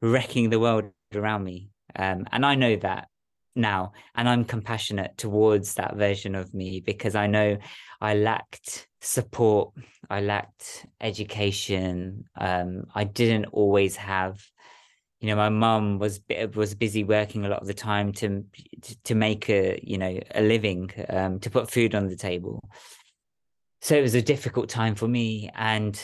wrecking 0.00 0.50
the 0.50 0.60
world 0.60 0.84
around 1.12 1.42
me. 1.42 1.70
Um, 1.96 2.24
and 2.30 2.46
I 2.46 2.54
know 2.54 2.76
that 2.76 3.08
now 3.54 3.92
and 4.14 4.28
i'm 4.28 4.44
compassionate 4.44 5.16
towards 5.16 5.74
that 5.74 5.96
version 5.96 6.34
of 6.34 6.52
me 6.54 6.80
because 6.80 7.14
i 7.14 7.26
know 7.26 7.56
i 8.00 8.14
lacked 8.14 8.88
support 9.00 9.72
i 10.08 10.20
lacked 10.20 10.86
education 11.00 12.24
um, 12.36 12.84
i 12.94 13.04
didn't 13.04 13.46
always 13.46 13.96
have 13.96 14.40
you 15.20 15.28
know 15.28 15.36
my 15.36 15.48
mum 15.48 15.98
was 15.98 16.20
was 16.54 16.74
busy 16.74 17.04
working 17.04 17.44
a 17.44 17.48
lot 17.48 17.60
of 17.60 17.66
the 17.66 17.74
time 17.74 18.12
to 18.12 18.44
to 19.04 19.14
make 19.14 19.50
a 19.50 19.78
you 19.82 19.98
know 19.98 20.18
a 20.34 20.40
living 20.40 20.90
um, 21.08 21.38
to 21.40 21.50
put 21.50 21.70
food 21.70 21.94
on 21.94 22.08
the 22.08 22.16
table. 22.16 22.66
So 23.82 23.96
it 23.96 24.02
was 24.02 24.14
a 24.14 24.22
difficult 24.22 24.70
time 24.70 24.94
for 24.94 25.06
me 25.06 25.50
and 25.54 26.02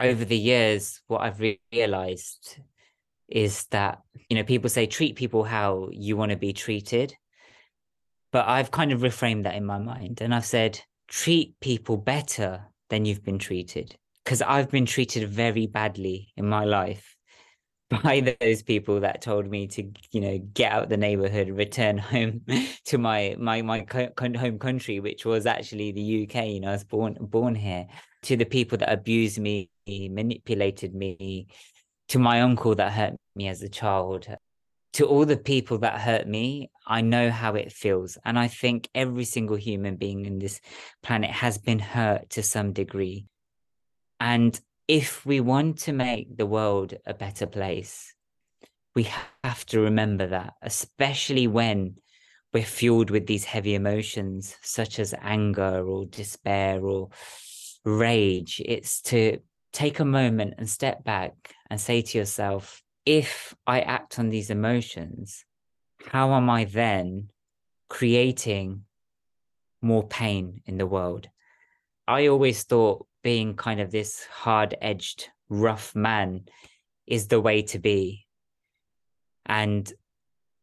over 0.00 0.24
the 0.24 0.36
years 0.36 1.00
what 1.06 1.22
i've 1.22 1.40
realized 1.72 2.58
is 3.28 3.64
that 3.66 4.02
you 4.28 4.36
know 4.36 4.44
people 4.44 4.70
say 4.70 4.86
treat 4.86 5.16
people 5.16 5.44
how 5.44 5.88
you 5.92 6.16
want 6.16 6.30
to 6.30 6.36
be 6.36 6.52
treated. 6.52 7.14
But 8.32 8.48
i've 8.48 8.70
kind 8.70 8.92
of 8.92 9.00
reframed 9.00 9.44
that 9.44 9.54
in 9.54 9.64
my 9.64 9.78
mind 9.78 10.20
and 10.20 10.34
i've 10.34 10.44
said 10.44 10.80
treat 11.08 11.58
people 11.60 11.96
better 11.96 12.66
than 12.90 13.04
you've 13.04 13.24
been 13.24 13.38
treated. 13.38 13.96
Because 14.24 14.42
i've 14.42 14.70
been 14.70 14.86
treated 14.86 15.28
very 15.28 15.66
badly 15.66 16.32
in 16.36 16.48
my 16.48 16.64
life 16.64 17.16
by 18.02 18.36
those 18.40 18.62
people 18.62 19.00
that 19.00 19.22
told 19.22 19.48
me 19.48 19.68
to 19.68 19.88
you 20.10 20.20
know 20.20 20.38
get 20.54 20.72
out 20.72 20.88
the 20.88 20.96
neighborhood 20.96 21.48
return 21.50 21.96
home 21.96 22.42
to 22.84 22.98
my 22.98 23.36
my 23.38 23.62
my 23.62 23.86
home 24.18 24.58
country 24.58 24.98
which 24.98 25.24
was 25.24 25.46
actually 25.46 25.92
the 25.92 26.24
uk 26.24 26.34
you 26.46 26.60
know 26.60 26.68
i 26.68 26.72
was 26.72 26.84
born 26.84 27.16
born 27.20 27.54
here 27.54 27.86
to 28.22 28.36
the 28.36 28.44
people 28.44 28.76
that 28.76 28.92
abused 28.92 29.38
me 29.38 29.70
manipulated 29.86 30.94
me 30.94 31.46
to 32.08 32.18
my 32.18 32.40
uncle 32.42 32.74
that 32.74 32.92
hurt 32.92 33.14
me 33.34 33.48
as 33.48 33.62
a 33.62 33.68
child, 33.68 34.26
to 34.94 35.04
all 35.04 35.26
the 35.26 35.36
people 35.36 35.78
that 35.78 36.00
hurt 36.00 36.26
me, 36.26 36.70
I 36.86 37.02
know 37.02 37.30
how 37.30 37.54
it 37.54 37.72
feels. 37.72 38.16
And 38.24 38.38
I 38.38 38.48
think 38.48 38.88
every 38.94 39.24
single 39.24 39.56
human 39.56 39.96
being 39.96 40.24
in 40.24 40.38
this 40.38 40.60
planet 41.02 41.30
has 41.30 41.58
been 41.58 41.78
hurt 41.78 42.30
to 42.30 42.42
some 42.42 42.72
degree. 42.72 43.26
And 44.20 44.58
if 44.88 45.26
we 45.26 45.40
want 45.40 45.80
to 45.80 45.92
make 45.92 46.36
the 46.36 46.46
world 46.46 46.94
a 47.04 47.12
better 47.12 47.46
place, 47.46 48.14
we 48.94 49.08
have 49.44 49.66
to 49.66 49.80
remember 49.80 50.28
that, 50.28 50.54
especially 50.62 51.46
when 51.46 51.96
we're 52.54 52.64
fueled 52.64 53.10
with 53.10 53.26
these 53.26 53.44
heavy 53.44 53.74
emotions, 53.74 54.56
such 54.62 54.98
as 54.98 55.14
anger 55.20 55.86
or 55.86 56.06
despair 56.06 56.82
or 56.82 57.10
rage. 57.84 58.62
It's 58.64 59.02
to 59.02 59.40
take 59.76 60.00
a 60.00 60.06
moment 60.06 60.54
and 60.56 60.66
step 60.66 61.04
back 61.04 61.34
and 61.68 61.78
say 61.78 62.00
to 62.00 62.16
yourself, 62.16 62.82
if 63.04 63.54
I 63.66 63.82
act 63.82 64.18
on 64.18 64.30
these 64.30 64.48
emotions, 64.48 65.44
how 66.06 66.32
am 66.32 66.48
I 66.48 66.64
then 66.64 67.28
creating 67.90 68.84
more 69.82 70.08
pain 70.08 70.62
in 70.64 70.78
the 70.78 70.86
world? 70.86 71.28
I 72.08 72.28
always 72.28 72.62
thought 72.62 73.06
being 73.22 73.54
kind 73.54 73.80
of 73.80 73.90
this 73.90 74.24
hard 74.32 74.74
edged, 74.80 75.28
rough 75.50 75.94
man 75.94 76.46
is 77.06 77.28
the 77.28 77.40
way 77.42 77.60
to 77.60 77.78
be. 77.78 78.26
And 79.44 79.92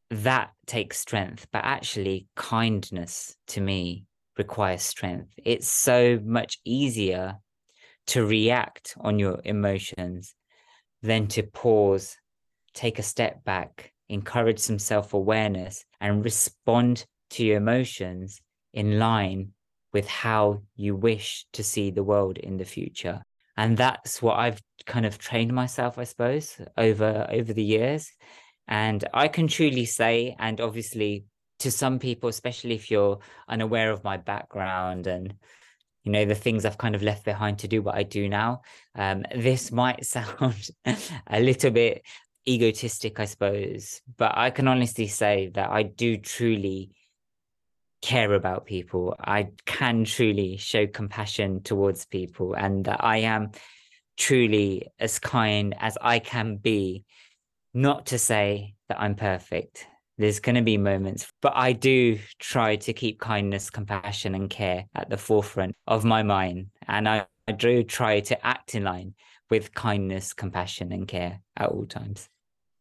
that 0.10 0.54
takes 0.65 0.97
strength, 0.97 1.45
but 1.52 1.63
actually, 1.63 2.26
kindness 2.36 3.36
to 3.49 3.62
me 3.62 4.06
requires 4.39 4.82
strength. 4.82 5.34
It's 5.38 5.67
so 5.67 6.19
much 6.23 6.58
easier 6.65 7.38
to 8.08 8.26
react 8.26 8.96
on 9.00 9.20
your 9.20 9.39
emotions 9.44 10.36
than 11.02 11.28
to 11.28 11.44
pause, 11.44 12.18
take 12.74 13.00
a 13.00 13.04
step 13.04 13.44
back, 13.44 13.92
encourage 14.10 14.60
some 14.60 14.80
self 14.80 15.13
awareness, 15.13 15.86
and 16.00 16.24
respond 16.24 17.06
to 17.32 17.44
your 17.44 17.58
emotions 17.58 18.42
in 18.74 19.00
line 19.00 19.50
with 19.92 20.08
how 20.08 20.63
you 20.76 20.96
wish 20.96 21.46
to 21.54 21.63
see 21.63 21.92
the 21.92 22.04
world 22.04 22.38
in 22.38 22.58
the 22.58 22.66
future. 22.66 23.24
And 23.56 23.78
that's 23.78 24.22
what 24.22 24.39
I've 24.39 24.62
kind 24.86 25.06
of 25.06 25.20
trained 25.20 25.54
myself, 25.54 25.98
I 26.00 26.06
suppose, 26.06 26.60
over 26.78 27.28
over 27.32 27.54
the 27.54 27.63
years. 27.63 28.12
And 28.68 29.04
I 29.13 29.28
can 29.28 29.48
truly 29.48 29.86
say, 29.86 30.36
and 30.39 30.60
obviously 30.60 31.26
to 31.60 31.72
some 31.72 32.00
people, 32.00 32.30
especially 32.30 32.76
if 32.76 32.89
you're 32.89 33.20
unaware 33.48 33.92
of 33.92 34.04
my 34.04 34.18
background 34.18 35.08
and 35.08 35.36
you 36.04 36.12
know 36.12 36.26
the 36.26 36.36
things 36.36 36.66
I've 36.66 36.78
kind 36.78 36.96
of 36.96 37.02
left 37.02 37.24
behind 37.24 37.60
to 37.60 37.68
do 37.68 37.82
what 37.82 37.96
I 37.96 38.04
do 38.04 38.28
now, 38.28 38.62
um, 38.96 39.26
this 39.36 39.72
might 39.72 40.06
sound 40.06 40.70
a 40.86 41.39
little 41.39 41.72
bit 41.72 42.04
egotistic, 42.48 43.20
I 43.20 43.26
suppose, 43.26 44.02
but 44.18 44.38
I 44.38 44.50
can 44.50 44.68
honestly 44.68 45.08
say 45.08 45.50
that 45.54 45.70
I 45.70 45.84
do 45.84 46.18
truly 46.18 46.92
care 48.02 48.34
about 48.34 48.66
people. 48.66 49.16
I 49.18 49.52
can 49.66 50.04
truly 50.04 50.58
show 50.58 50.86
compassion 50.86 51.63
towards 51.63 52.06
people, 52.06 52.54
and 52.54 52.86
that 52.86 53.04
I 53.04 53.18
am 53.18 53.52
truly 54.18 54.89
as 55.00 55.20
kind 55.20 55.74
as 55.80 55.98
I 56.02 56.20
can 56.20 56.58
be. 56.58 57.06
Not 57.74 58.08
to 58.08 58.20
say 58.20 58.76
that 58.89 59.00
I'm 59.00 59.16
perfect. 59.16 59.88
There's 60.24 60.40
going 60.40 60.56
to 60.56 60.62
be 60.62 60.78
moments, 60.78 61.28
but 61.42 61.52
I 61.54 61.74
do 61.74 62.18
try 62.40 62.78
to 62.78 62.94
keep 62.94 63.20
kindness, 63.20 63.70
compassion, 63.70 64.36
and 64.36 64.50
care 64.50 64.86
at 64.96 65.10
the 65.10 65.18
forefront 65.18 65.76
of 65.86 66.06
my 66.06 66.24
mind. 66.24 66.68
And 66.88 67.10
I, 67.10 67.26
I 67.46 67.52
do 67.52 67.84
try 67.84 68.22
to 68.22 68.48
act 68.48 68.74
in 68.74 68.86
line 68.86 69.16
with 69.50 69.74
kindness, 69.74 70.32
compassion, 70.32 70.94
and 70.94 71.06
care 71.10 71.42
at 71.58 71.68
all 71.68 71.86
times. 71.86 72.30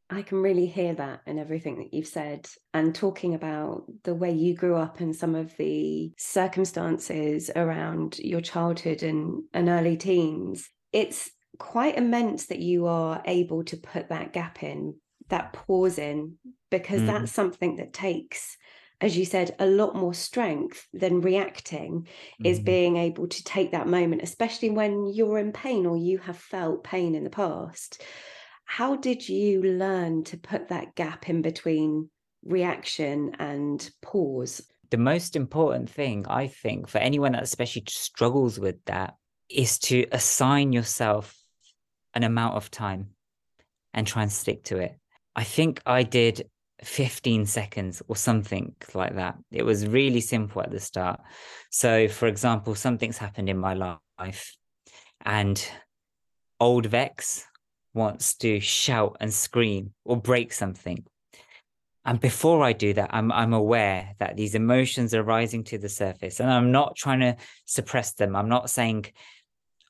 I 0.08 0.22
can 0.22 0.40
really 0.40 0.66
hear 0.66 0.94
that 0.94 1.22
in 1.26 1.40
everything 1.40 1.78
that 1.78 1.92
you've 1.92 2.06
said. 2.06 2.48
And 2.74 2.94
talking 2.94 3.34
about 3.34 3.86
the 4.04 4.14
way 4.14 4.30
you 4.30 4.54
grew 4.54 4.76
up 4.76 5.00
and 5.00 5.16
some 5.16 5.34
of 5.34 5.52
the 5.56 6.12
circumstances 6.16 7.50
around 7.56 8.20
your 8.20 8.40
childhood 8.40 9.02
and, 9.02 9.42
and 9.52 9.68
early 9.68 9.96
teens, 9.96 10.70
it's 10.92 11.28
quite 11.58 11.98
immense 11.98 12.46
that 12.46 12.60
you 12.60 12.86
are 12.86 13.20
able 13.24 13.64
to 13.64 13.76
put 13.76 14.10
that 14.10 14.32
gap 14.32 14.62
in, 14.62 14.94
that 15.32 15.52
pause 15.52 15.98
in, 15.98 16.36
because 16.70 17.02
mm. 17.02 17.06
that's 17.06 17.32
something 17.32 17.76
that 17.76 17.92
takes 17.92 18.56
as 19.00 19.16
you 19.16 19.24
said, 19.24 19.52
a 19.58 19.66
lot 19.66 19.96
more 19.96 20.14
strength 20.14 20.86
than 20.94 21.22
reacting 21.22 22.06
mm. 22.40 22.46
is 22.46 22.60
being 22.60 22.96
able 22.96 23.26
to 23.26 23.42
take 23.42 23.72
that 23.72 23.88
moment, 23.88 24.22
especially 24.22 24.70
when 24.70 25.08
you're 25.12 25.38
in 25.38 25.50
pain 25.50 25.86
or 25.86 25.96
you 25.96 26.18
have 26.18 26.36
felt 26.36 26.84
pain 26.84 27.16
in 27.16 27.24
the 27.24 27.28
past 27.28 28.00
how 28.72 28.96
did 28.96 29.28
you 29.28 29.62
learn 29.62 30.24
to 30.24 30.38
put 30.38 30.68
that 30.68 30.94
gap 30.94 31.28
in 31.28 31.42
between 31.42 32.08
reaction 32.42 33.36
and 33.38 33.90
pause? 34.00 34.62
The 34.88 34.96
most 34.96 35.36
important 35.36 35.90
thing, 35.90 36.24
I 36.26 36.46
think, 36.46 36.88
for 36.88 36.96
anyone 36.96 37.32
that 37.32 37.42
especially 37.42 37.84
struggles 37.88 38.58
with 38.58 38.82
that 38.86 39.16
is 39.50 39.78
to 39.80 40.06
assign 40.10 40.72
yourself 40.72 41.36
an 42.14 42.22
amount 42.22 42.56
of 42.56 42.70
time 42.70 43.08
and 43.92 44.06
try 44.06 44.22
and 44.22 44.32
stick 44.32 44.64
to 44.64 44.78
it. 44.78 44.98
I 45.34 45.44
think 45.44 45.80
I 45.86 46.02
did 46.02 46.48
15 46.84 47.46
seconds 47.46 48.02
or 48.08 48.16
something 48.16 48.74
like 48.94 49.14
that. 49.16 49.36
It 49.50 49.62
was 49.62 49.86
really 49.86 50.20
simple 50.20 50.62
at 50.62 50.70
the 50.70 50.80
start. 50.80 51.20
So, 51.70 52.08
for 52.08 52.26
example, 52.26 52.74
something's 52.74 53.18
happened 53.18 53.48
in 53.48 53.58
my 53.58 53.74
life 53.74 54.56
and 55.24 55.64
old 56.60 56.86
Vex, 56.86 57.46
wants 57.94 58.34
to 58.36 58.60
shout 58.60 59.16
and 59.20 59.32
scream 59.32 59.92
or 60.04 60.16
break 60.16 60.52
something. 60.52 61.04
And 62.04 62.18
before 62.18 62.64
I 62.64 62.72
do 62.72 62.92
that, 62.94 63.10
I'm 63.12 63.30
I'm 63.30 63.52
aware 63.52 64.14
that 64.18 64.36
these 64.36 64.56
emotions 64.56 65.14
are 65.14 65.22
rising 65.22 65.62
to 65.64 65.78
the 65.78 65.88
surface. 65.88 66.40
And 66.40 66.50
I'm 66.50 66.72
not 66.72 66.96
trying 66.96 67.20
to 67.20 67.36
suppress 67.64 68.14
them. 68.14 68.34
I'm 68.34 68.48
not 68.48 68.70
saying 68.70 69.06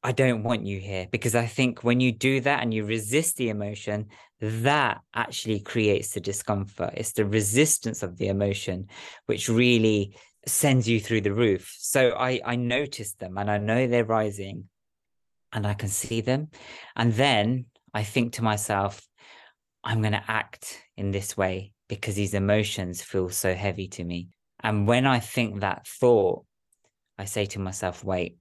I 0.02 0.12
don't 0.12 0.42
want 0.42 0.66
you 0.66 0.80
here 0.80 1.06
because 1.10 1.34
I 1.34 1.46
think 1.46 1.84
when 1.84 2.00
you 2.00 2.10
do 2.10 2.40
that 2.40 2.62
and 2.62 2.74
you 2.74 2.84
resist 2.84 3.36
the 3.36 3.50
emotion, 3.50 4.08
that 4.40 5.00
actually 5.14 5.60
creates 5.60 6.12
the 6.12 6.20
discomfort. 6.20 6.94
It's 6.96 7.12
the 7.12 7.24
resistance 7.24 8.02
of 8.02 8.18
the 8.18 8.26
emotion 8.26 8.88
which 9.26 9.48
really 9.48 10.16
sends 10.44 10.88
you 10.88 10.98
through 10.98 11.20
the 11.20 11.32
roof. 11.32 11.72
So 11.78 12.10
I 12.18 12.40
I 12.44 12.56
notice 12.56 13.14
them 13.14 13.38
and 13.38 13.48
I 13.48 13.58
know 13.58 13.86
they're 13.86 14.04
rising 14.04 14.68
and 15.52 15.66
I 15.66 15.74
can 15.74 15.88
see 15.88 16.20
them. 16.20 16.48
And 16.96 17.12
then 17.12 17.66
I 17.94 18.02
think 18.02 18.34
to 18.34 18.42
myself, 18.42 19.06
I'm 19.84 20.00
going 20.00 20.12
to 20.12 20.24
act 20.26 20.82
in 20.96 21.10
this 21.10 21.36
way 21.36 21.72
because 21.88 22.14
these 22.14 22.34
emotions 22.34 23.02
feel 23.02 23.28
so 23.28 23.54
heavy 23.54 23.88
to 23.88 24.04
me. 24.04 24.30
And 24.60 24.86
when 24.86 25.06
I 25.06 25.20
think 25.20 25.60
that 25.60 25.86
thought, 25.86 26.44
I 27.18 27.26
say 27.26 27.46
to 27.46 27.58
myself, 27.58 28.02
wait, 28.02 28.38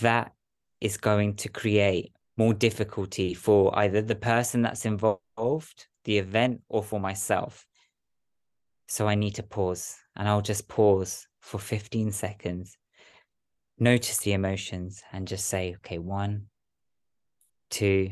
that 0.00 0.32
is 0.80 0.96
going 0.96 1.36
to 1.36 1.48
create 1.48 2.12
more 2.36 2.54
difficulty 2.54 3.34
for 3.34 3.76
either 3.78 4.00
the 4.00 4.14
person 4.14 4.62
that's 4.62 4.86
involved, 4.86 5.86
the 6.04 6.18
event, 6.18 6.62
or 6.68 6.82
for 6.82 6.98
myself. 6.98 7.66
So 8.88 9.06
I 9.06 9.14
need 9.14 9.34
to 9.36 9.42
pause 9.42 9.96
and 10.16 10.28
I'll 10.28 10.42
just 10.42 10.68
pause 10.68 11.26
for 11.40 11.58
15 11.58 12.12
seconds, 12.12 12.76
notice 13.78 14.18
the 14.18 14.32
emotions 14.32 15.02
and 15.12 15.26
just 15.26 15.46
say, 15.46 15.74
okay, 15.76 15.98
one, 15.98 16.46
two, 17.70 18.10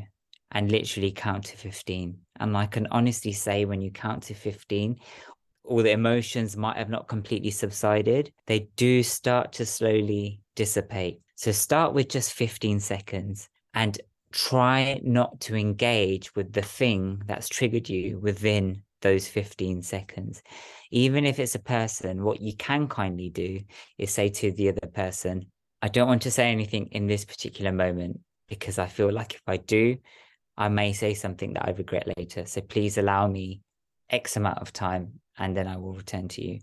and 0.51 0.71
literally 0.71 1.11
count 1.11 1.45
to 1.45 1.57
15. 1.57 2.19
And 2.41 2.57
I 2.57 2.67
can 2.67 2.87
honestly 2.91 3.33
say, 3.33 3.65
when 3.65 3.83
you 3.83 3.91
count 3.91 4.25
to 4.25 4.35
15, 4.35 4.99
all 5.65 5.83
the 5.83 5.91
emotions 5.91 6.57
might 6.57 6.79
have 6.79 6.89
not 6.89 7.09
completely 7.09 7.51
subsided, 7.51 8.33
they 8.47 8.71
do 8.77 9.03
start 9.03 9.53
to 9.55 9.67
slowly 9.67 10.41
dissipate. 10.57 11.21
So 11.39 11.53
start 11.53 11.95
with 11.95 12.09
just 12.09 12.33
15 12.33 12.81
seconds 12.81 13.49
and 13.73 13.97
try 14.33 15.01
not 15.05 15.39
to 15.43 15.55
engage 15.55 16.35
with 16.35 16.53
the 16.53 16.63
thing 16.63 17.23
that's 17.27 17.49
triggered 17.49 17.89
you 17.89 18.19
within 18.19 18.83
those 19.03 19.29
15 19.29 19.83
seconds. 19.83 20.43
Even 20.91 21.25
if 21.25 21.39
it's 21.39 21.55
a 21.55 21.61
person, 21.61 22.25
what 22.25 22.41
you 22.41 22.57
can 22.57 22.89
kindly 22.89 23.31
do 23.31 23.61
is 23.99 24.11
say 24.11 24.31
to 24.31 24.51
the 24.51 24.71
other 24.71 24.89
person, 24.93 25.47
I 25.81 25.87
don't 25.87 26.09
want 26.09 26.23
to 26.23 26.33
say 26.33 26.51
anything 26.51 26.89
in 26.91 27.07
this 27.07 27.25
particular 27.25 27.71
moment 27.71 28.19
because 28.49 28.81
I 28.81 28.89
feel 28.89 29.13
like 29.13 29.35
if 29.35 29.43
I 29.47 29.59
do, 29.59 29.97
I 30.57 30.69
may 30.69 30.93
say 30.93 31.15
something 31.15 31.53
that 31.53 31.69
I 31.69 31.71
regret 31.71 32.13
later. 32.17 32.47
So 32.47 32.63
please 32.63 32.99
allow 32.99 33.29
me 33.29 33.61
X 34.11 34.37
amount 34.37 34.59
of 34.59 34.73
time 34.73 35.21
and 35.39 35.57
then 35.57 35.69
I 35.69 35.77
will 35.77 35.95
return 35.95 36.27
to 36.29 36.45
you. 36.45 36.59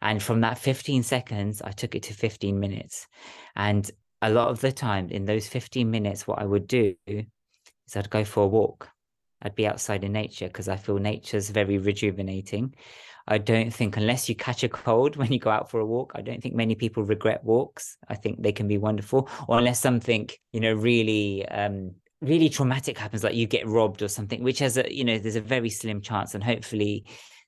And 0.00 0.22
from 0.22 0.42
that 0.42 0.58
15 0.58 1.02
seconds, 1.02 1.60
I 1.62 1.72
took 1.72 1.96
it 1.96 2.04
to 2.04 2.14
15 2.14 2.60
minutes. 2.60 3.08
And 3.56 3.90
a 4.22 4.30
lot 4.30 4.48
of 4.48 4.60
the 4.60 4.72
time 4.72 5.08
in 5.10 5.24
those 5.24 5.48
15 5.48 5.90
minutes, 5.90 6.26
what 6.26 6.40
I 6.40 6.44
would 6.44 6.66
do 6.66 6.94
is 7.06 7.26
I'd 7.96 8.10
go 8.10 8.24
for 8.24 8.44
a 8.44 8.48
walk. 8.48 8.88
I'd 9.42 9.54
be 9.54 9.66
outside 9.66 10.04
in 10.04 10.12
nature 10.12 10.46
because 10.46 10.68
I 10.68 10.76
feel 10.76 10.98
nature's 10.98 11.48
very 11.50 11.78
rejuvenating. 11.78 12.74
I 13.26 13.38
don't 13.38 13.72
think, 13.72 13.96
unless 13.96 14.28
you 14.28 14.34
catch 14.34 14.62
a 14.64 14.68
cold 14.68 15.16
when 15.16 15.32
you 15.32 15.38
go 15.38 15.50
out 15.50 15.70
for 15.70 15.80
a 15.80 15.86
walk, 15.86 16.12
I 16.14 16.20
don't 16.20 16.42
think 16.42 16.54
many 16.54 16.74
people 16.74 17.02
regret 17.04 17.44
walks. 17.44 17.96
I 18.08 18.14
think 18.14 18.42
they 18.42 18.52
can 18.52 18.68
be 18.68 18.78
wonderful, 18.78 19.28
or 19.48 19.58
unless 19.58 19.80
something, 19.80 20.28
you 20.52 20.60
know, 20.60 20.74
really 20.74 21.46
um, 21.48 21.92
really 22.20 22.48
traumatic 22.48 22.98
happens, 22.98 23.24
like 23.24 23.34
you 23.34 23.46
get 23.46 23.66
robbed 23.66 24.02
or 24.02 24.08
something, 24.08 24.42
which 24.42 24.58
has 24.58 24.76
a, 24.76 24.94
you 24.94 25.04
know, 25.04 25.18
there's 25.18 25.36
a 25.36 25.40
very 25.40 25.70
slim 25.70 26.00
chance. 26.00 26.34
And 26.34 26.44
hopefully 26.44 27.06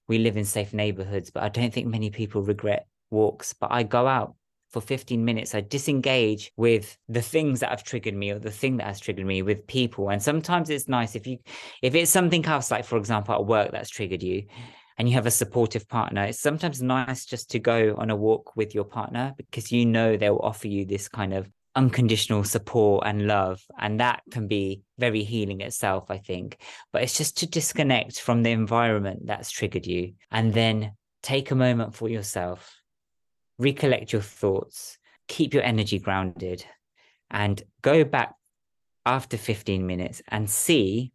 we 0.08 0.18
live 0.18 0.36
in 0.36 0.44
safe 0.44 0.72
neighborhoods, 0.72 1.30
but 1.30 1.42
I 1.42 1.48
don't 1.48 1.72
think 1.72 1.86
many 1.86 2.10
people 2.10 2.42
regret 2.42 2.86
walks. 3.10 3.52
But 3.52 3.70
I 3.72 3.82
go 3.82 4.06
out 4.06 4.34
for 4.72 4.80
15 4.80 5.24
minutes, 5.24 5.54
I 5.54 5.60
disengage 5.60 6.50
with 6.56 6.96
the 7.08 7.22
things 7.22 7.60
that 7.60 7.70
have 7.70 7.84
triggered 7.84 8.14
me 8.14 8.30
or 8.30 8.38
the 8.38 8.50
thing 8.50 8.78
that 8.78 8.86
has 8.86 9.00
triggered 9.00 9.26
me 9.26 9.42
with 9.42 9.66
people. 9.66 10.08
And 10.08 10.22
sometimes 10.22 10.70
it's 10.70 10.88
nice 10.88 11.14
if 11.14 11.26
you, 11.26 11.38
if 11.82 11.94
it's 11.94 12.10
something 12.10 12.44
else, 12.46 12.70
like 12.70 12.84
for 12.84 12.96
example, 12.96 13.34
at 13.34 13.46
work 13.46 13.70
that's 13.70 13.90
triggered 13.90 14.22
you 14.22 14.46
and 14.98 15.08
you 15.08 15.14
have 15.14 15.26
a 15.26 15.30
supportive 15.30 15.86
partner, 15.88 16.24
it's 16.24 16.40
sometimes 16.40 16.82
nice 16.82 17.26
just 17.26 17.50
to 17.50 17.58
go 17.58 17.94
on 17.98 18.10
a 18.10 18.16
walk 18.16 18.56
with 18.56 18.74
your 18.74 18.84
partner 18.84 19.34
because 19.36 19.70
you 19.70 19.84
know 19.84 20.16
they'll 20.16 20.40
offer 20.42 20.68
you 20.68 20.86
this 20.86 21.08
kind 21.08 21.34
of 21.34 21.48
unconditional 21.74 22.44
support 22.44 23.04
and 23.06 23.26
love. 23.26 23.62
And 23.78 24.00
that 24.00 24.22
can 24.30 24.48
be 24.48 24.82
very 24.98 25.22
healing 25.22 25.60
itself, 25.60 26.10
I 26.10 26.18
think. 26.18 26.58
But 26.92 27.02
it's 27.02 27.16
just 27.16 27.38
to 27.38 27.46
disconnect 27.46 28.20
from 28.20 28.42
the 28.42 28.50
environment 28.50 29.26
that's 29.26 29.50
triggered 29.50 29.86
you 29.86 30.14
and 30.30 30.52
then 30.52 30.92
take 31.22 31.50
a 31.50 31.54
moment 31.54 31.94
for 31.94 32.08
yourself, 32.08 32.74
recollect 33.58 34.12
your 34.12 34.22
thoughts, 34.22 34.98
keep 35.28 35.54
your 35.54 35.62
energy 35.62 35.98
grounded, 35.98 36.64
and 37.30 37.62
go 37.80 38.04
back 38.04 38.34
after 39.04 39.36
15 39.36 39.86
minutes 39.86 40.22
and 40.28 40.48
see 40.48 41.12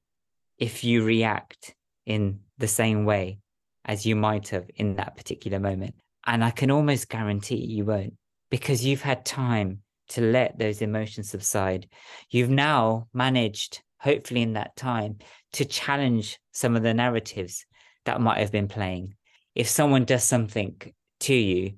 if 0.58 0.84
you 0.84 1.04
react 1.04 1.76
in 2.06 2.39
the 2.58 2.67
same 2.67 3.06
way 3.06 3.39
as 3.86 4.06
you 4.06 4.15
might 4.15 4.50
have 4.50 4.69
in 4.76 4.95
that 4.95 5.15
particular 5.15 5.60
moment. 5.60 5.95
And 6.26 6.43
I 6.43 6.52
can 6.52 6.71
almost 6.71 7.10
guarantee 7.10 7.63
you 7.63 7.86
won't 7.86 8.15
because 8.50 8.86
you've 8.86 9.02
had 9.02 9.26
time 9.26 9.82
to 10.10 10.21
let 10.21 10.58
those 10.58 10.82
emotions 10.82 11.30
subside. 11.30 11.88
You've 12.30 12.50
now 12.50 13.08
managed, 13.13 13.82
hopefully, 14.00 14.41
in 14.41 14.54
that 14.54 14.76
time, 14.76 15.17
to 15.54 15.65
challenge 15.65 16.39
some 16.52 16.76
of 16.76 16.84
the 16.84 16.93
narratives 16.93 17.65
that 18.06 18.21
might 18.21 18.39
have 18.39 18.52
been 18.52 18.67
playing. 18.67 19.15
If 19.56 19.67
someone 19.67 20.06
does 20.06 20.23
something 20.23 20.76
to 21.21 21.34
you, 21.34 21.73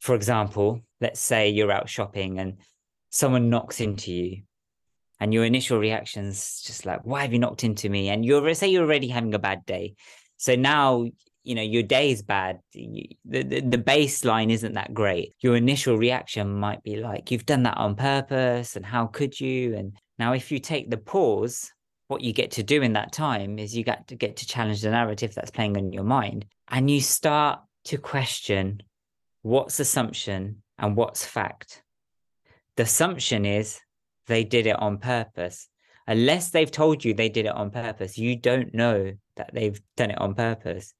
for 0.00 0.14
example, 0.14 0.82
let's 1.00 1.20
say 1.20 1.50
you're 1.50 1.72
out 1.72 1.88
shopping 1.88 2.38
and 2.38 2.58
someone 3.10 3.50
knocks 3.50 3.80
into 3.80 4.12
you, 4.12 4.42
and 5.20 5.34
your 5.34 5.44
initial 5.44 5.78
reaction's 5.78 6.62
just 6.62 6.86
like, 6.86 7.00
why 7.04 7.22
have 7.22 7.32
you 7.32 7.38
knocked 7.38 7.64
into 7.64 7.88
me? 7.88 8.08
And 8.08 8.24
you're 8.24 8.54
say 8.54 8.68
you're 8.68 8.84
already 8.84 9.08
having 9.08 9.34
a 9.34 9.38
bad 9.38 9.66
day. 9.66 9.94
So 10.36 10.54
now 10.54 11.06
you 11.48 11.54
know 11.54 11.62
your 11.62 11.82
day 11.82 12.10
is 12.10 12.20
bad 12.20 12.58
the, 12.72 13.16
the, 13.24 13.42
the 13.42 13.78
baseline 13.78 14.50
isn't 14.50 14.74
that 14.74 14.92
great 14.92 15.34
your 15.40 15.56
initial 15.56 15.96
reaction 15.96 16.52
might 16.52 16.82
be 16.82 16.96
like 16.96 17.30
you've 17.30 17.46
done 17.46 17.62
that 17.62 17.78
on 17.78 17.94
purpose 17.94 18.76
and 18.76 18.84
how 18.84 19.06
could 19.06 19.40
you 19.40 19.74
and 19.74 19.96
now 20.18 20.34
if 20.34 20.52
you 20.52 20.58
take 20.58 20.90
the 20.90 20.98
pause 20.98 21.72
what 22.08 22.20
you 22.20 22.34
get 22.34 22.50
to 22.50 22.62
do 22.62 22.82
in 22.82 22.92
that 22.92 23.12
time 23.12 23.58
is 23.58 23.74
you 23.74 23.82
get 23.82 24.06
to 24.08 24.14
get 24.14 24.36
to 24.36 24.46
challenge 24.46 24.82
the 24.82 24.90
narrative 24.90 25.34
that's 25.34 25.50
playing 25.50 25.76
in 25.76 25.90
your 25.90 26.04
mind 26.04 26.44
and 26.68 26.90
you 26.90 27.00
start 27.00 27.60
to 27.84 27.96
question 27.96 28.82
what's 29.42 29.80
assumption 29.80 30.62
and 30.78 30.96
what's 30.96 31.24
fact? 31.24 31.82
The 32.76 32.84
assumption 32.84 33.44
is 33.44 33.80
they 34.26 34.44
did 34.44 34.66
it 34.66 34.78
on 34.78 34.98
purpose. 34.98 35.68
Unless 36.06 36.50
they've 36.50 36.70
told 36.70 37.04
you 37.04 37.12
they 37.12 37.28
did 37.28 37.46
it 37.46 37.54
on 37.54 37.70
purpose 37.70 38.16
you 38.16 38.36
don't 38.36 38.74
know 38.74 39.12
that 39.36 39.50
they've 39.52 39.80
done 39.96 40.10
it 40.10 40.20
on 40.20 40.34
purpose. 40.34 40.94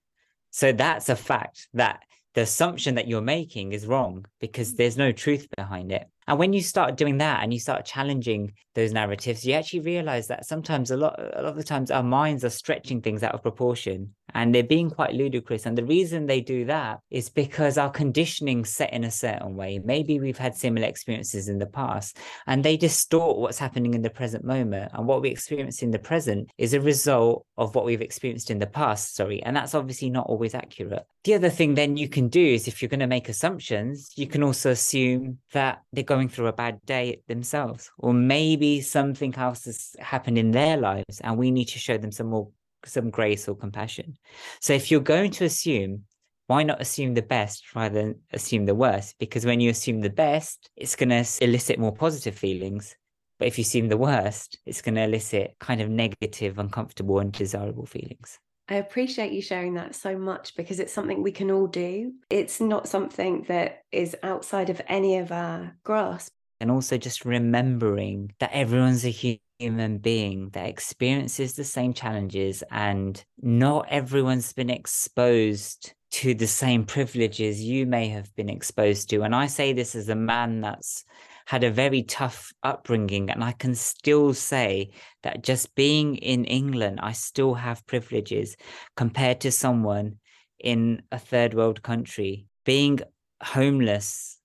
So 0.51 0.73
that's 0.73 1.09
a 1.09 1.17
fact 1.17 1.69
that 1.75 2.03
the 2.35 2.43
assumption 2.43 2.97
that 2.97 3.09
you're 3.09 3.21
making 3.21 3.73
is 3.73 3.87
wrong 3.87 4.25
because 4.41 4.73
mm. 4.73 4.77
there's 4.77 4.97
no 4.97 5.13
truth 5.13 5.49
behind 5.57 5.93
it. 5.93 6.07
And 6.29 6.39
when 6.39 6.53
you 6.53 6.61
start 6.61 6.97
doing 6.97 7.19
that 7.19 7.43
and 7.43 7.53
you 7.53 7.59
start 7.59 7.87
challenging 7.87 8.53
those 8.75 8.93
narratives, 8.93 9.45
you 9.45 9.55
actually 9.55 9.81
realize 9.81 10.29
that 10.29 10.47
sometimes 10.47 10.91
a 10.91 10.97
lot, 10.97 11.19
a 11.19 11.43
lot 11.43 11.51
of 11.51 11.57
the 11.57 11.65
times 11.65 11.91
our 11.91 12.03
minds 12.03 12.45
are 12.45 12.51
stretching 12.51 13.01
things 13.01 13.23
out 13.23 13.35
of 13.35 13.43
proportion 13.43 14.15
and 14.35 14.55
they're 14.55 14.63
being 14.63 14.91
quite 14.91 15.15
ludicrous. 15.15 15.65
And 15.65 15.77
the 15.77 15.87
reason 15.87 16.27
they 16.27 16.43
do 16.43 16.67
that 16.67 17.01
is 17.11 17.31
because 17.31 17.79
our 17.79 17.91
conditioning 17.91 18.67
set 18.67 18.93
in 18.93 19.05
a 19.05 19.11
certain 19.11 19.57
way. 19.57 19.81
Maybe 19.83 20.21
we've 20.21 20.37
had 20.37 20.55
similar 20.55 20.87
experiences 20.87 21.49
in 21.49 21.59
the 21.59 21.67
past 21.67 22.19
and 22.47 22.63
they 22.63 22.77
distort 22.77 23.39
what's 23.39 23.59
happening 23.59 23.95
in 23.95 24.03
the 24.03 24.11
present 24.11 24.45
moment. 24.45 24.93
And 24.93 25.07
what 25.07 25.23
we 25.23 25.31
experience 25.31 25.83
in 25.83 25.91
the 25.91 25.99
present 25.99 26.51
is 26.59 26.75
a 26.75 26.81
result 26.81 27.47
of 27.57 27.75
what 27.75 27.87
we've 27.87 28.03
experienced 28.03 28.51
in 28.51 28.59
the 28.59 28.67
past. 28.67 29.17
Sorry. 29.17 29.43
And 29.43 29.57
that's 29.57 29.75
obviously 29.75 30.11
not 30.11 30.27
always 30.27 30.55
accurate. 30.55 31.07
The 31.25 31.35
other 31.35 31.51
thing 31.51 31.75
then 31.75 31.97
you 31.97 32.09
can 32.09 32.29
do 32.29 32.45
is 32.45 32.69
if 32.69 32.81
you're 32.81 32.89
going 32.89 33.01
to 33.01 33.07
make 33.07 33.29
assumptions, 33.29 34.13
you 34.17 34.27
can 34.27 34.43
also 34.43 34.71
assume 34.71 35.39
that 35.53 35.83
they're 35.93 36.05
going 36.05 36.18
through 36.27 36.47
a 36.47 36.53
bad 36.53 36.81
day 36.87 37.23
themselves, 37.29 37.91
or 37.99 38.15
maybe 38.15 38.81
something 38.81 39.35
else 39.37 39.67
has 39.67 39.95
happened 40.01 40.39
in 40.39 40.51
their 40.51 40.79
lives 40.79 41.21
and 41.21 41.37
we 41.37 41.51
need 41.51 41.67
to 41.67 41.79
show 41.79 41.99
them 41.99 42.11
some 42.11 42.29
more 42.29 42.49
some 42.85 43.11
grace 43.11 43.49
or 43.49 43.55
compassion. 43.55 44.17
So 44.61 44.73
if 44.73 44.91
you're 44.91 45.01
going 45.01 45.31
to 45.33 45.45
assume, 45.45 46.05
why 46.47 46.63
not 46.63 46.81
assume 46.81 47.15
the 47.15 47.23
best 47.23 47.75
rather 47.75 47.95
than 47.95 48.21
assume 48.33 48.65
the 48.67 48.75
worst? 48.75 49.17
Because 49.19 49.45
when 49.45 49.61
you 49.61 49.71
assume 49.71 50.01
the 50.01 50.11
best, 50.11 50.71
it's 50.77 50.97
going 50.97 51.11
to 51.11 51.25
elicit 51.41 51.79
more 51.79 51.95
positive 51.95 52.37
feelings. 52.37 52.97
But 53.39 53.49
if 53.49 53.59
you 53.59 53.63
assume 53.63 53.89
the 53.89 53.97
worst, 53.97 54.59
it's 54.65 54.83
going 54.83 54.95
to 54.95 55.03
elicit 55.03 55.57
kind 55.61 55.81
of 55.81 55.91
negative, 55.91 56.59
uncomfortable, 56.59 57.19
undesirable 57.19 57.87
feelings. 57.87 58.39
I 58.69 58.77
appreciate 58.77 59.33
you 59.33 59.41
sharing 59.41 59.75
that 59.75 59.95
so 59.95 60.19
much 60.19 60.55
because 60.55 60.79
it's 60.79 60.93
something 60.93 61.23
we 61.23 61.33
can 61.33 61.51
all 61.51 61.67
do. 61.67 62.13
It's 62.29 62.61
not 62.61 62.87
something 62.89 63.45
that 63.49 63.85
is 63.93 64.15
outside 64.23 64.69
of 64.69 64.83
any 64.89 65.17
of 65.19 65.33
our 65.33 65.77
grasp. 65.85 66.33
And 66.61 66.71
also 66.71 66.99
just 66.99 67.25
remembering 67.25 68.35
that 68.41 68.51
everyone's 68.53 69.07
a 69.07 69.37
human 69.59 69.99
being 69.99 70.51
that 70.51 70.69
experiences 70.69 71.55
the 71.55 71.65
same 71.65 71.95
challenges 71.95 72.63
and 72.71 73.25
not 73.41 73.87
everyone's 73.89 74.53
been 74.53 74.71
exposed 74.71 75.95
to 76.11 76.35
the 76.35 76.47
same 76.47 76.85
privileges 76.85 77.63
you 77.63 77.87
may 77.87 78.09
have 78.09 78.35
been 78.35 78.49
exposed 78.49 79.11
to 79.11 79.23
and 79.23 79.35
i 79.35 79.47
say 79.47 79.75
this 79.75 79.95
as 79.95 80.09
a 80.09 80.15
man 80.15 80.63
that's 80.63 81.05
had 81.49 81.65
a 81.65 81.71
very 81.71 82.03
tough 82.03 82.53
upbringing 82.63 83.31
and 83.31 83.43
i 83.43 83.53
can 83.53 83.75
still 83.75 84.33
say 84.35 84.91
that 85.23 85.43
just 85.43 85.75
being 85.75 86.17
in 86.17 86.45
england 86.45 86.99
i 87.03 87.13
still 87.13 87.55
have 87.55 87.87
privileges 87.87 88.57
compared 88.97 89.41
to 89.41 89.51
someone 89.51 90.17
in 90.61 91.01
a 91.13 91.19
third 91.19 91.55
world 91.55 91.83
country 91.83 92.47
being 92.65 92.99
homeless 93.43 94.39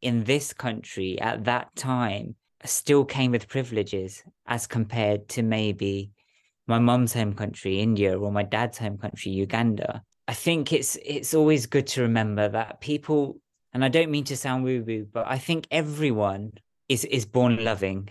in 0.00 0.24
this 0.24 0.52
country 0.52 1.20
at 1.20 1.44
that 1.44 1.74
time 1.76 2.34
still 2.64 3.04
came 3.04 3.30
with 3.30 3.48
privileges 3.48 4.22
as 4.46 4.66
compared 4.66 5.28
to 5.28 5.42
maybe 5.42 6.10
my 6.66 6.78
mum's 6.78 7.14
home 7.14 7.32
country, 7.32 7.80
India, 7.80 8.18
or 8.18 8.30
my 8.30 8.42
dad's 8.42 8.78
home 8.78 8.98
country, 8.98 9.32
Uganda. 9.32 10.02
I 10.28 10.34
think 10.34 10.72
it's 10.72 10.96
it's 11.04 11.32
always 11.32 11.66
good 11.66 11.86
to 11.88 12.02
remember 12.02 12.48
that 12.50 12.80
people, 12.80 13.40
and 13.78 13.84
I 13.84 13.88
don't 13.90 14.10
mean 14.10 14.24
to 14.24 14.36
sound 14.36 14.64
woo-woo, 14.64 15.06
but 15.12 15.28
I 15.28 15.38
think 15.38 15.68
everyone 15.70 16.54
is 16.88 17.04
is 17.04 17.26
born 17.26 17.62
loving. 17.62 18.10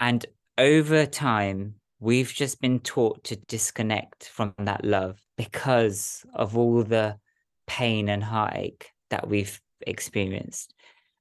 And 0.00 0.24
over 0.56 1.04
time, 1.04 1.74
we've 2.00 2.32
just 2.32 2.62
been 2.62 2.80
taught 2.80 3.24
to 3.24 3.36
disconnect 3.36 4.26
from 4.26 4.54
that 4.56 4.82
love 4.82 5.20
because 5.36 6.24
of 6.32 6.56
all 6.56 6.82
the 6.82 7.18
pain 7.66 8.08
and 8.08 8.24
heartache 8.24 8.88
that 9.10 9.28
we've 9.28 9.60
experienced. 9.86 10.72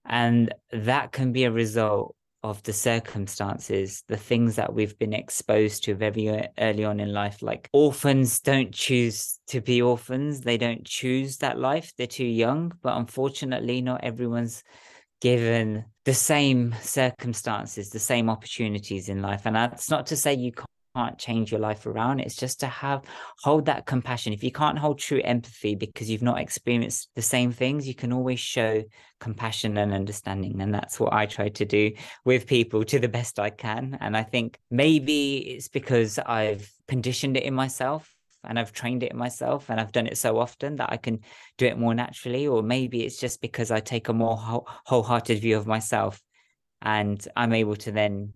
And 0.06 0.54
that 0.72 1.12
can 1.12 1.34
be 1.34 1.44
a 1.44 1.52
result 1.52 2.16
of 2.44 2.62
the 2.64 2.74
circumstances, 2.74 4.04
the 4.08 4.18
things 4.18 4.58
that 4.58 4.74
we've 4.74 4.98
been 5.00 5.14
exposed 5.14 5.84
to 5.86 5.96
very 5.96 6.48
early 6.60 6.84
on 6.84 7.00
in 7.00 7.14
life. 7.14 7.42
Like 7.42 7.70
orphans 7.72 8.40
don't 8.42 8.74
choose 8.74 9.40
to 9.48 9.62
be 9.62 9.82
orphans, 9.82 10.42
they 10.42 10.58
don't 10.58 10.86
choose 10.86 11.38
that 11.38 11.58
life, 11.58 11.94
they're 11.98 12.08
too 12.08 12.26
young. 12.26 12.74
But 12.82 12.98
unfortunately, 12.98 13.82
not 13.82 14.04
everyone's 14.04 14.64
given 15.22 15.86
the 16.04 16.14
same 16.14 16.76
circumstances, 16.82 17.90
the 17.90 18.00
same 18.00 18.30
opportunities 18.30 19.08
in 19.08 19.22
life. 19.22 19.44
And 19.46 19.56
that's 19.56 19.90
not 19.90 20.08
to 20.08 20.18
say 20.18 20.34
you 20.34 20.52
can't 20.96 21.18
change 21.18 21.52
your 21.52 21.60
life 21.60 21.86
around. 21.86 22.20
It's 22.20 22.36
just 22.36 22.60
to 22.60 22.68
have 22.68 23.04
hold 23.40 23.66
that 23.66 23.86
compassion. 23.86 24.34
If 24.34 24.44
you 24.44 24.52
can't 24.52 24.78
hold 24.78 25.00
true 25.00 25.22
empathy 25.24 25.76
because 25.76 26.10
you've 26.10 26.22
not 26.22 26.40
experienced 26.40 27.10
the 27.16 27.22
same 27.22 27.52
things, 27.52 27.88
you 27.88 27.96
can 27.96 28.14
always 28.14 28.40
show 28.40 28.84
compassion 29.20 29.78
and 29.78 29.94
understanding. 29.94 30.62
And 30.62 30.74
that's 30.74 31.00
what 31.00 31.14
I 31.14 31.26
try 31.26 31.50
to 31.50 31.66
do 31.66 31.92
with 32.26 32.46
people 32.46 32.84
to 32.86 33.00
the 33.00 33.08
best 33.08 33.40
I 33.40 33.50
can. 33.50 33.98
And 34.02 34.16
I 34.16 34.24
think 34.24 34.60
maybe 34.70 35.38
it's 35.38 35.68
because 35.68 36.20
I've 36.20 36.72
conditioned 36.88 37.38
it 37.38 37.44
in 37.44 37.54
myself 37.54 38.14
and 38.44 38.60
I've 38.60 38.74
trained 38.74 39.04
it 39.04 39.12
in 39.12 39.18
myself 39.18 39.70
and 39.70 39.80
I've 39.80 39.94
done 39.94 40.08
it 40.08 40.18
so 40.18 40.38
often 40.38 40.76
that 40.76 40.92
I 40.92 40.98
can 40.98 41.20
do 41.58 41.66
it 41.66 41.78
more 41.78 41.96
naturally. 41.96 42.46
Or 42.46 42.62
maybe 42.62 43.04
it's 43.04 43.20
just 43.20 43.42
because 43.42 43.72
I 43.72 43.80
take 43.80 44.10
a 44.10 44.14
more 44.14 44.38
wholehearted 44.86 45.40
view 45.40 45.58
of 45.58 45.66
myself 45.66 46.22
and 46.82 47.26
I'm 47.36 47.54
able 47.54 47.78
to 47.78 47.92
then 47.92 48.34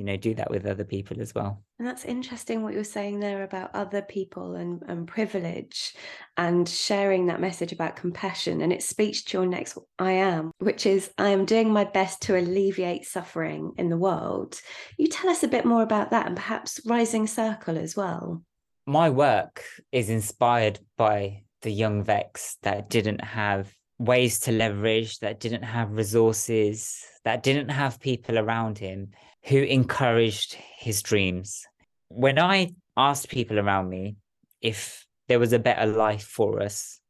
you 0.00 0.06
know 0.06 0.16
do 0.16 0.34
that 0.34 0.50
with 0.50 0.64
other 0.64 0.84
people 0.84 1.20
as 1.20 1.34
well. 1.34 1.62
And 1.78 1.86
that's 1.86 2.06
interesting 2.06 2.62
what 2.62 2.72
you're 2.72 2.84
saying 2.84 3.20
there 3.20 3.42
about 3.42 3.74
other 3.74 4.00
people 4.00 4.54
and, 4.54 4.82
and 4.88 5.06
privilege 5.06 5.94
and 6.38 6.66
sharing 6.66 7.26
that 7.26 7.38
message 7.40 7.70
about 7.70 7.96
compassion 7.96 8.62
and 8.62 8.72
it 8.72 8.82
speaks 8.82 9.22
to 9.24 9.36
your 9.36 9.46
next 9.46 9.76
i 9.98 10.12
am 10.12 10.52
which 10.58 10.86
is 10.86 11.10
i 11.18 11.28
am 11.28 11.44
doing 11.44 11.70
my 11.70 11.84
best 11.84 12.22
to 12.22 12.38
alleviate 12.38 13.04
suffering 13.04 13.72
in 13.76 13.90
the 13.90 13.98
world. 13.98 14.58
You 14.96 15.06
tell 15.06 15.28
us 15.28 15.42
a 15.42 15.48
bit 15.48 15.66
more 15.66 15.82
about 15.82 16.12
that 16.12 16.26
and 16.26 16.34
perhaps 16.34 16.80
rising 16.86 17.26
circle 17.26 17.76
as 17.76 17.94
well. 17.94 18.42
My 18.86 19.10
work 19.10 19.62
is 19.92 20.08
inspired 20.08 20.78
by 20.96 21.42
the 21.60 21.70
young 21.70 22.02
vex 22.02 22.56
that 22.62 22.88
didn't 22.88 23.22
have 23.22 23.70
ways 23.98 24.40
to 24.40 24.50
leverage 24.50 25.18
that 25.18 25.40
didn't 25.40 25.62
have 25.62 25.92
resources 25.92 27.04
that 27.24 27.42
didn't 27.42 27.68
have 27.68 28.00
people 28.00 28.38
around 28.38 28.78
him 28.78 29.10
who 29.44 29.58
encouraged 29.62 30.54
his 30.78 31.02
dreams. 31.02 31.66
When 32.08 32.38
I 32.38 32.74
asked 32.96 33.28
people 33.28 33.58
around 33.58 33.88
me 33.88 34.16
if 34.60 35.06
there 35.28 35.38
was 35.38 35.52
a 35.52 35.58
better 35.58 35.86
life 35.86 36.24
for 36.24 36.62
us, 36.62 37.00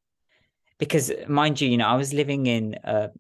because 0.79 1.13
mind 1.29 1.61
you, 1.61 1.69
you 1.69 1.77
know, 1.77 1.87
I 1.87 1.97
was 1.97 2.13
living 2.13 2.47
in 2.47 2.77
a, 2.85 3.11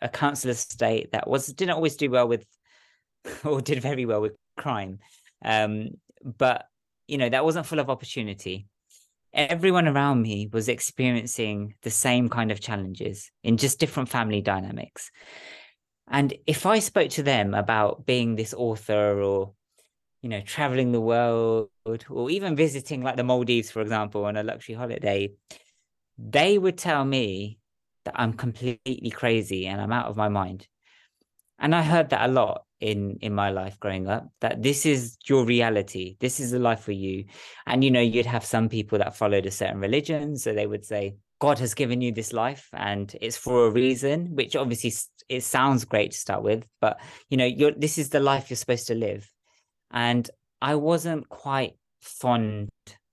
a 0.00 0.08
council 0.08 0.50
estate 0.50 1.12
that 1.12 1.28
was 1.28 1.46
didn't 1.46 1.74
always 1.74 1.96
do 1.96 2.10
well 2.10 2.28
with, 2.28 2.44
or 3.44 3.60
did 3.60 3.80
very 3.80 4.06
well 4.06 4.20
with 4.20 4.36
crime, 4.56 4.98
um, 5.44 5.90
but 6.24 6.66
you 7.06 7.18
know 7.18 7.28
that 7.28 7.44
wasn't 7.44 7.66
full 7.66 7.78
of 7.78 7.90
opportunity. 7.90 8.66
Everyone 9.32 9.86
around 9.86 10.22
me 10.22 10.48
was 10.50 10.68
experiencing 10.68 11.74
the 11.82 11.90
same 11.90 12.28
kind 12.28 12.50
of 12.50 12.60
challenges 12.60 13.30
in 13.44 13.58
just 13.58 13.78
different 13.78 14.08
family 14.08 14.40
dynamics. 14.40 15.10
And 16.10 16.34
if 16.46 16.66
I 16.66 16.78
spoke 16.78 17.10
to 17.10 17.22
them 17.22 17.54
about 17.54 18.06
being 18.06 18.36
this 18.36 18.54
author 18.54 19.20
or, 19.22 19.52
you 20.22 20.28
know, 20.28 20.40
traveling 20.40 20.92
the 20.92 21.00
world 21.00 21.68
or 21.84 22.30
even 22.30 22.56
visiting 22.56 23.02
like 23.02 23.16
the 23.16 23.24
Maldives, 23.24 23.70
for 23.70 23.80
example, 23.80 24.24
on 24.24 24.36
a 24.36 24.42
luxury 24.42 24.74
holiday, 24.74 25.32
they 26.16 26.58
would 26.58 26.78
tell 26.78 27.04
me 27.04 27.58
that 28.04 28.14
I'm 28.16 28.32
completely 28.32 29.10
crazy 29.10 29.66
and 29.66 29.80
I'm 29.80 29.92
out 29.92 30.06
of 30.06 30.16
my 30.16 30.28
mind. 30.28 30.66
And 31.58 31.74
I 31.74 31.82
heard 31.82 32.10
that 32.10 32.28
a 32.28 32.32
lot 32.32 32.64
in 32.80 33.18
in 33.20 33.34
my 33.34 33.50
life 33.50 33.78
growing 33.80 34.08
up 34.08 34.28
that 34.40 34.62
this 34.62 34.86
is 34.86 35.16
your 35.26 35.44
reality 35.44 36.16
this 36.20 36.38
is 36.38 36.52
the 36.52 36.58
life 36.58 36.80
for 36.80 36.92
you 36.92 37.24
and 37.66 37.82
you 37.82 37.90
know 37.90 38.00
you'd 38.00 38.26
have 38.26 38.44
some 38.44 38.68
people 38.68 38.98
that 38.98 39.16
followed 39.16 39.46
a 39.46 39.50
certain 39.50 39.80
religion 39.80 40.36
so 40.36 40.52
they 40.52 40.66
would 40.66 40.84
say 40.84 41.16
god 41.40 41.58
has 41.58 41.74
given 41.74 42.00
you 42.00 42.12
this 42.12 42.32
life 42.32 42.68
and 42.74 43.16
it's 43.20 43.36
for 43.36 43.66
a 43.66 43.70
reason 43.70 44.34
which 44.34 44.54
obviously 44.54 44.92
it 45.28 45.44
sounds 45.44 45.84
great 45.84 46.12
to 46.12 46.18
start 46.18 46.42
with, 46.42 46.66
but 46.80 46.98
you 47.28 47.36
know, 47.36 47.44
you're 47.44 47.72
this 47.72 47.98
is 47.98 48.08
the 48.10 48.20
life 48.20 48.50
you're 48.50 48.56
supposed 48.56 48.86
to 48.88 48.94
live. 48.94 49.30
And 49.90 50.28
I 50.60 50.74
wasn't 50.74 51.28
quite 51.28 51.74
fond 52.00 52.68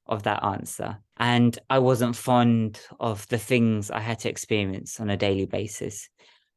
of 0.08 0.23
that 0.23 0.43
answer. 0.43 0.97
And 1.17 1.58
I 1.69 1.80
wasn't 1.80 2.15
fond 2.15 2.80
of 2.99 3.28
the 3.30 3.38
things 3.38 3.91
I 3.91 3.99
had 3.99 4.19
to 4.19 4.30
experience 4.30 4.99
on 4.99 5.10
a 5.10 5.17
daily 5.17 5.45
basis. 5.45 6.10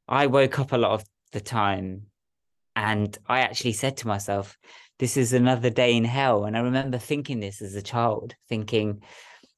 I 0.09 0.27
woke 0.27 0.59
up 0.59 0.73
a 0.73 0.79
lot 0.79 0.93
of 0.93 1.05
the 1.33 1.41
time 1.41 2.07
and 2.79 3.19
I 3.27 3.41
actually 3.41 3.75
said 3.75 3.99
to 3.99 4.09
myself, 4.09 4.57
this 4.99 5.17
is 5.17 5.33
another 5.33 5.71
day 5.71 5.95
in 5.95 6.05
hell. 6.05 6.45
And 6.45 6.57
I 6.57 6.61
remember 6.61 6.99
thinking 6.99 7.41
this 7.41 7.61
as 7.61 7.75
a 7.75 7.83
child, 7.83 8.35
thinking, 8.49 9.03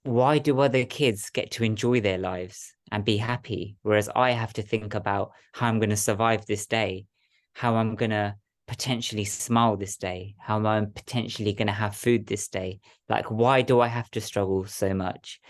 why 0.02 0.38
do 0.38 0.60
other 0.60 0.84
kids 0.84 1.30
get 1.30 1.52
to 1.52 1.64
enjoy 1.64 2.00
their 2.00 2.18
lives? 2.18 2.74
and 2.90 3.04
be 3.04 3.16
happy. 3.16 3.76
Whereas 3.82 4.08
I 4.14 4.32
have 4.32 4.52
to 4.54 4.62
think 4.62 4.94
about 4.94 5.32
how 5.52 5.68
I'm 5.68 5.78
going 5.78 5.90
to 5.90 5.96
survive 5.96 6.46
this 6.46 6.66
day, 6.66 7.06
how 7.54 7.76
I'm 7.76 7.94
going 7.94 8.10
to 8.10 8.34
potentially 8.66 9.24
smile 9.24 9.76
this 9.76 9.96
day, 9.96 10.34
how 10.38 10.64
I'm 10.64 10.92
potentially 10.92 11.52
going 11.52 11.66
to 11.66 11.72
have 11.72 11.96
food 11.96 12.26
this 12.26 12.48
day. 12.48 12.80
Like, 13.08 13.30
why 13.30 13.62
do 13.62 13.80
I 13.80 13.88
have 13.88 14.10
to 14.12 14.20
struggle 14.20 14.64
so 14.66 14.94
much? 14.94 15.40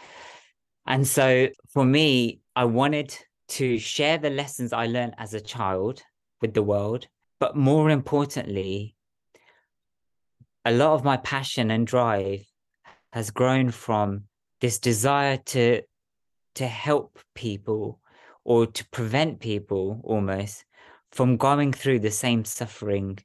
And 0.86 1.06
so 1.06 1.48
for 1.70 1.84
me, 1.84 2.40
I 2.56 2.64
wanted 2.64 3.16
to 3.48 3.78
share 3.78 4.18
the 4.18 4.30
lessons 4.30 4.72
I 4.72 4.86
learned 4.86 5.14
as 5.18 5.34
a 5.34 5.40
child 5.40 6.02
with 6.40 6.54
the 6.54 6.62
world. 6.62 7.06
But 7.40 7.56
more 7.56 7.90
importantly, 7.90 8.94
a 10.64 10.70
lot 10.70 10.92
of 10.92 11.04
my 11.04 11.16
passion 11.16 11.70
and 11.70 11.86
drive 11.86 12.44
has 13.12 13.30
grown 13.30 13.70
from 13.70 14.24
this 14.60 14.78
desire 14.78 15.38
to 15.38 15.82
to 16.54 16.66
help 16.66 17.18
people 17.34 18.00
or 18.44 18.66
to 18.66 18.88
prevent 18.90 19.40
people 19.40 20.00
almost 20.04 20.64
from 21.10 21.36
going 21.36 21.72
through 21.72 22.00
the 22.00 22.10
same 22.10 22.44
suffering 22.44 23.18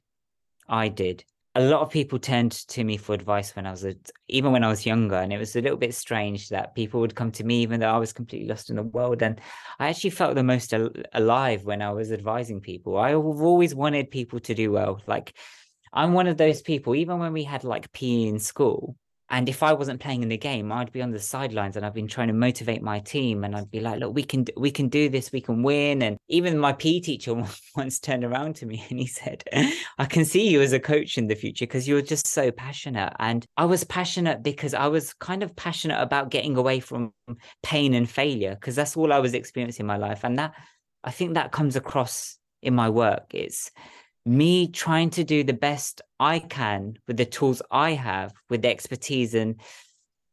I 0.68 0.88
did. 0.88 1.24
A 1.56 1.64
lot 1.64 1.80
of 1.80 1.88
people 1.88 2.18
turned 2.18 2.52
to 2.52 2.84
me 2.84 2.98
for 2.98 3.14
advice 3.14 3.56
when 3.56 3.64
I 3.66 3.70
was 3.70 3.82
a, 3.82 3.94
even 4.28 4.52
when 4.52 4.62
I 4.62 4.68
was 4.68 4.84
younger, 4.84 5.16
and 5.16 5.32
it 5.32 5.38
was 5.38 5.56
a 5.56 5.62
little 5.62 5.78
bit 5.78 5.94
strange 5.94 6.50
that 6.50 6.74
people 6.74 7.00
would 7.00 7.14
come 7.14 7.32
to 7.32 7.44
me 7.44 7.62
even 7.62 7.80
though 7.80 7.88
I 7.88 7.96
was 7.96 8.12
completely 8.12 8.46
lost 8.46 8.68
in 8.68 8.76
the 8.76 8.82
world. 8.82 9.22
And 9.22 9.40
I 9.78 9.88
actually 9.88 10.10
felt 10.10 10.34
the 10.34 10.44
most 10.44 10.74
al- 10.74 10.90
alive 11.14 11.64
when 11.64 11.80
I 11.80 11.92
was 11.92 12.12
advising 12.12 12.60
people. 12.60 12.98
I've 12.98 13.16
always 13.16 13.74
wanted 13.74 14.10
people 14.10 14.38
to 14.40 14.54
do 14.54 14.70
well. 14.70 15.00
Like 15.06 15.32
I'm 15.94 16.12
one 16.12 16.26
of 16.26 16.36
those 16.36 16.60
people. 16.60 16.94
Even 16.94 17.20
when 17.20 17.32
we 17.32 17.44
had 17.44 17.64
like 17.64 17.90
PE 17.92 18.24
in 18.24 18.38
school, 18.38 18.94
and 19.28 19.48
if 19.48 19.62
I 19.62 19.72
wasn't 19.72 20.00
playing 20.00 20.22
in 20.22 20.28
the 20.28 20.38
game, 20.38 20.70
I'd 20.70 20.92
be 20.92 21.02
on 21.02 21.10
the 21.10 21.18
sidelines 21.18 21.76
and 21.76 21.84
I've 21.84 21.94
been 21.94 22.06
trying 22.06 22.28
to 22.28 22.32
motivate 22.32 22.80
my 22.80 23.00
team. 23.00 23.42
And 23.42 23.56
I'd 23.56 23.70
be 23.70 23.80
like, 23.80 23.98
look, 23.98 24.14
we 24.14 24.22
can, 24.22 24.44
we 24.56 24.70
can 24.70 24.88
do 24.88 25.08
this. 25.08 25.32
We 25.32 25.40
can 25.40 25.64
win. 25.64 26.02
And 26.02 26.16
even 26.28 26.58
my 26.58 26.72
PE 26.72 27.00
teacher 27.00 27.34
once 27.76 27.98
turned 27.98 28.22
around 28.22 28.54
to 28.56 28.66
me 28.66 28.84
and 28.88 29.00
he 29.00 29.06
said, 29.06 29.42
I 29.98 30.04
can 30.04 30.24
see 30.24 30.48
you 30.48 30.62
as 30.62 30.72
a 30.72 30.78
coach 30.78 31.18
in 31.18 31.26
the 31.26 31.34
future 31.34 31.66
because 31.66 31.88
you're 31.88 32.02
just 32.02 32.28
so 32.28 32.52
passionate. 32.52 33.14
And 33.18 33.44
I 33.56 33.64
was 33.64 33.82
passionate 33.82 34.44
because 34.44 34.74
I 34.74 34.86
was 34.86 35.12
kind 35.14 35.42
of 35.42 35.56
passionate 35.56 36.00
about 36.00 36.30
getting 36.30 36.56
away 36.56 36.78
from 36.78 37.12
pain 37.64 37.94
and 37.94 38.08
failure 38.08 38.54
because 38.54 38.76
that's 38.76 38.96
all 38.96 39.12
I 39.12 39.18
was 39.18 39.34
experiencing 39.34 39.84
in 39.84 39.88
my 39.88 39.96
life. 39.96 40.22
And 40.22 40.38
that, 40.38 40.54
I 41.02 41.10
think 41.10 41.34
that 41.34 41.50
comes 41.50 41.74
across 41.74 42.38
in 42.62 42.76
my 42.76 42.90
work. 42.90 43.26
It's, 43.34 43.72
me 44.26 44.68
trying 44.68 45.10
to 45.10 45.24
do 45.24 45.44
the 45.44 45.52
best 45.52 46.02
I 46.18 46.40
can 46.40 46.98
with 47.06 47.16
the 47.16 47.24
tools 47.24 47.62
I 47.70 47.92
have, 47.92 48.34
with 48.50 48.62
the 48.62 48.68
expertise 48.68 49.34
and 49.34 49.60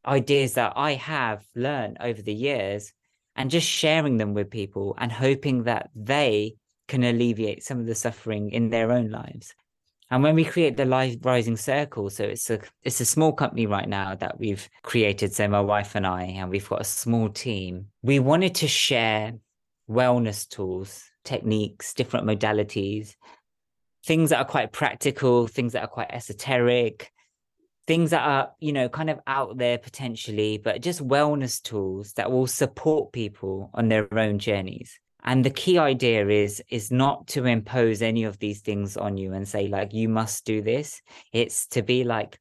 ideas 0.05 0.55
that 0.55 0.73
I 0.75 0.95
have 0.95 1.45
learned 1.55 1.97
over 2.01 2.21
the 2.21 2.33
years, 2.33 2.91
and 3.35 3.51
just 3.51 3.67
sharing 3.67 4.17
them 4.17 4.33
with 4.33 4.49
people 4.49 4.95
and 4.97 5.11
hoping 5.11 5.63
that 5.63 5.91
they 5.95 6.55
can 6.87 7.03
alleviate 7.03 7.63
some 7.63 7.79
of 7.79 7.85
the 7.85 7.95
suffering 7.95 8.49
in 8.49 8.69
their 8.69 8.91
own 8.91 9.09
lives. 9.09 9.53
And 10.09 10.21
when 10.21 10.35
we 10.35 10.43
create 10.43 10.75
the 10.75 10.85
Life 10.85 11.15
Rising 11.21 11.57
Circle, 11.57 12.09
so 12.09 12.25
it's 12.25 12.49
a 12.49 12.59
it's 12.83 12.99
a 12.99 13.05
small 13.05 13.31
company 13.31 13.65
right 13.65 13.87
now 13.87 14.15
that 14.15 14.39
we've 14.39 14.67
created. 14.83 15.33
So 15.33 15.47
my 15.47 15.61
wife 15.61 15.95
and 15.95 16.05
I, 16.05 16.23
and 16.23 16.49
we've 16.49 16.67
got 16.67 16.81
a 16.81 16.85
small 16.85 17.29
team. 17.29 17.87
We 18.01 18.19
wanted 18.19 18.55
to 18.55 18.67
share 18.67 19.33
wellness 19.89 20.47
tools, 20.47 21.03
techniques, 21.23 21.93
different 21.93 22.27
modalities 22.27 23.15
things 24.05 24.29
that 24.29 24.39
are 24.39 24.45
quite 24.45 24.71
practical, 24.71 25.47
things 25.47 25.73
that 25.73 25.83
are 25.83 25.87
quite 25.87 26.11
esoteric, 26.11 27.11
things 27.87 28.11
that 28.11 28.21
are, 28.21 28.51
you 28.59 28.73
know, 28.73 28.89
kind 28.89 29.09
of 29.09 29.19
out 29.27 29.57
there 29.57 29.77
potentially, 29.77 30.57
but 30.57 30.81
just 30.81 31.05
wellness 31.05 31.61
tools 31.61 32.13
that 32.13 32.31
will 32.31 32.47
support 32.47 33.11
people 33.11 33.69
on 33.73 33.89
their 33.89 34.13
own 34.17 34.39
journeys. 34.39 34.99
And 35.25 35.43
the 35.43 35.49
key 35.49 35.77
idea 35.77 36.27
is 36.27 36.61
is 36.69 36.91
not 36.91 37.27
to 37.27 37.45
impose 37.45 38.01
any 38.01 38.25
of 38.25 38.39
these 38.39 38.59
things 38.59 38.97
on 38.97 39.15
you 39.15 39.33
and 39.33 39.47
say 39.47 39.67
like 39.67 39.93
you 39.93 40.09
must 40.09 40.43
do 40.43 40.61
this. 40.61 41.01
It's 41.31 41.67
to 41.67 41.81
be 41.81 42.03
like 42.03 42.39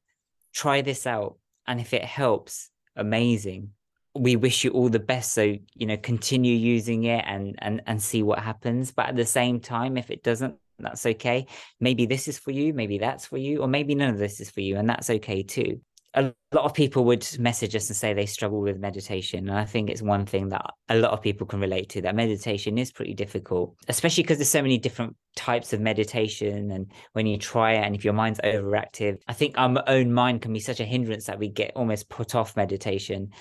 try 0.53 0.81
this 0.81 1.07
out 1.07 1.37
and 1.65 1.79
if 1.79 1.93
it 1.93 2.03
helps, 2.03 2.69
amazing. 2.95 3.69
We 4.15 4.35
wish 4.35 4.63
you 4.63 4.71
all 4.71 4.89
the 4.89 4.99
best 4.99 5.31
so 5.31 5.55
you 5.73 5.85
know 5.87 5.97
continue 5.97 6.55
using 6.55 7.05
it 7.05 7.23
and 7.25 7.55
and 7.59 7.81
and 7.87 8.01
see 8.01 8.21
what 8.21 8.39
happens, 8.39 8.91
but 8.91 9.07
at 9.07 9.15
the 9.15 9.25
same 9.25 9.61
time 9.61 9.95
if 9.95 10.11
it 10.11 10.21
doesn't 10.21 10.57
that's 10.79 11.05
okay. 11.05 11.47
Maybe 11.79 12.05
this 12.05 12.27
is 12.27 12.39
for 12.39 12.51
you, 12.51 12.73
maybe 12.73 12.97
that's 12.97 13.25
for 13.25 13.37
you, 13.37 13.61
or 13.61 13.67
maybe 13.67 13.95
none 13.95 14.09
of 14.09 14.17
this 14.17 14.39
is 14.39 14.49
for 14.49 14.61
you, 14.61 14.77
and 14.77 14.89
that's 14.89 15.09
okay 15.09 15.43
too. 15.43 15.81
A 16.15 16.31
lot 16.51 16.65
of 16.65 16.75
people 16.75 17.05
would 17.05 17.27
message 17.39 17.75
us 17.75 17.89
and 17.89 17.97
say 17.97 18.13
they 18.13 18.27
struggle 18.27 18.61
with 18.61 18.77
meditation. 18.77 19.49
And 19.49 19.57
I 19.57 19.65
think 19.65 19.89
it's 19.89 20.01
one 20.01 20.27
thing 20.27 20.49
that 20.49 20.75
a 20.87 20.95
lot 20.97 21.09
of 21.09 21.23
people 21.23 21.47
can 21.47 21.59
relate 21.59 21.89
to 21.89 22.01
that 22.03 22.15
meditation 22.15 22.77
is 22.77 22.91
pretty 22.91 23.15
difficult, 23.15 23.75
especially 23.87 24.21
because 24.21 24.37
there's 24.37 24.49
so 24.49 24.61
many 24.61 24.77
different 24.77 25.15
types 25.35 25.73
of 25.73 25.81
meditation. 25.81 26.69
And 26.69 26.91
when 27.13 27.25
you 27.25 27.37
try 27.39 27.73
it, 27.73 27.83
and 27.83 27.95
if 27.95 28.05
your 28.05 28.13
mind's 28.13 28.39
overactive, 28.43 29.17
I 29.27 29.33
think 29.33 29.57
our 29.57 29.83
own 29.87 30.13
mind 30.13 30.43
can 30.43 30.53
be 30.53 30.59
such 30.59 30.79
a 30.79 30.85
hindrance 30.85 31.25
that 31.25 31.39
we 31.39 31.49
get 31.49 31.71
almost 31.75 32.09
put 32.09 32.35
off 32.35 32.55
meditation 32.55 33.31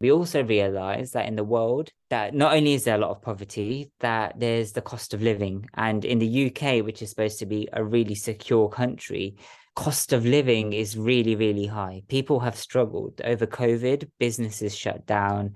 we 0.00 0.12
also 0.12 0.44
realize 0.44 1.12
that 1.12 1.26
in 1.26 1.34
the 1.34 1.44
world 1.44 1.90
that 2.10 2.34
not 2.34 2.54
only 2.54 2.74
is 2.74 2.84
there 2.84 2.94
a 2.94 2.98
lot 2.98 3.10
of 3.10 3.22
poverty 3.22 3.90
that 4.00 4.38
there's 4.38 4.72
the 4.72 4.82
cost 4.82 5.12
of 5.12 5.22
living. 5.22 5.68
And 5.74 6.04
in 6.04 6.18
the 6.18 6.46
UK 6.46 6.84
which 6.84 7.02
is 7.02 7.10
supposed 7.10 7.38
to 7.40 7.46
be 7.46 7.68
a 7.72 7.82
really 7.82 8.14
secure 8.14 8.68
country 8.68 9.36
cost 9.74 10.12
of 10.12 10.24
living 10.24 10.72
is 10.72 10.96
really 10.96 11.36
really 11.36 11.66
high. 11.66 12.02
People 12.08 12.40
have 12.40 12.56
struggled. 12.56 13.20
Over 13.24 13.46
covid 13.46 14.08
businesses 14.18 14.76
shut 14.76 15.06
down 15.06 15.54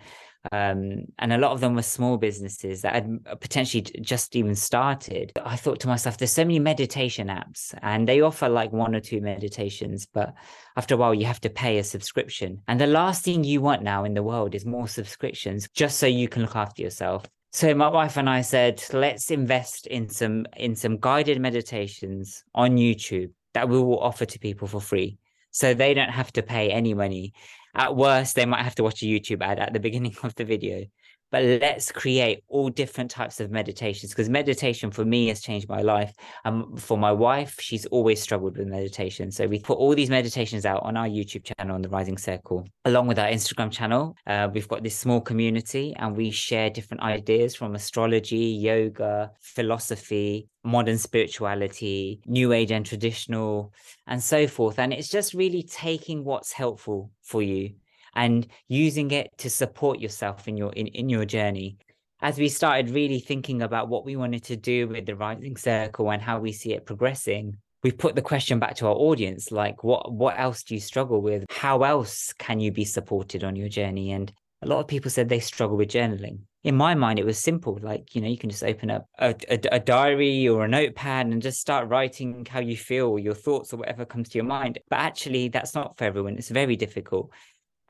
Um, 0.50 1.04
and 1.18 1.32
a 1.32 1.38
lot 1.38 1.52
of 1.52 1.60
them 1.60 1.76
were 1.76 1.82
small 1.82 2.16
businesses 2.16 2.82
that 2.82 2.94
had 2.94 3.24
potentially 3.40 3.82
just 4.00 4.34
even 4.34 4.56
started. 4.56 5.32
I 5.44 5.56
thought 5.56 5.78
to 5.80 5.88
myself, 5.88 6.18
there's 6.18 6.32
so 6.32 6.44
many 6.44 6.58
meditation 6.58 7.28
apps 7.28 7.74
and 7.82 8.08
they 8.08 8.20
offer 8.20 8.48
like 8.48 8.72
one 8.72 8.94
or 8.94 9.00
two 9.00 9.20
meditations, 9.20 10.06
but 10.06 10.34
after 10.76 10.94
a 10.94 10.98
while, 10.98 11.14
you 11.14 11.26
have 11.26 11.40
to 11.42 11.50
pay 11.50 11.78
a 11.78 11.84
subscription. 11.84 12.60
And 12.66 12.80
the 12.80 12.88
last 12.88 13.24
thing 13.24 13.44
you 13.44 13.60
want 13.60 13.82
now 13.82 14.04
in 14.04 14.14
the 14.14 14.22
world 14.22 14.54
is 14.54 14.66
more 14.66 14.88
subscriptions 14.88 15.68
just 15.74 15.98
so 15.98 16.06
you 16.06 16.28
can 16.28 16.42
look 16.42 16.56
after 16.56 16.82
yourself. 16.82 17.24
So 17.52 17.74
my 17.74 17.88
wife 17.88 18.16
and 18.16 18.30
I 18.30 18.40
said, 18.40 18.82
let's 18.92 19.30
invest 19.30 19.86
in 19.86 20.08
some 20.08 20.46
in 20.56 20.74
some 20.74 20.96
guided 20.98 21.38
meditations 21.38 22.44
on 22.54 22.78
YouTube 22.78 23.30
that 23.52 23.68
we 23.68 23.78
will 23.78 24.00
offer 24.00 24.24
to 24.24 24.38
people 24.38 24.66
for 24.66 24.80
free. 24.80 25.18
So 25.50 25.74
they 25.74 25.92
don't 25.92 26.08
have 26.08 26.32
to 26.32 26.42
pay 26.42 26.70
any 26.70 26.94
money. 26.94 27.34
At 27.74 27.96
worst, 27.96 28.36
they 28.36 28.46
might 28.46 28.62
have 28.62 28.74
to 28.76 28.82
watch 28.82 29.02
a 29.02 29.06
YouTube 29.06 29.42
ad 29.42 29.58
at 29.58 29.72
the 29.72 29.80
beginning 29.80 30.14
of 30.22 30.34
the 30.34 30.44
video 30.44 30.86
but 31.32 31.42
let's 31.42 31.90
create 31.90 32.44
all 32.48 32.68
different 32.68 33.10
types 33.10 33.40
of 33.40 33.50
meditations 33.50 34.12
because 34.12 34.28
meditation 34.28 34.90
for 34.90 35.04
me 35.04 35.28
has 35.28 35.40
changed 35.40 35.66
my 35.66 35.80
life. 35.80 36.12
Um, 36.44 36.76
for 36.76 36.98
my 36.98 37.10
wife, 37.10 37.58
she's 37.58 37.86
always 37.86 38.20
struggled 38.20 38.58
with 38.58 38.68
meditation. 38.68 39.32
So 39.32 39.46
we 39.46 39.58
put 39.58 39.78
all 39.78 39.94
these 39.94 40.10
meditations 40.10 40.66
out 40.66 40.82
on 40.82 40.94
our 40.96 41.08
YouTube 41.08 41.44
channel 41.44 41.74
on 41.74 41.80
the 41.80 41.88
Rising 41.88 42.18
Circle, 42.18 42.68
along 42.84 43.06
with 43.06 43.18
our 43.18 43.28
Instagram 43.28 43.72
channel. 43.72 44.14
Uh, 44.26 44.50
we've 44.52 44.68
got 44.68 44.82
this 44.82 44.96
small 44.96 45.22
community 45.22 45.94
and 45.96 46.14
we 46.14 46.30
share 46.30 46.68
different 46.68 47.02
ideas 47.02 47.56
from 47.56 47.74
astrology, 47.74 48.36
yoga, 48.36 49.30
philosophy, 49.40 50.48
modern 50.64 50.98
spirituality, 50.98 52.20
new 52.26 52.52
age 52.52 52.70
and 52.70 52.84
traditional, 52.84 53.72
and 54.06 54.22
so 54.22 54.46
forth. 54.46 54.78
And 54.78 54.92
it's 54.92 55.08
just 55.08 55.32
really 55.32 55.62
taking 55.62 56.24
what's 56.24 56.52
helpful 56.52 57.10
for 57.22 57.42
you 57.42 57.72
and 58.14 58.46
using 58.68 59.10
it 59.10 59.30
to 59.38 59.50
support 59.50 60.00
yourself 60.00 60.48
in 60.48 60.56
your 60.56 60.72
in, 60.72 60.86
in 60.88 61.08
your 61.08 61.24
journey. 61.24 61.76
As 62.20 62.38
we 62.38 62.48
started 62.48 62.90
really 62.90 63.18
thinking 63.18 63.62
about 63.62 63.88
what 63.88 64.04
we 64.04 64.14
wanted 64.14 64.44
to 64.44 64.56
do 64.56 64.86
with 64.86 65.06
the 65.06 65.16
rising 65.16 65.56
circle 65.56 66.10
and 66.10 66.22
how 66.22 66.38
we 66.38 66.52
see 66.52 66.72
it 66.72 66.86
progressing 66.86 67.58
we 67.82 67.90
put 67.90 68.14
the 68.14 68.22
question 68.22 68.58
back 68.58 68.76
to 68.76 68.86
our 68.86 68.94
audience 68.94 69.50
like 69.50 69.82
what 69.82 70.12
what 70.12 70.38
else 70.38 70.62
do 70.62 70.74
you 70.74 70.80
struggle 70.80 71.20
with? 71.20 71.44
How 71.50 71.82
else 71.82 72.32
can 72.38 72.60
you 72.60 72.70
be 72.70 72.84
supported 72.84 73.44
on 73.44 73.56
your 73.56 73.68
journey? 73.68 74.12
And 74.12 74.32
a 74.62 74.68
lot 74.68 74.78
of 74.78 74.86
people 74.86 75.10
said 75.10 75.28
they 75.28 75.40
struggle 75.40 75.76
with 75.76 75.88
journaling. 75.88 76.40
In 76.62 76.76
my 76.76 76.94
mind 76.94 77.18
it 77.18 77.26
was 77.26 77.38
simple 77.38 77.78
like 77.82 78.14
you 78.14 78.20
know 78.20 78.28
you 78.28 78.38
can 78.38 78.50
just 78.50 78.62
open 78.62 78.88
up 78.90 79.06
a, 79.18 79.34
a, 79.50 79.58
a, 79.72 79.80
diary 79.80 80.48
or 80.48 80.64
a 80.64 80.68
notepad 80.68 81.26
and 81.26 81.42
just 81.42 81.60
start 81.60 81.88
writing 81.88 82.46
how 82.48 82.60
you 82.60 82.76
feel 82.76 83.18
your 83.18 83.34
thoughts 83.34 83.74
or 83.74 83.78
whatever 83.78 84.04
comes 84.04 84.28
to 84.28 84.38
your 84.38 84.44
mind. 84.44 84.78
But 84.88 85.00
actually 85.00 85.48
that's 85.48 85.74
not 85.74 85.98
for 85.98 86.04
everyone. 86.04 86.36
It's 86.38 86.50
very 86.50 86.76
difficult 86.76 87.32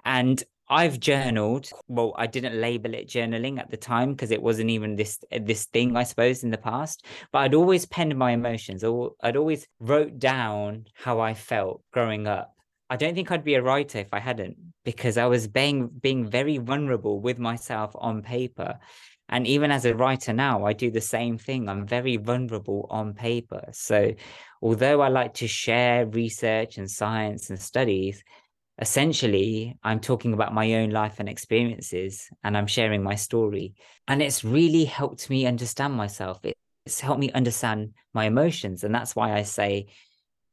and 0.04 0.42
I've 0.68 0.98
journaled. 1.00 1.68
Well, 1.86 2.14
I 2.16 2.26
didn't 2.26 2.58
label 2.58 2.94
it 2.94 3.06
journaling 3.06 3.58
at 3.58 3.70
the 3.70 3.76
time 3.76 4.12
because 4.12 4.30
it 4.30 4.42
wasn't 4.42 4.70
even 4.70 4.96
this 4.96 5.18
this 5.30 5.66
thing, 5.66 5.96
I 5.96 6.04
suppose, 6.04 6.44
in 6.44 6.50
the 6.50 6.58
past. 6.58 7.04
But 7.30 7.40
I'd 7.40 7.54
always 7.54 7.84
penned 7.84 8.16
my 8.16 8.30
emotions, 8.30 8.82
or 8.82 9.12
I'd 9.22 9.36
always 9.36 9.66
wrote 9.80 10.18
down 10.18 10.86
how 10.94 11.20
I 11.20 11.34
felt 11.34 11.82
growing 11.92 12.26
up. 12.26 12.54
I 12.88 12.96
don't 12.96 13.14
think 13.14 13.30
I'd 13.30 13.44
be 13.44 13.54
a 13.54 13.62
writer 13.62 13.98
if 13.98 14.08
I 14.12 14.20
hadn't, 14.20 14.56
because 14.84 15.18
I 15.18 15.26
was 15.26 15.46
being 15.46 15.88
being 15.88 16.26
very 16.26 16.56
vulnerable 16.58 17.20
with 17.20 17.38
myself 17.38 17.92
on 17.94 18.22
paper. 18.22 18.78
And 19.28 19.46
even 19.46 19.70
as 19.70 19.84
a 19.84 19.94
writer 19.94 20.32
now, 20.32 20.66
I 20.66 20.72
do 20.74 20.90
the 20.90 21.00
same 21.00 21.38
thing. 21.38 21.68
I'm 21.68 21.86
very 21.86 22.16
vulnerable 22.18 22.86
on 22.90 23.14
paper. 23.14 23.68
So, 23.72 24.14
although 24.60 25.00
I 25.00 25.08
like 25.08 25.34
to 25.34 25.48
share 25.48 26.06
research 26.06 26.76
and 26.76 26.90
science 26.90 27.48
and 27.48 27.58
studies, 27.58 28.22
essentially 28.78 29.76
i'm 29.82 30.00
talking 30.00 30.32
about 30.32 30.54
my 30.54 30.74
own 30.74 30.90
life 30.90 31.20
and 31.20 31.28
experiences 31.28 32.28
and 32.42 32.56
i'm 32.56 32.66
sharing 32.66 33.02
my 33.02 33.14
story. 33.14 33.74
And 34.08 34.22
it's 34.22 34.44
really 34.44 34.84
helped 34.84 35.30
me 35.30 35.46
understand 35.46 35.94
myself. 35.94 36.40
It's 36.86 37.00
helped 37.00 37.20
me 37.20 37.30
understand 37.32 37.94
my 38.14 38.24
emotions 38.24 38.84
and 38.84 38.94
that's 38.94 39.14
why 39.14 39.34
i 39.34 39.42
say 39.42 39.86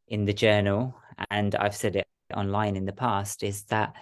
in 0.08 0.26
the 0.26 0.34
journal 0.34 0.96
and 1.30 1.56
i've 1.56 1.76
said 1.76 1.96
it 1.96 2.08
online 2.36 2.76
in 2.76 2.86
the 2.86 2.94
past 2.94 3.44
is 3.44 3.64
that 3.66 3.96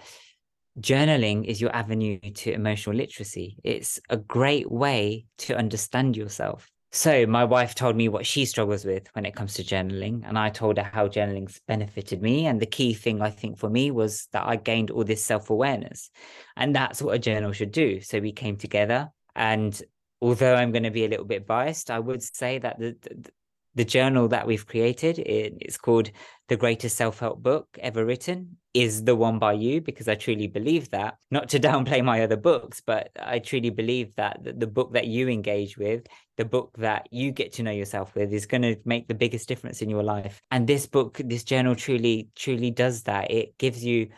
journaling 0.80 1.44
is 1.44 1.60
your 1.60 1.74
avenue 1.74 2.18
to 2.20 2.52
emotional 2.52 2.94
literacy. 2.94 3.56
It's 3.64 4.00
a 4.08 4.16
great 4.16 4.70
way 4.70 5.26
to 5.38 5.56
understand 5.56 6.16
yourself 6.16 6.70
so 6.90 7.26
my 7.26 7.44
wife 7.44 7.74
told 7.74 7.96
me 7.96 8.08
what 8.08 8.26
she 8.26 8.44
struggles 8.44 8.84
with 8.84 9.08
when 9.14 9.26
it 9.26 9.34
comes 9.34 9.54
to 9.54 9.64
journaling, 9.64 10.26
and 10.26 10.38
I 10.38 10.50
told 10.50 10.78
her 10.78 10.90
how 10.92 11.08
journaling's 11.08 11.60
benefited 11.66 12.22
me. 12.22 12.46
And 12.46 12.60
the 12.60 12.66
key 12.66 12.94
thing 12.94 13.20
I 13.22 13.30
think 13.30 13.58
for 13.58 13.68
me 13.68 13.90
was 13.90 14.28
that 14.32 14.46
I 14.46 14.56
gained 14.56 14.90
all 14.90 15.04
this 15.04 15.22
self-awareness. 15.22 16.10
And 16.56 16.74
that's 16.74 17.02
what 17.02 17.14
a 17.14 17.18
journal 17.18 17.52
should 17.52 17.72
do. 17.72 18.00
So 18.00 18.18
we 18.20 18.32
came 18.32 18.56
together 18.56 19.10
and 19.38 19.80
although 20.20 20.54
I'm 20.54 20.72
going 20.72 20.82
to 20.82 20.90
be 20.90 21.04
a 21.04 21.08
little 21.08 21.24
bit 21.24 21.46
biased, 21.46 21.90
I 21.90 22.00
would 22.00 22.22
say 22.22 22.58
that 22.58 22.78
the, 22.78 22.96
the, 23.00 23.30
the 23.78 23.84
journal 23.84 24.26
that 24.26 24.44
we've 24.44 24.66
created, 24.66 25.20
it, 25.20 25.54
it's 25.60 25.78
called 25.78 26.10
The 26.48 26.56
Greatest 26.56 26.96
Self 26.96 27.20
Help 27.20 27.40
Book 27.40 27.68
Ever 27.78 28.04
Written, 28.04 28.56
is 28.74 29.04
the 29.04 29.14
one 29.14 29.38
by 29.38 29.52
you 29.52 29.80
because 29.80 30.08
I 30.08 30.16
truly 30.16 30.48
believe 30.48 30.90
that. 30.90 31.14
Not 31.30 31.48
to 31.50 31.60
downplay 31.68 32.04
my 32.04 32.22
other 32.22 32.36
books, 32.36 32.82
but 32.84 33.10
I 33.22 33.38
truly 33.38 33.70
believe 33.70 34.16
that 34.16 34.40
the, 34.42 34.66
book 34.66 34.94
that 34.94 35.06
you 35.06 35.28
engage 35.28 35.78
with, 35.78 36.08
the 36.36 36.44
book 36.44 36.74
that 36.78 37.06
you 37.12 37.30
get 37.30 37.52
to 37.52 37.62
know 37.62 37.70
yourself 37.70 38.16
with, 38.16 38.32
is 38.32 38.46
going 38.46 38.62
to 38.62 38.76
make 38.84 39.06
the 39.06 39.14
biggest 39.14 39.46
difference 39.46 39.80
in 39.80 39.88
your 39.88 40.02
life. 40.02 40.42
And 40.50 40.66
this 40.66 40.86
book, 40.86 41.20
this 41.24 41.44
journal 41.44 41.76
truly, 41.76 42.30
truly 42.34 42.72
does 42.72 43.04
that. 43.04 43.30
It 43.30 43.56
gives 43.58 43.84
you 43.84 44.08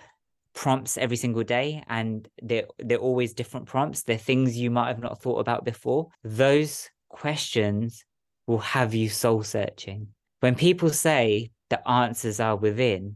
prompts 0.54 0.96
every 0.96 1.16
single 1.16 1.44
day 1.44 1.84
and 1.86 2.26
they're 2.42 2.66
they're 2.78 2.98
always 2.98 3.32
different 3.34 3.66
prompts 3.66 4.02
they're 4.02 4.18
things 4.18 4.58
you 4.58 4.68
might 4.68 4.88
have 4.88 4.98
not 4.98 5.22
thought 5.22 5.38
about 5.38 5.64
before 5.64 6.08
those 6.24 6.90
questions 7.08 8.04
will 8.50 8.58
have 8.58 8.94
you 8.94 9.08
soul 9.08 9.44
searching. 9.44 10.08
When 10.40 10.56
people 10.56 10.90
say 10.90 11.52
the 11.68 11.88
answers 11.88 12.40
are 12.40 12.56
within, 12.56 13.14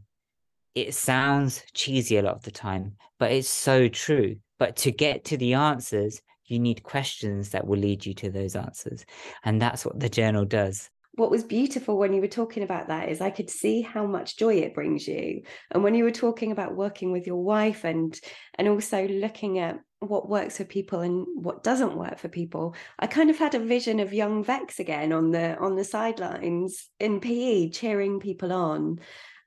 it 0.73 0.93
sounds 0.93 1.61
cheesy 1.73 2.17
a 2.17 2.21
lot 2.21 2.35
of 2.35 2.43
the 2.43 2.51
time, 2.51 2.95
but 3.19 3.31
it's 3.33 3.49
so 3.49 3.89
true. 3.89 4.37
But 4.57 4.77
to 4.77 4.91
get 4.91 5.25
to 5.25 5.37
the 5.37 5.55
answers, 5.55 6.21
you 6.45 6.59
need 6.59 6.83
questions 6.83 7.49
that 7.49 7.67
will 7.67 7.79
lead 7.79 8.05
you 8.05 8.13
to 8.13 8.29
those 8.29 8.55
answers. 8.55 9.05
And 9.43 9.61
that's 9.61 9.85
what 9.85 9.99
the 9.99 10.09
journal 10.09 10.45
does 10.45 10.89
what 11.17 11.31
was 11.31 11.43
beautiful 11.43 11.97
when 11.97 12.13
you 12.13 12.21
were 12.21 12.27
talking 12.27 12.63
about 12.63 12.89
that 12.89 13.09
is 13.09 13.21
I 13.21 13.29
could 13.29 13.49
see 13.49 13.81
how 13.81 14.05
much 14.05 14.37
joy 14.37 14.55
it 14.55 14.75
brings 14.75 15.07
you. 15.07 15.43
And 15.71 15.83
when 15.83 15.95
you 15.95 16.03
were 16.03 16.11
talking 16.11 16.51
about 16.51 16.75
working 16.75 17.11
with 17.11 17.25
your 17.25 17.41
wife 17.41 17.85
and 17.85 18.19
and 18.55 18.67
also 18.67 19.07
looking 19.07 19.59
at 19.59 19.79
what 20.07 20.29
works 20.29 20.57
for 20.57 20.65
people 20.65 21.01
and 21.01 21.25
what 21.35 21.63
doesn't 21.63 21.97
work 21.97 22.17
for 22.17 22.29
people, 22.29 22.75
I 22.99 23.07
kind 23.07 23.29
of 23.29 23.37
had 23.37 23.55
a 23.55 23.59
vision 23.59 23.99
of 23.99 24.13
young 24.13 24.43
Vex 24.43 24.79
again 24.79 25.11
on 25.11 25.31
the 25.31 25.57
on 25.57 25.75
the 25.75 25.83
sidelines 25.83 26.89
in 26.99 27.19
PE 27.19 27.69
cheering 27.69 28.19
people 28.19 28.51
on. 28.53 28.99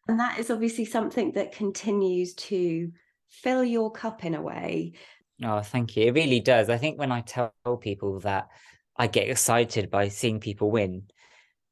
And 0.06 0.20
that 0.20 0.38
is 0.38 0.50
obviously 0.50 0.86
something 0.86 1.32
that 1.32 1.52
continues 1.52 2.34
to 2.34 2.90
fill 3.28 3.62
your 3.62 3.90
cup 3.90 4.24
in 4.24 4.34
a 4.34 4.42
way. 4.42 4.94
Oh, 5.42 5.60
thank 5.60 5.96
you. 5.96 6.06
It 6.06 6.14
really 6.14 6.40
does. 6.40 6.70
I 6.70 6.78
think 6.78 6.98
when 6.98 7.12
I 7.12 7.20
tell 7.20 7.52
people 7.80 8.20
that 8.20 8.48
I 8.96 9.06
get 9.06 9.28
excited 9.28 9.90
by 9.90 10.08
seeing 10.08 10.40
people 10.40 10.70
win, 10.70 11.04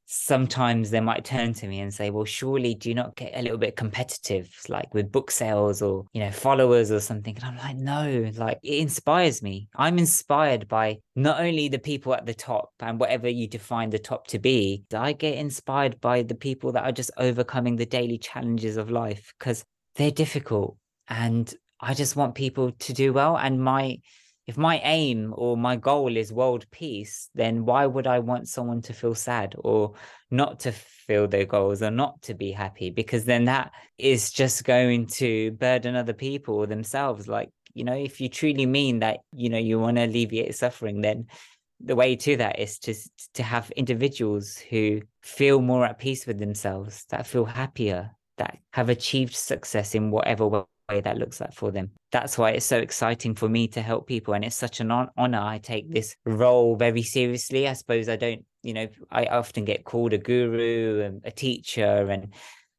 sometimes 0.06 0.90
they 0.90 1.00
might 1.00 1.24
turn 1.24 1.52
to 1.52 1.66
me 1.66 1.80
and 1.80 1.92
say, 1.92 2.10
well, 2.10 2.24
surely 2.24 2.74
do 2.74 2.88
you 2.88 2.94
not 2.94 3.16
get 3.16 3.36
a 3.36 3.42
little 3.42 3.58
bit 3.58 3.76
competitive, 3.76 4.48
like 4.68 4.94
with 4.94 5.10
book 5.10 5.30
sales 5.30 5.82
or, 5.82 6.06
you 6.12 6.20
know, 6.20 6.30
followers 6.30 6.90
or 6.90 7.00
something? 7.00 7.36
And 7.36 7.44
I'm 7.44 7.58
like, 7.58 7.76
no, 7.76 8.30
like 8.36 8.60
it 8.62 8.78
inspires 8.78 9.42
me. 9.42 9.68
I'm 9.74 9.98
inspired 9.98 10.68
by 10.68 10.98
not 11.16 11.40
only 11.40 11.68
the 11.68 11.80
people 11.80 12.14
at 12.14 12.24
the 12.24 12.34
top 12.34 12.70
and 12.80 13.00
whatever 13.00 13.28
you 13.28 13.48
define 13.48 13.90
the 13.90 13.98
top 13.98 14.28
to 14.28 14.38
be, 14.38 14.84
I 14.94 15.12
get 15.12 15.38
inspired 15.38 16.00
by 16.00 16.22
the 16.22 16.36
people 16.36 16.72
that 16.72 16.84
are 16.84 16.92
just 16.92 17.10
overcoming 17.16 17.76
the 17.76 17.86
daily 17.86 18.18
challenges 18.18 18.76
of 18.76 18.90
life 18.90 19.34
because 19.38 19.64
they're 19.96 20.10
difficult. 20.12 20.76
And 21.08 21.52
I 21.80 21.94
just 21.94 22.16
want 22.16 22.36
people 22.36 22.70
to 22.70 22.92
do 22.92 23.12
well. 23.12 23.36
And 23.36 23.60
my, 23.60 23.98
if 24.46 24.56
my 24.56 24.80
aim 24.84 25.34
or 25.36 25.56
my 25.56 25.76
goal 25.76 26.16
is 26.16 26.32
world 26.32 26.66
peace, 26.70 27.28
then 27.34 27.64
why 27.64 27.84
would 27.84 28.06
I 28.06 28.20
want 28.20 28.48
someone 28.48 28.80
to 28.82 28.92
feel 28.92 29.14
sad 29.14 29.56
or 29.58 29.94
not 30.30 30.60
to 30.60 30.72
feel 30.72 31.26
their 31.26 31.44
goals 31.44 31.82
or 31.82 31.90
not 31.90 32.22
to 32.22 32.34
be 32.34 32.52
happy? 32.52 32.90
Because 32.90 33.24
then 33.24 33.46
that 33.46 33.72
is 33.98 34.30
just 34.30 34.64
going 34.64 35.06
to 35.06 35.50
burden 35.52 35.96
other 35.96 36.12
people 36.12 36.54
or 36.54 36.66
themselves. 36.66 37.26
Like, 37.26 37.50
you 37.74 37.82
know, 37.82 37.94
if 37.94 38.20
you 38.20 38.28
truly 38.28 38.66
mean 38.66 39.00
that, 39.00 39.18
you 39.34 39.48
know, 39.48 39.58
you 39.58 39.80
want 39.80 39.96
to 39.96 40.04
alleviate 40.04 40.54
suffering, 40.54 41.00
then 41.00 41.26
the 41.80 41.96
way 41.96 42.14
to 42.16 42.36
that 42.36 42.60
is 42.60 42.78
to 42.78 42.94
to 43.34 43.42
have 43.42 43.70
individuals 43.72 44.56
who 44.56 45.02
feel 45.22 45.60
more 45.60 45.84
at 45.84 45.98
peace 45.98 46.24
with 46.24 46.38
themselves, 46.38 47.04
that 47.10 47.26
feel 47.26 47.44
happier, 47.44 48.12
that 48.38 48.58
have 48.72 48.88
achieved 48.90 49.34
success 49.34 49.94
in 49.94 50.12
whatever 50.12 50.46
way 50.46 50.62
way 50.88 51.00
that 51.00 51.18
looks 51.18 51.40
like 51.40 51.52
for 51.52 51.70
them. 51.70 51.90
That's 52.12 52.38
why 52.38 52.50
it's 52.50 52.66
so 52.66 52.78
exciting 52.78 53.34
for 53.34 53.48
me 53.48 53.68
to 53.68 53.82
help 53.82 54.06
people. 54.06 54.34
And 54.34 54.44
it's 54.44 54.56
such 54.56 54.80
an 54.80 54.90
honor. 54.90 55.40
I 55.40 55.58
take 55.58 55.90
this 55.92 56.16
role 56.24 56.76
very 56.76 57.02
seriously. 57.02 57.68
I 57.68 57.72
suppose 57.72 58.08
I 58.08 58.16
don't, 58.16 58.44
you 58.62 58.74
know, 58.74 58.88
I 59.10 59.26
often 59.26 59.64
get 59.64 59.84
called 59.84 60.12
a 60.12 60.18
guru 60.18 61.02
and 61.02 61.20
a 61.24 61.30
teacher 61.30 62.10
and 62.10 62.32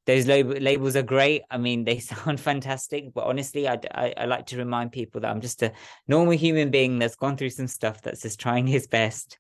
those 0.06 0.26
lab- 0.26 0.62
labels 0.62 0.96
are 0.96 1.04
great. 1.04 1.42
I 1.52 1.58
mean, 1.58 1.84
they 1.84 2.00
sound 2.00 2.40
fantastic, 2.40 3.14
but 3.14 3.26
honestly, 3.26 3.68
I, 3.68 3.78
I, 3.92 4.14
I 4.18 4.26
like 4.26 4.48
to 4.48 4.58
remind 4.58 4.94
people 4.94 5.22
that 5.22 5.30
I'm 5.30 5.42
just 5.42 5.62
a 5.62 5.74
normal 6.08 6.34
human 6.34 6.72
being 6.72 6.98
that's 6.98 7.16
gone 7.16 7.36
through 7.36 7.50
some 7.50 7.68
stuff 7.68 8.02
that's 8.02 8.22
just 8.22 8.40
trying 8.40 8.68
his 8.68 8.88
best 8.88 9.38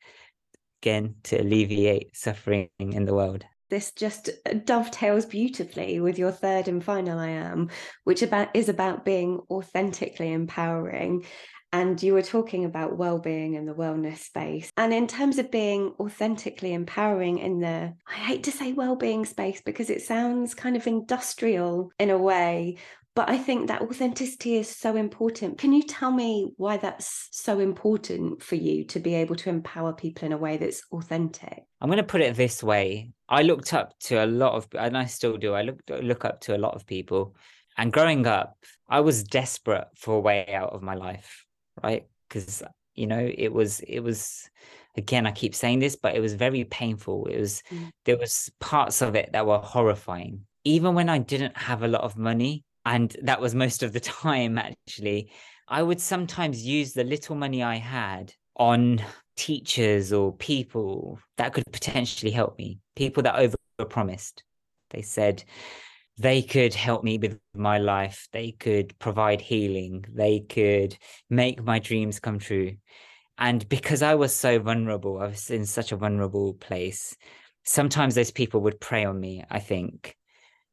again 0.81 1.15
to 1.23 1.37
alleviate 1.37 2.15
suffering 2.15 2.69
in 2.79 3.05
the 3.05 3.13
world 3.13 3.45
this 3.69 3.91
just 3.91 4.29
uh, 4.45 4.53
dovetails 4.65 5.25
beautifully 5.25 5.99
with 5.99 6.17
your 6.17 6.31
third 6.31 6.67
and 6.67 6.83
final 6.83 7.19
I 7.19 7.29
am, 7.29 7.69
which 8.03 8.21
about 8.21 8.49
is 8.55 8.69
about 8.69 9.05
being 9.05 9.39
authentically 9.49 10.31
empowering. 10.31 11.25
And 11.73 12.01
you 12.01 12.13
were 12.13 12.21
talking 12.21 12.63
about 12.63 12.97
well-being 12.97 13.57
and 13.57 13.67
the 13.67 13.73
wellness 13.73 14.19
space. 14.19 14.71
And 14.77 14.93
in 14.93 15.05
terms 15.05 15.37
of 15.37 15.51
being 15.51 15.93
authentically 15.99 16.73
empowering 16.73 17.39
in 17.39 17.59
the, 17.59 17.93
I 18.07 18.13
hate 18.13 18.43
to 18.43 18.51
say 18.51 18.71
well-being 18.71 19.25
space 19.25 19.61
because 19.61 19.89
it 19.89 20.01
sounds 20.01 20.53
kind 20.53 20.77
of 20.77 20.87
industrial 20.87 21.91
in 21.99 22.09
a 22.09 22.17
way, 22.17 22.77
but 23.17 23.29
I 23.29 23.39
think 23.39 23.67
that 23.69 23.81
authenticity 23.81 24.57
is 24.57 24.69
so 24.69 24.95
important. 24.95 25.57
Can 25.57 25.73
you 25.73 25.81
tell 25.81 26.11
me 26.11 26.53
why 26.57 26.77
that's 26.77 27.29
so 27.31 27.59
important 27.59 28.43
for 28.43 28.53
you 28.53 28.83
to 28.83 28.99
be 28.99 29.15
able 29.15 29.35
to 29.37 29.49
empower 29.49 29.91
people 29.91 30.27
in 30.27 30.33
a 30.33 30.37
way 30.37 30.57
that's 30.57 30.83
authentic? 30.91 31.63
I'm 31.81 31.89
going 31.89 31.97
to 31.97 32.03
put 32.03 32.21
it 32.21 32.35
this 32.35 32.61
way. 32.61 33.09
I 33.27 33.41
looked 33.41 33.73
up 33.73 33.97
to 34.01 34.23
a 34.23 34.27
lot 34.27 34.53
of, 34.53 34.67
and 34.77 34.95
I 34.95 35.05
still 35.05 35.35
do, 35.35 35.55
I 35.55 35.63
look, 35.63 35.79
look 35.89 36.25
up 36.25 36.41
to 36.41 36.55
a 36.55 36.59
lot 36.59 36.75
of 36.75 36.85
people. 36.85 37.35
And 37.75 37.91
growing 37.91 38.27
up, 38.27 38.55
I 38.87 38.99
was 38.99 39.23
desperate 39.23 39.87
for 39.95 40.17
a 40.17 40.19
way 40.19 40.53
out 40.53 40.73
of 40.73 40.83
my 40.83 40.93
life, 40.93 41.43
right? 41.83 42.05
Because, 42.29 42.61
you 42.93 43.07
know, 43.07 43.31
it 43.35 43.51
was, 43.51 43.79
it 43.79 44.01
was, 44.01 44.47
again, 44.95 45.25
I 45.25 45.31
keep 45.31 45.55
saying 45.55 45.79
this, 45.79 45.95
but 45.95 46.15
it 46.15 46.19
was 46.19 46.35
very 46.35 46.65
painful. 46.65 47.25
It 47.25 47.39
was, 47.39 47.63
mm. 47.71 47.89
there 48.05 48.17
was 48.17 48.51
parts 48.59 49.01
of 49.01 49.15
it 49.15 49.31
that 49.33 49.47
were 49.47 49.57
horrifying. 49.57 50.41
Even 50.63 50.93
when 50.93 51.09
I 51.09 51.17
didn't 51.17 51.57
have 51.57 51.81
a 51.81 51.87
lot 51.87 52.01
of 52.01 52.15
money, 52.15 52.63
and 52.87 53.15
that 53.21 53.41
was 53.41 53.53
most 53.53 53.83
of 53.83 53.93
the 53.93 53.99
time 54.23 54.57
actually. 54.57 55.31
I 55.67 55.83
would 55.83 55.99
sometimes 55.99 56.65
use 56.65 56.93
the 56.93 57.03
little 57.03 57.35
money 57.35 57.61
i 57.61 57.75
had 57.75 58.33
on 58.55 59.01
teachers 59.35 60.13
or 60.13 60.33
people 60.33 61.19
that 61.37 61.53
could 61.53 61.65
potentially 61.71 62.31
help 62.31 62.57
me 62.57 62.79
people 62.95 63.21
that 63.21 63.35
over 63.35 63.55
promised 63.89 64.43
they 64.89 65.01
said 65.01 65.43
they 66.17 66.41
could 66.41 66.73
help 66.73 67.03
me 67.03 67.19
with 67.19 67.39
my 67.53 67.77
life. 67.77 68.27
They 68.31 68.51
could 68.51 68.97
provide 68.97 69.39
healing. 69.39 70.03
They 70.11 70.39
could 70.39 70.97
make 71.29 71.63
my 71.63 71.77
dreams 71.77 72.19
come 72.19 72.39
true. 72.39 72.77
And 73.37 73.69
because 73.69 74.01
i 74.01 74.15
was 74.15 74.35
so 74.35 74.57
vulnerable 74.57 75.19
i 75.19 75.27
was 75.27 75.51
in 75.51 75.67
such 75.67 75.91
a 75.91 75.95
vulnerable 75.95 76.55
place 76.55 77.15
sometimes 77.63 78.15
those 78.15 78.31
people 78.31 78.61
would 78.61 78.79
prey 78.79 79.05
on 79.05 79.19
me 79.19 79.43
i 79.51 79.59
think 79.59 80.16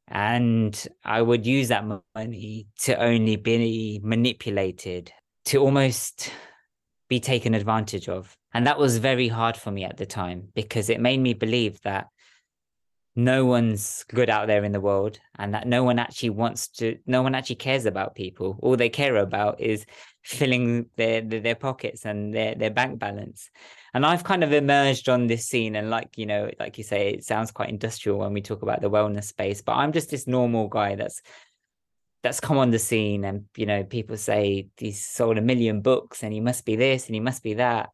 and 0.09 0.89
I 1.05 1.23
would 1.23 1.47
use 1.47 1.69
that 1.69 1.85
money 2.15 2.67
to 2.81 2.95
only 3.03 3.37
be 3.37 4.01
manipulated, 4.03 5.13
to 5.47 5.59
almost 5.59 6.31
be 7.09 7.21
taken 7.21 7.55
advantage 7.55 8.09
of. 8.09 8.37
And 8.53 8.67
that 8.67 8.79
was 8.79 8.99
very 8.99 9.29
hard 9.29 9.57
for 9.57 9.71
me 9.71 9.85
at 9.85 9.97
the 9.97 10.07
time 10.07 10.49
because 10.55 10.91
it 10.91 11.01
made 11.01 11.21
me 11.21 11.35
believe 11.35 11.81
that 11.83 12.09
no 13.17 13.45
one's 13.45 14.05
good 14.09 14.29
out 14.29 14.47
there 14.47 14.65
in 14.65 14.73
the 14.73 14.81
world 14.81 15.19
and 15.39 15.55
that 15.55 15.67
no 15.67 15.85
one 15.85 15.99
actually 15.99 16.31
wants 16.31 16.69
to 16.69 16.99
no 17.07 17.23
one 17.23 17.35
actually 17.35 17.55
cares 17.55 17.87
about 17.87 18.17
people 18.17 18.59
all 18.61 18.77
they 18.77 18.89
care 18.89 19.17
about 19.17 19.61
is 19.61 19.87
filling 20.25 20.87
their 20.97 21.21
their, 21.21 21.55
pockets 21.55 22.07
and 22.07 22.35
their 22.35 22.55
their 22.55 22.71
bank 22.71 22.99
balance. 22.99 23.51
And 23.93 24.05
I've 24.05 24.25
kind 24.25 24.43
of 24.43 24.53
emerged 24.53 25.09
on 25.09 25.27
this 25.27 25.47
scene 25.47 25.77
and 25.77 25.91
like 25.91 26.17
you 26.17 26.27
know 26.27 26.51
like 26.59 26.79
you 26.79 26.85
say 26.85 27.11
it 27.11 27.25
sounds 27.25 27.53
quite 27.53 27.69
industrial 27.69 28.19
when 28.19 28.33
we 28.33 28.41
talk 28.41 28.63
about 28.63 28.81
the 28.81 28.91
wellness 28.91 29.25
space 29.25 29.61
but 29.61 29.75
I'm 29.75 29.93
just 29.93 30.11
this 30.11 30.27
normal 30.27 30.69
guy 30.69 30.97
that's 30.97 31.21
that's 32.23 32.41
come 32.41 32.57
on 32.57 32.71
the 32.71 32.79
scene 32.79 33.25
and 33.25 33.45
you 33.55 33.67
know 33.67 33.85
people 33.85 34.17
say 34.17 34.69
he's 34.79 35.05
sold 35.05 35.37
a 35.37 35.43
million 35.43 35.83
books 35.83 36.23
and 36.23 36.33
he 36.33 36.41
must 36.41 36.65
be 36.65 36.75
this 36.75 37.07
and 37.07 37.15
he 37.15 37.21
must 37.21 37.43
be 37.43 37.55
that. 37.55 37.91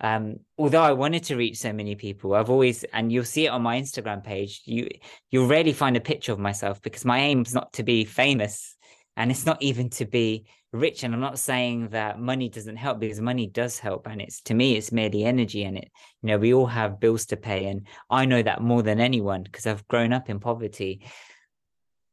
Um, 0.00 0.38
although 0.58 0.82
I 0.82 0.92
wanted 0.92 1.24
to 1.24 1.36
reach 1.36 1.58
so 1.58 1.72
many 1.72 1.94
people, 1.94 2.34
I've 2.34 2.50
always, 2.50 2.82
and 2.92 3.12
you'll 3.12 3.24
see 3.24 3.46
it 3.46 3.50
on 3.50 3.62
my 3.62 3.80
Instagram 3.80 4.24
page, 4.24 4.62
you 4.64 4.88
you'll 5.30 5.46
rarely 5.46 5.72
find 5.72 5.96
a 5.96 6.00
picture 6.00 6.32
of 6.32 6.40
myself 6.40 6.82
because 6.82 7.04
my 7.04 7.20
aim 7.20 7.42
is 7.42 7.54
not 7.54 7.72
to 7.74 7.84
be 7.84 8.04
famous 8.04 8.76
and 9.16 9.30
it's 9.30 9.46
not 9.46 9.62
even 9.62 9.90
to 9.90 10.04
be 10.04 10.46
rich 10.72 11.02
and 11.02 11.14
i'm 11.14 11.20
not 11.20 11.38
saying 11.38 11.88
that 11.88 12.18
money 12.18 12.48
doesn't 12.48 12.76
help 12.76 12.98
because 12.98 13.20
money 13.20 13.46
does 13.46 13.78
help 13.78 14.06
and 14.06 14.20
it's 14.20 14.40
to 14.40 14.54
me 14.54 14.76
it's 14.76 14.90
merely 14.92 15.24
energy 15.24 15.64
and 15.64 15.76
it. 15.76 15.90
You 16.22 16.28
know 16.28 16.38
we 16.38 16.54
all 16.54 16.66
have 16.66 17.00
bills 17.00 17.26
to 17.26 17.36
pay 17.36 17.66
and 17.66 17.86
i 18.08 18.24
know 18.24 18.42
that 18.42 18.62
more 18.62 18.82
than 18.82 19.00
anyone 19.00 19.42
because 19.42 19.66
i've 19.66 19.86
grown 19.88 20.12
up 20.12 20.30
in 20.30 20.40
poverty. 20.40 21.04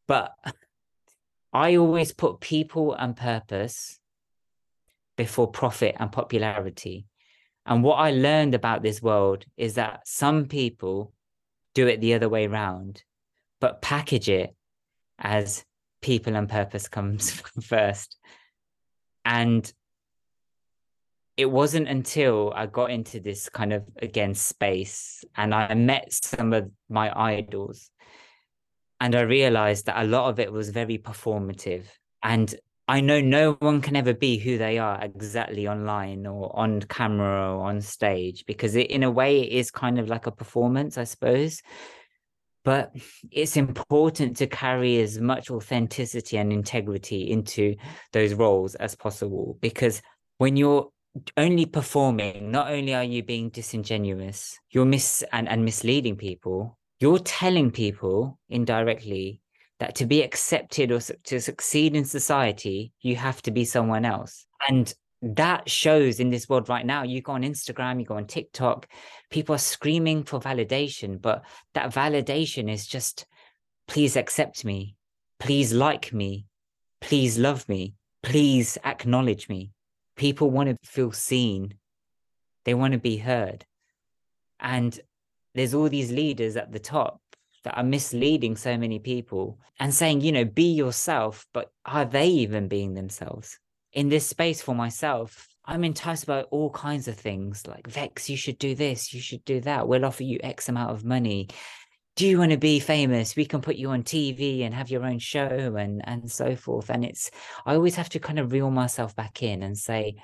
But 0.07 0.33
i 1.53 1.77
always 1.77 2.13
put 2.13 2.41
people 2.41 2.93
and 2.93 3.15
purpose 3.15 3.99
before 5.17 5.51
profit 5.51 5.95
and 5.99 6.11
popularity. 6.11 7.05
And 7.65 7.83
what 7.83 7.95
i 7.95 8.11
learned 8.11 8.55
about 8.55 8.83
this 8.83 9.01
world 9.01 9.45
is 9.57 9.75
that 9.75 10.07
some 10.07 10.45
people 10.45 11.13
do 11.75 11.87
it 11.87 12.01
the 12.01 12.13
other 12.13 12.27
way 12.27 12.45
around 12.45 13.03
but 13.59 13.81
package 13.81 14.29
it 14.29 14.55
as 15.17 15.63
people 16.01 16.35
and 16.35 16.49
purpose 16.49 16.87
comes 16.87 17.31
first. 17.61 18.17
And 19.25 19.71
it 21.37 21.49
wasn't 21.49 21.87
until 21.87 22.51
I 22.55 22.65
got 22.65 22.91
into 22.91 23.19
this 23.19 23.47
kind 23.47 23.71
of 23.71 23.83
again 24.01 24.33
space 24.35 25.23
and 25.37 25.55
I 25.55 25.73
met 25.73 26.11
some 26.11 26.51
of 26.51 26.69
my 26.89 27.17
idols 27.17 27.89
and 28.99 29.15
I 29.15 29.21
realized 29.21 29.85
that 29.85 30.03
a 30.03 30.05
lot 30.05 30.29
of 30.29 30.39
it 30.39 30.51
was 30.51 30.69
very 30.69 30.97
performative. 30.97 31.85
And 32.21 32.53
I 32.89 32.99
know 32.99 33.21
no 33.21 33.53
one 33.53 33.79
can 33.81 33.95
ever 33.95 34.13
be 34.13 34.37
who 34.37 34.57
they 34.57 34.79
are 34.79 35.01
exactly 35.01 35.67
online 35.67 36.25
or 36.25 36.53
on 36.57 36.81
camera 36.81 37.55
or 37.55 37.69
on 37.69 37.79
stage 37.79 38.45
because 38.45 38.75
it, 38.75 38.91
in 38.91 39.03
a 39.03 39.11
way, 39.11 39.41
it 39.41 39.53
is 39.53 39.71
kind 39.71 39.99
of 39.99 40.09
like 40.09 40.25
a 40.25 40.31
performance, 40.31 40.97
I 40.97 41.05
suppose 41.05 41.61
but 42.63 42.91
it's 43.31 43.57
important 43.57 44.37
to 44.37 44.47
carry 44.47 44.99
as 44.99 45.19
much 45.19 45.49
authenticity 45.49 46.37
and 46.37 46.51
integrity 46.51 47.31
into 47.31 47.75
those 48.11 48.33
roles 48.33 48.75
as 48.75 48.95
possible 48.95 49.57
because 49.61 50.01
when 50.37 50.55
you're 50.57 50.89
only 51.37 51.65
performing 51.65 52.51
not 52.51 52.71
only 52.71 52.93
are 52.93 53.03
you 53.03 53.23
being 53.23 53.49
disingenuous 53.49 54.59
you're 54.69 54.85
mis 54.85 55.23
and, 55.31 55.49
and 55.49 55.65
misleading 55.65 56.15
people 56.15 56.77
you're 56.99 57.19
telling 57.19 57.71
people 57.71 58.37
indirectly 58.49 59.41
that 59.79 59.95
to 59.95 60.05
be 60.05 60.21
accepted 60.21 60.91
or 60.91 60.99
to 60.99 61.39
succeed 61.39 61.95
in 61.95 62.05
society 62.05 62.91
you 63.01 63.15
have 63.15 63.41
to 63.41 63.51
be 63.51 63.65
someone 63.65 64.05
else. 64.05 64.45
And 64.67 64.93
that 65.21 65.69
shows 65.69 66.19
in 66.19 66.29
this 66.29 66.47
world 66.47 66.69
right 66.69 66.85
now. 66.85 67.03
You 67.03 67.21
go 67.21 67.33
on 67.33 67.43
Instagram, 67.43 67.99
you 67.99 68.05
go 68.05 68.15
on 68.15 68.27
TikTok, 68.27 68.87
people 69.29 69.55
are 69.55 69.59
screaming 69.59 70.23
for 70.23 70.39
validation, 70.39 71.21
but 71.21 71.43
that 71.73 71.93
validation 71.93 72.71
is 72.71 72.87
just, 72.87 73.25
please 73.87 74.15
accept 74.15 74.63
me, 74.63 74.95
please 75.39 75.73
like 75.73 76.13
me, 76.13 76.45
please 77.01 77.37
love 77.37 77.67
me, 77.67 77.95
please 78.23 78.77
acknowledge 78.83 79.49
me. 79.49 79.71
People 80.15 80.51
want 80.51 80.69
to 80.69 80.89
feel 80.89 81.11
seen, 81.11 81.75
they 82.65 82.73
want 82.73 82.93
to 82.93 82.99
be 82.99 83.17
heard. 83.17 83.65
And 84.59 84.97
there's 85.55 85.73
all 85.73 85.89
these 85.89 86.11
leaders 86.11 86.55
at 86.55 86.71
the 86.71 86.79
top 86.79 87.21
that 87.63 87.77
are 87.77 87.83
misleading 87.83 88.55
so 88.55 88.77
many 88.77 88.99
people 88.99 89.59
and 89.79 89.93
saying, 89.93 90.21
you 90.21 90.31
know, 90.31 90.45
be 90.45 90.73
yourself, 90.73 91.45
but 91.53 91.71
are 91.85 92.05
they 92.05 92.27
even 92.27 92.67
being 92.67 92.93
themselves? 92.93 93.59
In 93.93 94.09
this 94.09 94.27
space 94.27 94.61
for 94.61 94.75
myself, 94.75 95.47
I'm 95.65 95.83
enticed 95.83 96.25
by 96.25 96.43
all 96.43 96.69
kinds 96.71 97.07
of 97.07 97.15
things 97.15 97.67
like 97.67 97.87
Vex, 97.87 98.29
you 98.29 98.37
should 98.37 98.57
do 98.57 98.75
this, 98.75 99.13
you 99.13 99.21
should 99.21 99.45
do 99.45 99.61
that. 99.61 99.87
We'll 99.87 100.05
offer 100.05 100.23
you 100.23 100.39
X 100.41 100.69
amount 100.69 100.91
of 100.91 101.05
money. 101.05 101.49
Do 102.15 102.27
you 102.27 102.39
want 102.39 102.51
to 102.51 102.57
be 102.57 102.79
famous? 102.79 103.35
We 103.35 103.45
can 103.45 103.61
put 103.61 103.75
you 103.75 103.91
on 103.91 104.03
TV 104.03 104.63
and 104.63 104.73
have 104.73 104.89
your 104.89 105.05
own 105.05 105.19
show 105.19 105.75
and 105.77 106.01
and 106.05 106.29
so 106.29 106.55
forth. 106.55 106.89
And 106.89 107.05
it's 107.05 107.31
I 107.65 107.75
always 107.75 107.95
have 107.95 108.09
to 108.09 108.19
kind 108.19 108.39
of 108.39 108.51
reel 108.51 108.71
myself 108.71 109.15
back 109.15 109.41
in 109.41 109.63
and 109.63 109.77
say, 109.77 110.15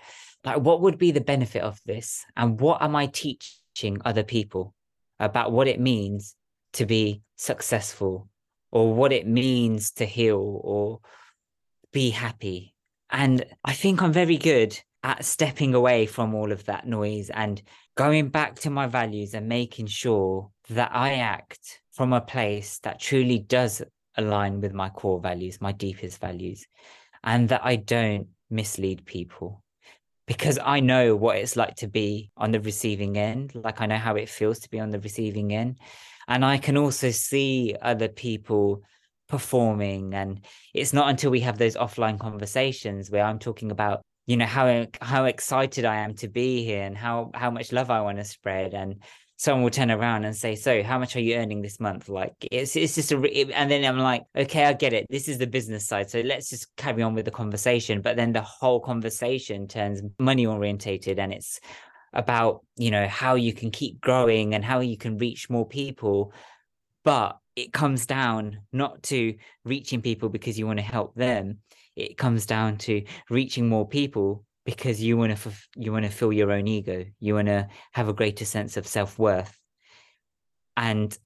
like, 0.44 0.58
what 0.58 0.82
would 0.82 0.98
be 0.98 1.12
the 1.12 1.22
benefit 1.22 1.62
of 1.62 1.80
this? 1.86 2.26
And 2.36 2.60
what 2.60 2.82
am 2.82 2.96
I 2.96 3.08
teaching 3.08 4.02
other 4.04 4.24
people 4.24 4.74
about 5.20 5.52
what 5.52 5.68
it 5.68 5.80
means 5.80 6.36
to 6.74 6.86
be 6.86 7.22
successful 7.38 8.30
or 8.72 8.94
what 8.94 9.14
it 9.14 9.28
means 9.28 9.92
to 9.94 10.06
heal 10.06 10.60
or 10.64 11.00
be 11.94 12.10
happy 12.10 12.75
and 13.12 13.46
I 13.64 13.74
think 13.74 14.02
I'm 14.02 14.14
very 14.14 14.38
good 14.38 14.80
at 15.04 15.24
stepping 15.24 15.76
away 15.76 16.08
from 16.08 16.34
all 16.34 16.52
of 16.52 16.66
that 16.66 16.88
noise 16.88 17.30
and 17.30 17.62
going 17.96 18.30
back 18.30 18.56
to 18.62 18.70
my 18.70 18.88
values 18.88 19.34
and 19.34 19.48
making 19.48 19.88
sure 19.88 20.50
that 20.70 20.92
I 20.94 21.16
act 21.16 21.82
from 21.92 22.12
a 22.12 22.22
place 22.22 22.80
that 22.80 23.00
truly 23.00 23.40
does 23.40 23.84
align 24.18 24.62
with 24.62 24.74
my 24.74 24.90
core 24.90 25.20
values, 25.20 25.62
my 25.62 25.72
deepest 25.72 26.20
values, 26.20 26.66
and 27.24 27.50
that 27.50 27.62
I 27.64 27.76
don't 27.76 28.28
mislead 28.50 29.06
people. 29.06 29.62
Because 30.28 30.58
I 30.64 30.80
know 30.80 31.16
what 31.16 31.38
it's 31.38 31.56
like 31.56 31.76
to 31.76 31.88
be 31.88 32.32
on 32.36 32.52
the 32.52 32.60
receiving 32.60 33.16
end. 33.16 33.54
Like 33.54 33.82
I 33.82 33.86
know 33.86 33.98
how 33.98 34.16
it 34.16 34.28
feels 34.28 34.58
to 34.60 34.70
be 34.70 34.80
on 34.80 34.90
the 34.90 35.00
receiving 35.00 35.54
end. 35.54 35.78
And 36.28 36.44
I 36.44 36.58
can 36.58 36.78
also 36.78 37.12
see 37.12 37.76
other 37.80 38.08
people 38.08 38.82
performing 39.28 40.14
and 40.14 40.46
it's 40.74 40.94
not 40.94 41.10
until 41.10 41.32
we 41.32 41.40
have 41.40 41.58
those 41.58 41.76
offline 41.76 42.20
conversations 42.20 43.10
where 43.10 43.24
i'm 43.24 43.40
talking 43.40 43.72
about 43.72 44.02
you 44.28 44.38
know 44.38 44.46
how 44.46 44.86
how 45.02 45.26
excited 45.26 45.86
i 45.86 45.96
am 45.96 46.14
to 46.14 46.28
be 46.28 46.64
here 46.64 46.84
and 46.84 46.98
how 46.98 47.32
how 47.34 47.50
much 47.50 47.72
love 47.72 47.90
i 47.90 48.02
want 48.02 48.18
to 48.18 48.24
spread 48.24 48.74
and 48.74 49.02
someone 49.38 49.64
will 49.64 49.70
turn 49.70 49.92
around 49.92 50.24
and 50.24 50.36
say 50.36 50.56
so 50.56 50.82
how 50.82 50.98
much 50.98 51.16
are 51.16 51.22
you 51.22 51.36
earning 51.36 51.62
this 51.62 51.80
month? 51.80 52.08
Like 52.08 52.34
it's 52.52 52.76
it's 52.76 52.96
just 52.96 53.12
a 53.12 53.22
it, 53.24 53.52
and 53.52 53.70
then 53.70 53.84
i'm 53.84 54.00
like 54.00 54.24
okay 54.36 54.66
i 54.66 54.74
get 54.74 54.94
it. 54.94 55.08
This 55.10 55.28
is 55.28 55.38
the 55.38 55.48
business 55.48 55.88
side 55.88 56.10
so 56.10 56.22
let's 56.22 56.50
just 56.50 56.74
carry 56.78 57.02
on 57.02 57.14
with 57.14 57.26
the 57.26 57.32
conversation. 57.32 58.02
But 58.02 58.16
then 58.16 58.32
the 58.32 58.42
whole 58.42 58.80
conversation 58.80 59.68
turns 59.68 60.02
money 60.20 60.46
orientated 60.46 61.20
and 61.20 61.34
it's 61.34 61.60
about 62.14 62.66
you 62.78 62.92
know 62.92 63.08
how 63.08 63.36
you 63.36 63.52
can 63.52 63.72
keep 63.72 64.00
growing 64.00 64.56
and 64.56 64.64
how 64.64 64.80
you 64.80 64.98
can 64.98 65.18
reach 65.18 65.50
more 65.50 65.68
people. 65.68 66.34
But 67.04 67.38
it 67.56 67.72
comes 67.72 68.06
down 68.06 68.60
not 68.72 69.02
to 69.04 69.36
reaching 69.64 70.02
people 70.02 70.30
because 70.30 70.60
you 70.60 70.68
want 70.68 70.80
to 70.80 70.86
help 70.86 71.16
them 71.16 71.60
it 71.96 72.18
comes 72.18 72.46
down 72.46 72.78
to 72.78 73.04
reaching 73.30 73.70
more 73.70 73.88
people 73.88 74.44
because 74.66 75.02
you 75.02 75.18
want 75.18 75.38
to 75.38 75.52
you 75.76 75.92
want 75.92 76.06
to 76.06 76.12
fill 76.12 76.34
your 76.34 76.52
own 76.52 76.68
ego 76.68 77.06
you 77.20 77.36
want 77.36 77.48
to 77.48 77.68
have 77.94 78.10
a 78.10 78.14
greater 78.14 78.46
sense 78.46 78.78
of 78.78 78.88
self-worth. 78.88 79.58
And 80.78 81.18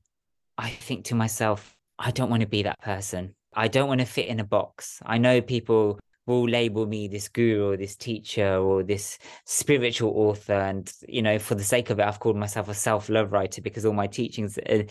i 0.57 0.69
think 0.69 1.05
to 1.05 1.15
myself 1.15 1.75
i 1.97 2.11
don't 2.11 2.29
want 2.29 2.41
to 2.41 2.47
be 2.47 2.63
that 2.63 2.79
person. 2.81 3.35
I 3.53 3.67
don't 3.67 3.87
want 3.87 3.99
to 3.99 4.05
fit 4.05 4.27
in 4.27 4.39
a 4.39 4.43
box. 4.43 5.01
I 5.03 5.17
know 5.17 5.41
people 5.41 5.99
will 6.27 6.47
label 6.47 6.85
me 6.85 7.07
this 7.07 7.27
guru 7.27 7.71
or 7.71 7.77
this 7.77 7.95
teacher 7.95 8.57
or 8.57 8.83
this 8.83 9.17
spiritual 9.45 10.11
author 10.11 10.53
and 10.53 10.93
you 11.07 11.23
know 11.23 11.39
for 11.39 11.55
the 11.55 11.63
sake 11.63 11.89
of 11.89 11.99
it 11.99 12.05
i've 12.05 12.19
called 12.19 12.37
myself 12.37 12.69
a 12.69 12.73
self-love 12.75 13.31
writer 13.31 13.63
because 13.63 13.83
all 13.83 13.93
my 13.93 14.05
teachings 14.05 14.59
uh, 14.59 14.83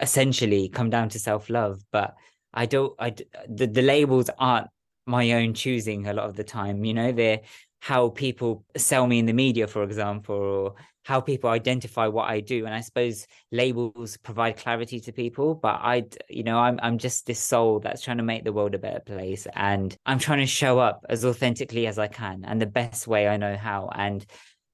essentially 0.00 0.68
come 0.68 0.90
down 0.90 1.08
to 1.08 1.18
self-love 1.18 1.82
but 1.92 2.14
i 2.52 2.66
don't 2.66 2.94
i 2.98 3.10
the, 3.48 3.66
the 3.66 3.82
labels 3.82 4.30
aren't 4.38 4.68
my 5.06 5.32
own 5.32 5.54
choosing 5.54 6.06
a 6.06 6.12
lot 6.12 6.26
of 6.26 6.36
the 6.36 6.44
time 6.44 6.84
you 6.84 6.94
know 6.94 7.12
they're 7.12 7.40
how 7.80 8.08
people 8.08 8.64
sell 8.76 9.06
me 9.06 9.18
in 9.18 9.26
the 9.26 9.32
media 9.32 9.66
for 9.66 9.82
example 9.82 10.34
or 10.34 10.74
how 11.04 11.20
people 11.20 11.48
identify 11.50 12.06
what 12.06 12.28
i 12.28 12.40
do 12.40 12.66
and 12.66 12.74
i 12.74 12.80
suppose 12.80 13.26
labels 13.52 14.16
provide 14.18 14.56
clarity 14.56 14.98
to 14.98 15.12
people 15.12 15.54
but 15.54 15.78
i 15.82 16.04
you 16.28 16.42
know 16.42 16.58
i'm 16.58 16.80
i'm 16.82 16.98
just 16.98 17.26
this 17.26 17.38
soul 17.38 17.78
that's 17.78 18.02
trying 18.02 18.16
to 18.16 18.24
make 18.24 18.42
the 18.42 18.52
world 18.52 18.74
a 18.74 18.78
better 18.78 19.00
place 19.00 19.46
and 19.54 19.96
i'm 20.04 20.18
trying 20.18 20.40
to 20.40 20.46
show 20.46 20.80
up 20.80 21.06
as 21.08 21.24
authentically 21.24 21.86
as 21.86 21.98
i 21.98 22.08
can 22.08 22.44
and 22.44 22.60
the 22.60 22.66
best 22.66 23.06
way 23.06 23.28
i 23.28 23.36
know 23.36 23.56
how 23.56 23.88
and 23.94 24.26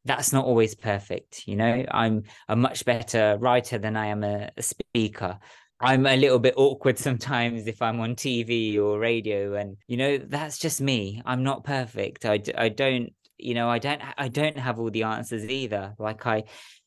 that's 0.05 0.33
not 0.33 0.45
always 0.45 0.75
perfect 0.75 1.47
you 1.47 1.57
know? 1.57 1.85
I'm 1.91 2.25
a 2.49 2.57
much 2.57 2.85
better 2.85 3.37
writer 3.39 3.79
than 3.79 3.97
i 3.97 4.07
am 4.07 4.25
a, 4.25 4.51
a 4.57 4.63
speaker. 4.63 5.39
I'm 5.83 6.07
a 6.07 6.17
little 6.17 6.39
bit 6.39 6.55
awkward 6.57 6.99
sometimes 7.09 7.67
if 7.67 7.83
I'm 7.83 8.01
on 8.01 8.15
TV 8.15 8.79
or 8.79 8.99
radio 8.99 9.55
and 9.55 9.77
you 9.89 9.97
know 9.97 10.19
that's 10.19 10.59
just 10.59 10.81
me. 10.81 11.23
I'm 11.27 11.43
not 11.43 11.65
perfect. 11.65 12.25
I, 12.25 12.41
I 12.57 12.69
don't 12.69 13.13
you 13.39 13.55
know 13.55 13.69
I 13.69 13.79
don't 13.79 14.01
I 14.17 14.29
don't 14.29 14.59
have 14.59 14.79
all 14.79 14.91
the 14.91 15.03
answers 15.03 15.45
either. 15.45 15.95
Like 15.99 16.27
I, 16.27 16.45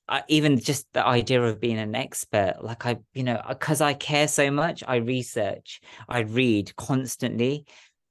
I 0.07 0.23
even 0.29 0.59
just 0.59 0.87
the 0.93 1.05
idea 1.05 1.41
of 1.41 1.59
being 1.59 1.79
an 1.79 1.95
expert 1.95 2.55
like 2.61 2.85
I 2.85 2.97
you 3.13 3.23
know 3.23 3.35
uh, 3.35 3.49
because 3.49 3.81
I 3.81 3.93
care 3.93 4.27
so 4.27 4.49
much 4.49 4.83
I 4.87 4.97
research 4.97 5.81
I 6.07 6.19
read 6.19 6.75
constantly. 6.75 7.65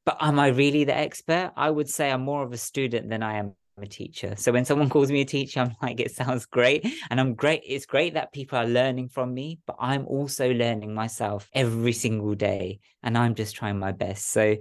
But 0.05 0.18
am 0.20 0.38
I 0.38 0.48
really 0.48 0.84
the 0.84 0.94
expert? 0.94 1.52
I 1.57 1.70
would 1.70 1.88
say 1.88 2.11
I'm 2.11 2.20
more 2.20 2.42
of 2.42 2.52
a 2.52 2.59
student 2.59 3.09
than 3.09 3.22
I 3.22 3.36
am 3.38 3.55
a 3.83 3.87
teacher. 3.87 4.35
So 4.37 4.53
when 4.53 4.64
someone 4.64 4.89
calls 4.91 5.11
me 5.11 5.20
a 5.20 5.27
teacher, 5.27 5.61
I'm 5.61 5.77
like, 5.83 6.01
it 6.01 6.12
sounds 6.12 6.47
great. 6.47 6.87
And 7.11 7.20
I'm 7.20 7.35
great. 7.35 7.62
It's 7.66 7.87
great 7.87 8.14
that 8.14 8.33
people 8.33 8.59
are 8.59 8.66
learning 8.66 9.09
from 9.09 9.35
me, 9.35 9.59
but 9.66 9.77
I'm 9.79 10.07
also 10.07 10.53
learning 10.53 10.95
myself 10.95 11.49
every 11.53 11.93
single 11.93 12.35
day. 12.35 12.81
And 13.03 13.18
I'm 13.18 13.35
just 13.35 13.57
trying 13.57 13.79
my 13.79 13.93
best. 13.93 14.31
So 14.31 14.57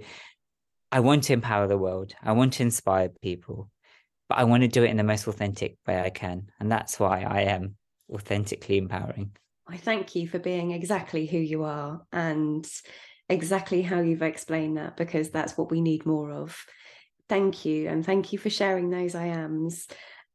I 0.90 1.00
want 1.00 1.24
to 1.24 1.32
empower 1.32 1.66
the 1.66 1.78
world. 1.78 2.14
I 2.22 2.32
want 2.32 2.54
to 2.54 2.62
inspire 2.62 3.08
people, 3.22 3.70
but 4.28 4.38
I 4.38 4.44
want 4.44 4.62
to 4.62 4.68
do 4.68 4.84
it 4.84 4.90
in 4.90 4.96
the 4.96 5.04
most 5.04 5.26
authentic 5.26 5.76
way 5.86 6.00
I 6.00 6.10
can. 6.10 6.50
And 6.60 6.70
that's 6.70 6.98
why 6.98 7.22
I 7.22 7.42
am 7.42 7.76
authentically 8.12 8.78
empowering. 8.78 9.36
I 9.66 9.76
thank 9.76 10.14
you 10.14 10.28
for 10.28 10.38
being 10.38 10.72
exactly 10.72 11.26
who 11.26 11.38
you 11.38 11.64
are 11.64 12.02
and 12.12 12.68
exactly 13.30 13.80
how 13.80 14.00
you've 14.00 14.22
explained 14.22 14.76
that, 14.76 14.96
because 14.96 15.30
that's 15.30 15.56
what 15.56 15.70
we 15.70 15.80
need 15.80 16.04
more 16.04 16.30
of 16.30 16.64
Thank 17.34 17.64
you. 17.64 17.88
And 17.88 18.06
thank 18.06 18.32
you 18.32 18.38
for 18.38 18.48
sharing 18.48 18.90
those 18.90 19.16
I 19.16 19.26
ams. 19.26 19.88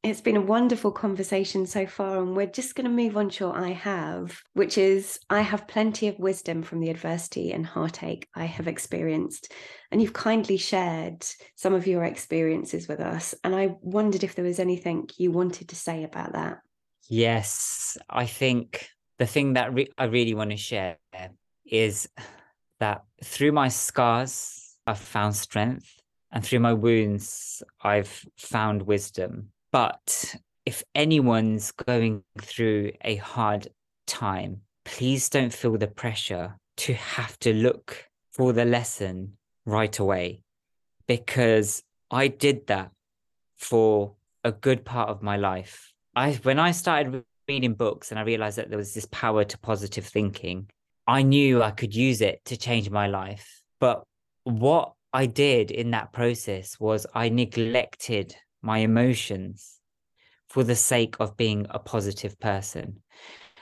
It's 0.04 0.20
been 0.20 0.36
a 0.36 0.41
wonderful 0.41 0.91
conversation 0.91 1.66
so 1.66 1.88
far, 1.88 2.22
and 2.22 2.36
we're 2.36 2.45
just 2.45 2.76
going 2.76 2.89
to 2.89 2.91
move 2.91 3.16
on 3.16 3.30
to 3.30 3.50
I 3.50 3.70
have, 3.70 4.38
which 4.52 4.78
is 4.78 5.18
I 5.30 5.39
have 5.39 5.66
plenty 5.66 6.10
of 6.10 6.20
wisdom 6.20 6.62
from 6.62 6.82
the 6.82 6.89
adversity 6.89 7.54
and 7.54 7.66
heartache 7.66 8.28
I 8.36 8.43
have 8.43 8.68
experienced. 8.68 9.54
And 9.91 10.02
you've 10.02 10.12
kindly 10.12 10.58
shared 10.58 11.26
some 11.56 11.74
of 11.74 11.88
your 11.88 12.04
experiences 12.04 12.89
with 12.89 13.00
us. 13.00 13.34
And 13.45 13.56
I 13.56 13.78
wondered 13.80 14.26
if 14.26 14.36
there 14.36 14.43
was 14.43 14.60
anything 14.60 15.08
you 15.18 15.32
wanted 15.32 15.70
to 15.70 15.78
say 15.78 16.04
about 16.04 16.34
that. 16.34 16.58
Yes, 17.08 17.97
I 18.10 18.26
think 18.26 18.89
the 19.20 19.26
thing 19.26 19.54
that 19.54 19.74
re- 19.74 19.93
I 19.97 20.04
really 20.04 20.34
want 20.34 20.50
to 20.50 20.58
share 20.58 20.97
is 21.66 22.10
that 22.82 23.06
through 23.24 23.54
my 23.54 23.70
scars, 23.70 24.76
I've 24.86 25.00
found 25.00 25.38
strength 25.38 25.99
and 26.32 26.44
through 26.44 26.60
my 26.60 26.74
wounds, 26.74 27.64
I've 27.82 28.26
found 28.38 28.84
wisdom. 28.84 29.50
But 29.72 30.36
if 30.66 30.84
anyone's 30.94 31.72
going 31.72 32.24
through 32.40 32.92
a 33.02 33.16
hard 33.16 33.68
time, 34.06 34.62
please 34.86 35.30
don't 35.30 35.54
feel 35.54 35.78
the 35.78 35.88
pressure 35.88 36.58
to 36.78 36.94
have 36.94 37.38
to 37.40 37.54
look 37.54 38.06
for 38.32 38.54
the 38.54 38.66
lesson 38.66 39.34
right 39.66 39.98
away 40.00 40.44
because 41.08 41.84
I 42.12 42.28
did 42.28 42.68
that 42.68 42.92
for 43.58 44.14
a 44.44 44.52
good 44.52 44.86
part 44.86 45.10
of 45.10 45.22
my 45.22 45.38
life. 45.38 45.94
I 46.16 46.34
when 46.44 46.60
I 46.60 46.72
started 46.72 47.24
reading 47.48 47.74
books 47.74 48.12
and 48.12 48.20
I 48.20 48.24
realized 48.24 48.58
that 48.58 48.70
there 48.70 48.78
was 48.78 48.94
this 48.94 49.08
power 49.12 49.44
to 49.44 49.58
positive 49.58 50.06
thinking, 50.06 50.70
I 51.08 51.24
knew 51.24 51.62
I 51.62 51.72
could 51.72 51.96
use 51.96 52.22
it 52.22 52.42
to 52.46 52.58
change 52.58 52.90
my 52.90 53.08
life. 53.08 53.62
But 53.80 54.04
what 54.44 54.94
I 55.14 55.26
did 55.26 55.72
in 55.72 55.91
that 55.91 56.14
process 56.14 56.80
was 56.80 57.07
I 57.14 57.30
neglected 57.30 58.36
my 58.62 58.80
emotions 58.80 59.80
for 60.49 60.64
the 60.64 60.76
sake 60.76 61.16
of 61.20 61.38
being 61.38 61.68
a 61.70 61.80
positive 61.80 62.39
person. 62.39 63.01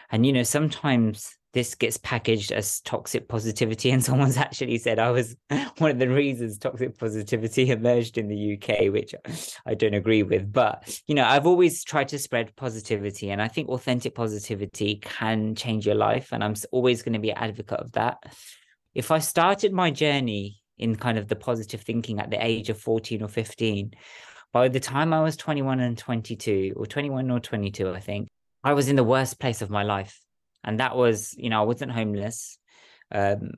And, 0.09 0.25
you 0.25 0.33
know, 0.33 0.43
sometimes 0.43 1.37
this 1.53 1.75
gets 1.75 1.97
packaged 1.97 2.51
as 2.51 2.81
toxic 2.81 3.27
positivity. 3.27 3.91
And 3.91 4.03
someone's 4.03 4.37
actually 4.37 4.77
said 4.77 4.99
I 4.99 5.11
was 5.11 5.35
one 5.77 5.91
of 5.91 5.99
the 5.99 6.09
reasons 6.09 6.57
toxic 6.57 6.97
positivity 6.97 7.69
emerged 7.71 8.17
in 8.17 8.27
the 8.27 8.53
UK, 8.57 8.91
which 8.91 9.13
I 9.65 9.73
don't 9.73 9.93
agree 9.93 10.23
with. 10.23 10.51
But, 10.51 11.01
you 11.07 11.15
know, 11.15 11.25
I've 11.25 11.47
always 11.47 11.83
tried 11.83 12.09
to 12.09 12.19
spread 12.19 12.55
positivity. 12.55 13.31
And 13.31 13.41
I 13.41 13.47
think 13.47 13.69
authentic 13.69 14.15
positivity 14.15 14.97
can 14.97 15.55
change 15.55 15.85
your 15.85 15.95
life. 15.95 16.29
And 16.31 16.43
I'm 16.43 16.55
always 16.71 17.03
going 17.03 17.13
to 17.13 17.19
be 17.19 17.31
an 17.31 17.37
advocate 17.37 17.79
of 17.79 17.91
that. 17.93 18.17
If 18.93 19.11
I 19.11 19.19
started 19.19 19.73
my 19.73 19.91
journey 19.91 20.59
in 20.77 20.95
kind 20.95 21.17
of 21.17 21.27
the 21.27 21.35
positive 21.35 21.81
thinking 21.81 22.19
at 22.19 22.29
the 22.29 22.43
age 22.43 22.69
of 22.69 22.79
14 22.79 23.23
or 23.23 23.27
15. 23.27 23.93
By 24.53 24.69
the 24.69 24.79
time 24.79 25.13
I 25.13 25.21
was 25.21 25.35
21 25.37 25.79
and 25.79 25.97
22, 25.97 26.73
or 26.75 26.85
21 26.85 27.29
or 27.29 27.39
22, 27.39 27.91
I 27.91 27.99
think, 27.99 28.29
I 28.63 28.73
was 28.73 28.89
in 28.89 28.95
the 28.95 29.03
worst 29.03 29.39
place 29.39 29.61
of 29.61 29.69
my 29.69 29.83
life. 29.83 30.19
And 30.63 30.79
that 30.79 30.95
was, 30.95 31.33
you 31.37 31.49
know, 31.49 31.61
I 31.61 31.65
wasn't 31.65 31.91
homeless. 31.91 32.57
Um, 33.11 33.51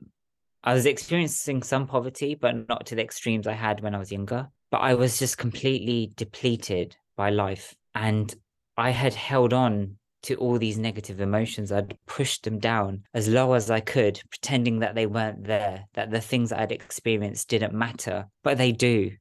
I 0.62 0.74
was 0.74 0.86
experiencing 0.86 1.62
some 1.62 1.86
poverty, 1.86 2.34
but 2.34 2.68
not 2.68 2.86
to 2.86 2.94
the 2.94 3.02
extremes 3.02 3.46
I 3.46 3.54
had 3.54 3.80
when 3.80 3.94
I 3.94 3.98
was 3.98 4.12
younger. 4.12 4.48
But 4.70 4.78
I 4.78 4.94
was 4.94 5.18
just 5.18 5.38
completely 5.38 6.12
depleted 6.16 6.96
by 7.16 7.30
life. 7.30 7.74
And 7.94 8.32
I 8.76 8.90
had 8.90 9.14
held 9.14 9.52
on 9.52 9.96
to 10.22 10.34
all 10.36 10.58
these 10.58 10.78
negative 10.78 11.20
emotions. 11.20 11.72
I'd 11.72 11.96
pushed 12.06 12.44
them 12.44 12.58
down 12.58 13.04
as 13.14 13.28
low 13.28 13.54
as 13.54 13.70
I 13.70 13.80
could, 13.80 14.20
pretending 14.30 14.80
that 14.80 14.94
they 14.94 15.06
weren't 15.06 15.44
there, 15.44 15.86
that 15.94 16.10
the 16.10 16.20
things 16.20 16.52
I'd 16.52 16.72
experienced 16.72 17.48
didn't 17.48 17.74
matter, 17.74 18.26
but 18.42 18.58
they 18.58 18.72
do. 18.72 19.12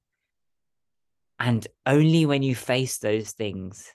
And 1.40 1.66
only 1.86 2.26
when 2.26 2.44
you 2.44 2.54
face 2.54 2.98
those 2.98 3.32
things 3.32 3.92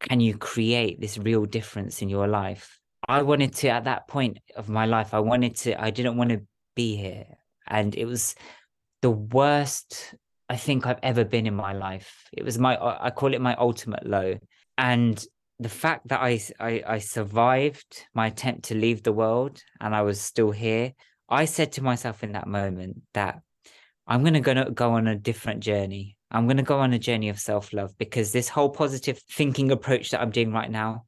can 0.00 0.20
you 0.20 0.36
create 0.36 1.00
this 1.00 1.18
real 1.18 1.46
difference 1.46 2.02
in 2.02 2.08
your 2.08 2.28
life. 2.28 2.78
I 3.08 3.22
wanted 3.22 3.54
to, 3.54 3.68
at 3.70 3.84
that 3.84 4.06
point 4.06 4.38
of 4.54 4.68
my 4.68 4.84
life, 4.84 5.14
I 5.14 5.20
wanted 5.20 5.56
to, 5.56 5.82
I 5.82 5.90
didn't 5.90 6.16
want 6.16 6.30
to 6.30 6.42
be 6.76 6.96
here. 6.96 7.26
And 7.66 7.94
it 7.94 8.04
was 8.04 8.34
the 9.00 9.10
worst 9.10 10.14
I 10.48 10.56
think 10.56 10.86
I've 10.86 11.00
ever 11.02 11.24
been 11.24 11.46
in 11.46 11.54
my 11.54 11.72
life. 11.72 12.28
It 12.32 12.44
was 12.44 12.58
my, 12.58 12.76
I 12.78 13.10
call 13.10 13.34
it 13.34 13.40
my 13.40 13.54
ultimate 13.56 14.06
low. 14.06 14.38
And 14.76 15.22
the 15.60 15.68
fact 15.68 16.08
that 16.08 16.20
I, 16.20 16.40
I, 16.60 16.82
I 16.86 16.98
survived 16.98 18.06
my 18.14 18.28
attempt 18.28 18.64
to 18.66 18.74
leave 18.74 19.02
the 19.02 19.12
world 19.12 19.62
and 19.80 19.94
I 19.94 20.02
was 20.02 20.20
still 20.20 20.50
here, 20.50 20.92
I 21.28 21.44
said 21.44 21.72
to 21.72 21.82
myself 21.82 22.22
in 22.22 22.32
that 22.32 22.46
moment 22.46 23.02
that 23.14 23.40
I'm 24.06 24.22
going 24.22 24.42
to 24.42 24.70
go, 24.70 24.92
on 24.92 25.06
a 25.06 25.16
different 25.16 25.60
journey. 25.60 26.16
I'm 26.30 26.46
going 26.46 26.56
to 26.56 26.62
go 26.62 26.78
on 26.78 26.92
a 26.92 26.98
journey 26.98 27.28
of 27.28 27.38
self 27.38 27.72
love 27.72 27.96
because 27.98 28.32
this 28.32 28.48
whole 28.48 28.70
positive 28.70 29.18
thinking 29.30 29.70
approach 29.70 30.10
that 30.10 30.22
I'm 30.22 30.30
doing 30.30 30.52
right 30.52 30.70
now 30.70 31.04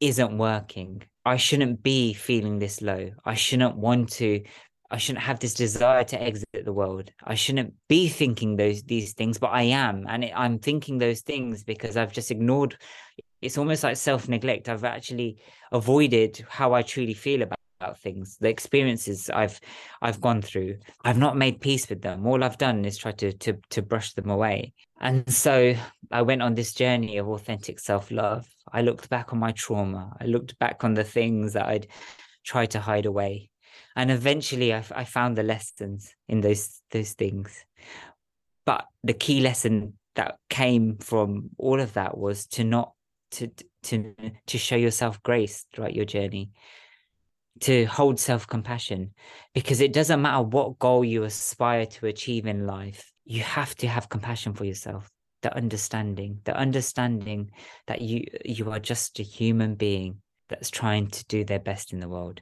isn't 0.00 0.36
working. 0.36 1.02
I 1.24 1.36
shouldn't 1.36 1.82
be 1.82 2.12
feeling 2.12 2.58
this 2.58 2.82
low. 2.82 3.12
I 3.24 3.34
shouldn't 3.34 3.76
want 3.76 4.10
to 4.12 4.42
I 4.90 4.98
shouldn't 4.98 5.24
have 5.24 5.40
this 5.40 5.54
desire 5.54 6.04
to 6.04 6.22
exit 6.22 6.46
the 6.52 6.72
world. 6.72 7.10
I 7.24 7.34
shouldn't 7.34 7.74
be 7.88 8.08
thinking 8.08 8.54
those 8.54 8.82
these 8.82 9.14
things, 9.14 9.38
but 9.38 9.50
I 9.50 9.62
am, 9.62 10.04
and 10.08 10.24
I'm 10.36 10.58
thinking 10.60 10.98
those 10.98 11.22
things 11.22 11.64
because 11.64 11.96
I've 11.96 12.12
just 12.12 12.30
ignored. 12.30 12.76
It's 13.44 13.58
almost 13.58 13.84
like 13.84 13.96
self 13.96 14.28
neglect. 14.28 14.68
I've 14.68 14.84
actually 14.84 15.38
avoided 15.72 16.44
how 16.48 16.72
I 16.72 16.82
truly 16.82 17.14
feel 17.14 17.42
about, 17.42 17.58
things, 17.98 18.38
the 18.40 18.48
experiences 18.48 19.28
I've 19.28 19.60
I've 20.00 20.20
gone 20.20 20.40
through. 20.40 20.78
I've 21.04 21.18
not 21.18 21.36
made 21.36 21.60
peace 21.60 21.88
with 21.90 22.00
them. 22.00 22.26
All 22.26 22.42
I've 22.42 22.56
done 22.56 22.84
is 22.86 22.96
try 22.96 23.12
to 23.12 23.32
to 23.32 23.58
to 23.70 23.82
brush 23.82 24.14
them 24.14 24.30
away. 24.30 24.72
And 25.00 25.30
so 25.32 25.74
I 26.10 26.22
went 26.22 26.40
on 26.40 26.54
this 26.54 26.72
journey 26.72 27.18
of 27.18 27.28
authentic 27.28 27.78
self 27.78 28.10
love. 28.10 28.46
I 28.72 28.80
looked 28.80 29.10
back 29.10 29.32
on 29.34 29.38
my 29.38 29.52
trauma. 29.52 30.16
I 30.18 30.24
looked 30.24 30.58
back 30.58 30.82
on 30.82 30.94
the 30.94 31.04
things 31.04 31.52
that 31.52 31.66
I'd 31.66 31.88
tried 32.42 32.70
to 32.70 32.80
hide 32.80 33.06
away 33.06 33.50
and 33.96 34.10
eventually 34.10 34.72
I, 34.74 34.84
I 34.94 35.04
found 35.04 35.36
the 35.36 35.42
lessons 35.42 36.14
in 36.28 36.40
those 36.40 36.80
those 36.90 37.12
things 37.12 37.64
but 38.64 38.86
the 39.02 39.12
key 39.12 39.40
lesson 39.40 39.94
that 40.14 40.38
came 40.48 40.96
from 40.98 41.50
all 41.58 41.80
of 41.80 41.94
that 41.94 42.16
was 42.16 42.46
to 42.46 42.64
not 42.64 42.92
to 43.34 43.50
to 43.82 44.14
to 44.46 44.58
show 44.58 44.76
yourself 44.76 45.22
grace 45.22 45.66
throughout 45.72 45.94
your 45.94 46.04
journey 46.04 46.50
to 47.60 47.84
hold 47.84 48.18
self-compassion 48.18 49.12
because 49.54 49.80
it 49.80 49.92
doesn't 49.92 50.22
matter 50.22 50.42
what 50.42 50.78
goal 50.78 51.04
you 51.04 51.22
aspire 51.22 51.86
to 51.86 52.06
achieve 52.06 52.46
in 52.46 52.66
life 52.66 53.12
you 53.24 53.42
have 53.42 53.74
to 53.76 53.86
have 53.86 54.08
compassion 54.08 54.54
for 54.54 54.64
yourself 54.64 55.08
the 55.42 55.54
understanding 55.56 56.40
the 56.44 56.56
understanding 56.56 57.50
that 57.86 58.00
you 58.00 58.24
you 58.44 58.70
are 58.70 58.80
just 58.80 59.20
a 59.20 59.22
human 59.22 59.74
being 59.74 60.16
that's 60.48 60.70
trying 60.70 61.06
to 61.06 61.24
do 61.26 61.44
their 61.44 61.60
best 61.60 61.92
in 61.92 62.00
the 62.00 62.08
world 62.08 62.40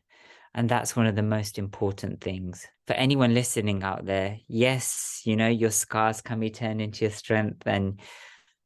and 0.55 0.69
that's 0.69 0.97
one 0.97 1.07
of 1.07 1.17
the 1.17 1.23
most 1.23 1.59
important 1.59 2.21
things 2.21 2.67
for 2.87 2.95
anyone 2.95 3.33
listening 3.33 3.83
out 3.83 4.05
there. 4.05 4.39
Yes, 4.49 5.23
you 5.25 5.37
know, 5.37 5.49
your 5.49 5.71
scars 5.71 6.21
can 6.21 6.41
be 6.41 6.51
turned 6.51 6.83
into 6.83 7.05
your 7.05 7.13
strength 7.13 7.63
and 7.67 8.01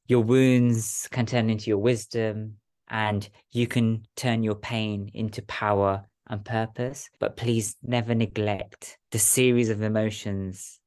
your 0.07 0.23
wounds 0.23 1.09
can 1.11 1.27
turn 1.27 1.51
into 1.51 1.69
your 1.69 1.79
wisdom 1.79 2.57
and 2.89 3.29
you 3.51 3.67
can 3.67 4.07
turn 4.17 4.43
your 4.43 4.55
pain 4.55 5.11
into 5.15 5.43
power 5.43 6.07
and 6.29 6.45
purpose. 6.45 7.09
But 7.19 7.37
please 7.37 7.77
never 7.83 8.15
neglect 8.15 8.99
the 9.11 9.19
series 9.19 9.71
of 9.71 9.83
emotions 9.83 10.81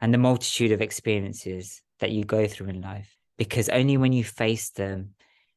and 0.00 0.12
the 0.12 0.18
multitude 0.18 0.72
of 0.72 0.80
experiences 0.80 1.82
that 2.00 2.10
you 2.10 2.24
go 2.24 2.46
through 2.46 2.68
in 2.68 2.80
life 2.80 3.16
because 3.36 3.68
only 3.68 3.96
when 3.96 4.12
you 4.12 4.24
face 4.24 4.70
them 4.70 5.14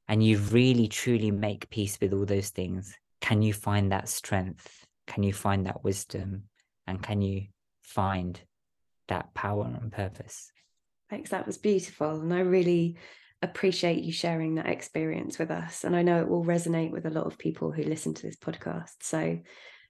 and 0.07 0.23
you 0.23 0.37
really 0.37 0.87
truly 0.87 1.31
make 1.31 1.69
peace 1.69 1.97
with 2.01 2.13
all 2.13 2.25
those 2.25 2.49
things 2.49 2.97
can 3.23 3.41
you 3.41 3.53
find 3.53 3.93
that 3.93 4.09
strength? 4.09 4.85
Can 5.07 5.23
you 5.23 5.31
find 5.31 5.65
that 5.65 5.81
wisdom? 5.81 6.43
And 6.85 7.01
can 7.01 7.21
you 7.21 7.47
find 7.81 8.37
that 9.07 9.33
power 9.33 9.63
and 9.63 9.93
purpose? 9.93 10.51
That 11.29 11.45
was 11.45 11.57
beautiful. 11.57 12.21
And 12.21 12.33
I 12.33 12.39
really 12.39 12.97
appreciate 13.41 14.03
you 14.03 14.11
sharing 14.11 14.55
that 14.55 14.69
experience 14.69 15.37
with 15.37 15.51
us. 15.51 15.83
And 15.83 15.95
I 15.95 16.01
know 16.01 16.21
it 16.21 16.29
will 16.29 16.45
resonate 16.45 16.91
with 16.91 17.05
a 17.05 17.11
lot 17.11 17.25
of 17.25 17.37
people 17.37 17.71
who 17.71 17.83
listen 17.83 18.13
to 18.13 18.23
this 18.23 18.37
podcast. 18.37 18.93
So 19.01 19.39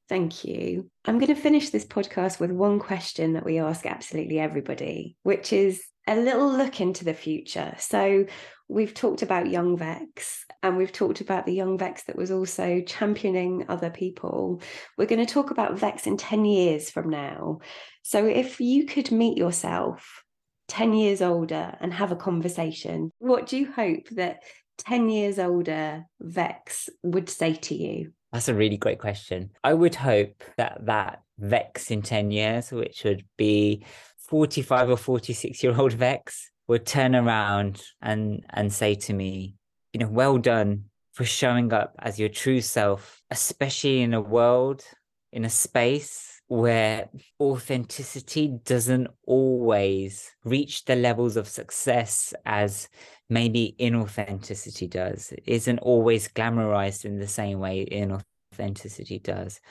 thank 0.09 0.43
you. 0.43 0.89
I'm 1.05 1.19
going 1.19 1.33
to 1.33 1.41
finish 1.41 1.69
this 1.69 1.85
podcast 1.85 2.39
with 2.39 2.51
one 2.51 2.79
question 2.79 3.33
that 3.33 3.45
we 3.45 3.59
ask 3.59 3.85
absolutely 3.85 4.39
everybody, 4.39 5.15
which 5.23 5.53
is 5.53 5.83
a 6.07 6.15
little 6.15 6.51
look 6.51 6.81
into 6.81 7.05
the 7.05 7.13
future. 7.13 7.75
So, 7.79 8.25
we've 8.69 8.93
talked 8.93 9.21
about 9.21 9.49
young 9.49 9.77
Vex 9.77 10.45
and 10.63 10.77
we've 10.77 10.91
talked 10.91 11.21
about 11.21 11.45
the 11.45 11.53
young 11.53 11.77
Vex 11.77 12.03
that 12.03 12.15
was 12.15 12.31
also 12.31 12.81
championing 12.81 13.65
other 13.67 13.89
people. 13.89 14.61
We're 14.97 15.05
going 15.05 15.25
to 15.25 15.31
talk 15.31 15.51
about 15.51 15.77
Vex 15.77 16.07
in 16.07 16.17
10 16.17 16.45
years 16.45 16.89
from 16.89 17.09
now. 17.09 17.59
So, 18.01 18.25
if 18.25 18.59
you 18.59 18.85
could 18.85 19.11
meet 19.11 19.37
yourself 19.37 20.22
10 20.67 20.93
years 20.93 21.21
older 21.21 21.75
and 21.79 21.93
have 21.93 22.11
a 22.11 22.15
conversation, 22.15 23.11
what 23.19 23.47
do 23.47 23.57
you 23.57 23.71
hope 23.71 24.09
that 24.11 24.43
10 24.79 25.09
years 25.09 25.39
older 25.39 26.05
Vex 26.19 26.89
would 27.03 27.29
say 27.29 27.53
to 27.53 27.75
you? 27.75 28.13
That's 28.31 28.47
a 28.47 28.55
really 28.55 28.77
great 28.77 28.99
question. 28.99 29.51
I 29.63 29.73
would 29.73 29.95
hope 29.95 30.43
that 30.57 30.85
that 30.85 31.21
Vex 31.37 31.91
in 31.91 32.01
10 32.01 32.31
years, 32.31 32.71
which 32.71 33.03
would 33.03 33.25
be 33.37 33.85
45 34.29 34.89
or 34.89 34.97
46 34.97 35.61
year 35.61 35.79
old 35.79 35.93
Vex, 35.93 36.51
would 36.67 36.85
turn 36.85 37.15
around 37.15 37.83
and 38.01 38.43
and 38.49 38.71
say 38.71 38.95
to 38.95 39.13
me, 39.13 39.55
you 39.91 39.99
know, 39.99 40.07
well 40.07 40.37
done 40.37 40.85
for 41.11 41.25
showing 41.25 41.71
up 41.73 41.93
as 41.99 42.19
your 42.19 42.29
true 42.29 42.61
self, 42.61 43.21
especially 43.29 44.01
in 44.01 44.13
a 44.13 44.21
world, 44.21 44.83
in 45.31 45.45
a 45.45 45.49
space 45.49 46.32
where 46.53 47.09
authenticity 47.41 48.47
doesn't 48.63 49.07
always 49.25 50.29
reach 50.43 50.85
the 50.85 50.95
levels 50.95 51.35
of 51.35 51.47
success 51.47 52.31
as 52.45 52.89
maybe 53.27 53.75
inauthenticity 53.79 54.87
does. 54.87 55.31
It 55.31 55.43
isn't 55.47 55.79
always 55.79 56.27
glamorized 56.27 57.05
in 57.05 57.17
the 57.17 57.27
same 57.27 57.57
way 57.57 57.87
inauthenticity 57.87 59.23
does. 59.23 59.61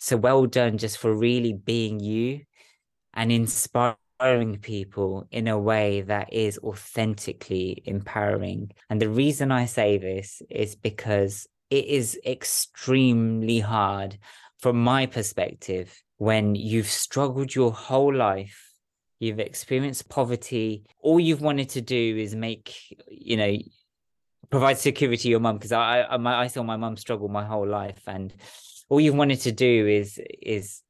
So 0.00 0.16
well 0.16 0.46
done 0.46 0.78
just 0.78 0.96
for 0.96 1.14
really 1.14 1.52
being 1.52 2.00
you 2.00 2.40
and 3.12 3.30
inspiring 3.30 4.58
people 4.62 5.26
in 5.30 5.48
a 5.48 5.58
way 5.58 6.00
that 6.00 6.32
is 6.32 6.58
authentically 6.60 7.82
empowering. 7.84 8.70
And 8.88 9.02
the 9.02 9.10
reason 9.10 9.52
I 9.52 9.66
say 9.66 9.98
this 9.98 10.40
is 10.48 10.76
because 10.76 11.46
it 11.68 11.84
is 11.84 12.18
extremely 12.24 13.60
hard 13.60 14.16
from 14.60 14.82
my 14.82 15.06
perspective 15.06 16.02
when 16.22 16.54
you've 16.54 16.86
struggled 16.86 17.52
your 17.52 17.72
whole 17.72 18.14
life 18.14 18.70
you've 19.18 19.40
experienced 19.40 20.08
poverty 20.08 20.84
all 21.00 21.18
you've 21.18 21.40
wanted 21.40 21.68
to 21.68 21.80
do 21.80 22.16
is 22.16 22.32
make 22.32 22.76
you 23.08 23.36
know 23.36 23.56
provide 24.48 24.78
security 24.78 25.22
to 25.24 25.28
your 25.28 25.40
mum 25.40 25.56
because 25.56 25.72
I, 25.72 26.02
I 26.02 26.42
I 26.44 26.46
saw 26.46 26.62
my 26.62 26.76
mum 26.76 26.96
struggle 26.96 27.28
my 27.28 27.44
whole 27.44 27.66
life 27.66 28.02
and 28.06 28.32
all 28.88 29.00
you've 29.00 29.16
wanted 29.16 29.40
to 29.40 29.50
do 29.50 29.88
is 29.88 30.20
is 30.40 30.82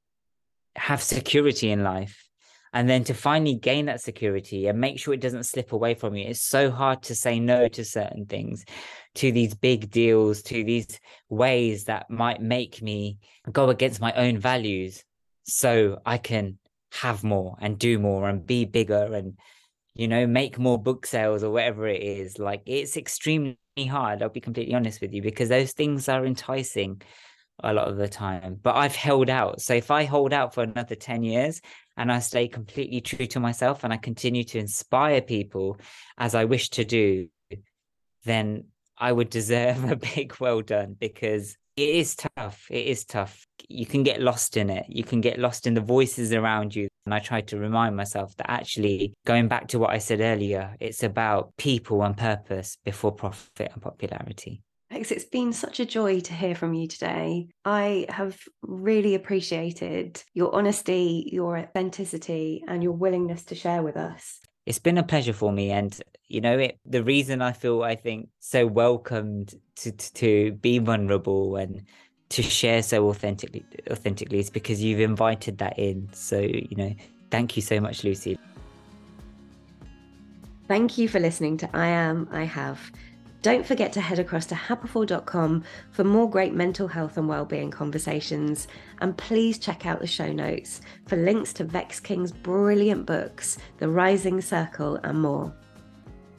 have 0.76 1.02
security 1.02 1.70
in 1.70 1.82
life 1.82 2.28
and 2.74 2.86
then 2.86 3.02
to 3.04 3.14
finally 3.14 3.54
gain 3.54 3.86
that 3.86 4.02
security 4.02 4.66
and 4.66 4.78
make 4.78 4.98
sure 4.98 5.14
it 5.14 5.20
doesn't 5.22 5.44
slip 5.44 5.72
away 5.72 5.94
from 5.94 6.14
you 6.14 6.26
it's 6.28 6.40
so 6.40 6.70
hard 6.70 7.02
to 7.04 7.14
say 7.14 7.40
no 7.40 7.68
to 7.68 7.86
certain 7.86 8.26
things 8.26 8.66
to 9.14 9.32
these 9.32 9.54
big 9.54 9.90
deals 9.90 10.42
to 10.42 10.62
these 10.62 11.00
ways 11.30 11.84
that 11.84 12.10
might 12.10 12.42
make 12.42 12.82
me 12.82 13.18
go 13.50 13.70
against 13.70 13.98
my 13.98 14.12
own 14.12 14.36
values 14.36 15.02
so 15.44 16.00
i 16.06 16.18
can 16.18 16.58
have 16.92 17.24
more 17.24 17.56
and 17.60 17.78
do 17.78 17.98
more 17.98 18.28
and 18.28 18.46
be 18.46 18.64
bigger 18.64 19.14
and 19.14 19.38
you 19.94 20.06
know 20.06 20.26
make 20.26 20.58
more 20.58 20.80
book 20.80 21.06
sales 21.06 21.42
or 21.42 21.50
whatever 21.50 21.86
it 21.86 22.02
is. 22.02 22.38
Like 22.38 22.62
it's 22.66 22.96
extremely 22.96 23.56
hard 23.88 24.22
i'll 24.22 24.28
be 24.28 24.40
completely 24.40 24.74
honest 24.74 25.00
with 25.00 25.12
you 25.12 25.22
because 25.22 25.48
those 25.48 25.72
things 25.72 26.08
are 26.08 26.24
enticing 26.24 27.02
a 27.62 27.72
lot 27.72 27.88
of 27.88 27.96
the 27.96 28.08
time. 28.08 28.58
But 28.62 28.76
i've 28.76 28.96
held 28.96 29.30
out. 29.30 29.60
So 29.62 29.74
if 29.74 29.90
i 29.90 30.04
hold 30.04 30.32
out 30.32 30.54
for 30.54 30.62
another 30.62 30.94
10 30.94 31.22
years 31.22 31.60
and 31.96 32.10
I 32.10 32.20
stay 32.20 32.48
completely 32.48 33.00
true 33.00 33.26
to 33.26 33.40
myself 33.40 33.84
and 33.84 33.92
I 33.92 33.98
continue 33.98 34.44
to 34.44 34.58
inspire 34.58 35.20
people 35.20 35.78
as 36.16 36.34
I 36.34 36.44
wish 36.44 36.70
to 36.70 36.84
do, 36.84 37.28
then 38.24 38.64
I 38.98 39.12
would 39.12 39.30
deserve 39.30 39.84
a 39.90 39.96
big 39.96 40.34
well 40.40 40.60
done 40.62 40.96
because 40.98 41.56
it 41.76 41.88
is 41.88 42.16
tough. 42.36 42.66
It 42.70 42.86
is 42.86 43.04
tough. 43.04 43.46
You 43.68 43.86
can 43.86 44.02
get 44.02 44.20
lost 44.20 44.56
in 44.56 44.70
it. 44.70 44.86
You 44.88 45.04
can 45.04 45.20
get 45.20 45.38
lost 45.38 45.66
in 45.66 45.74
the 45.74 45.80
voices 45.80 46.32
around 46.32 46.74
you. 46.74 46.88
And 47.06 47.14
I 47.14 47.18
try 47.18 47.40
to 47.42 47.58
remind 47.58 47.96
myself 47.96 48.36
that 48.36 48.50
actually, 48.50 49.14
going 49.26 49.48
back 49.48 49.68
to 49.68 49.78
what 49.78 49.90
I 49.90 49.98
said 49.98 50.20
earlier, 50.20 50.76
it's 50.80 51.02
about 51.02 51.56
people 51.56 52.02
and 52.02 52.16
purpose 52.16 52.76
before 52.84 53.12
profit 53.12 53.70
and 53.72 53.82
popularity. 53.82 54.62
Alex, 54.90 55.10
it's 55.10 55.24
been 55.24 55.54
such 55.54 55.80
a 55.80 55.86
joy 55.86 56.20
to 56.20 56.34
hear 56.34 56.54
from 56.54 56.74
you 56.74 56.86
today. 56.86 57.48
I 57.64 58.04
have 58.10 58.38
really 58.60 59.14
appreciated 59.14 60.22
your 60.34 60.54
honesty, 60.54 61.30
your 61.32 61.58
authenticity, 61.58 62.62
and 62.68 62.82
your 62.82 62.92
willingness 62.92 63.42
to 63.44 63.54
share 63.54 63.82
with 63.82 63.96
us. 63.96 64.40
It's 64.66 64.78
been 64.78 64.98
a 64.98 65.02
pleasure 65.02 65.32
for 65.32 65.50
me. 65.50 65.70
And, 65.70 65.98
you 66.32 66.40
know, 66.40 66.58
it, 66.58 66.78
the 66.86 67.04
reason 67.04 67.42
I 67.42 67.52
feel, 67.52 67.82
I 67.82 67.94
think, 67.94 68.28
so 68.40 68.66
welcomed 68.66 69.54
to, 69.76 69.92
to 69.92 70.52
be 70.52 70.78
vulnerable 70.78 71.56
and 71.56 71.82
to 72.30 72.42
share 72.42 72.82
so 72.82 73.08
authentically, 73.08 73.64
authentically 73.90 74.38
is 74.38 74.48
because 74.48 74.82
you've 74.82 75.00
invited 75.00 75.58
that 75.58 75.78
in. 75.78 76.08
So, 76.12 76.40
you 76.40 76.76
know, 76.76 76.94
thank 77.30 77.56
you 77.56 77.62
so 77.62 77.80
much, 77.80 78.02
Lucy. 78.02 78.38
Thank 80.68 80.96
you 80.96 81.08
for 81.08 81.20
listening 81.20 81.58
to 81.58 81.68
I 81.74 81.88
Am, 81.88 82.28
I 82.32 82.44
Have 82.44 82.90
don't 83.42 83.66
forget 83.66 83.92
to 83.94 84.00
head 84.00 84.20
across 84.20 84.46
to 84.46 84.54
happiful.com 84.54 85.64
for 85.90 86.04
more 86.04 86.30
great 86.30 86.54
mental 86.54 86.86
health 86.86 87.18
and 87.18 87.28
wellbeing 87.28 87.72
conversations. 87.72 88.68
And 89.00 89.18
please 89.18 89.58
check 89.58 89.84
out 89.84 89.98
the 89.98 90.06
show 90.06 90.32
notes 90.32 90.80
for 91.08 91.16
links 91.16 91.52
to 91.54 91.64
Vex 91.64 91.98
King's 91.98 92.30
brilliant 92.30 93.04
books, 93.04 93.58
The 93.78 93.88
Rising 93.88 94.40
Circle, 94.40 95.00
and 95.02 95.20
more. 95.20 95.52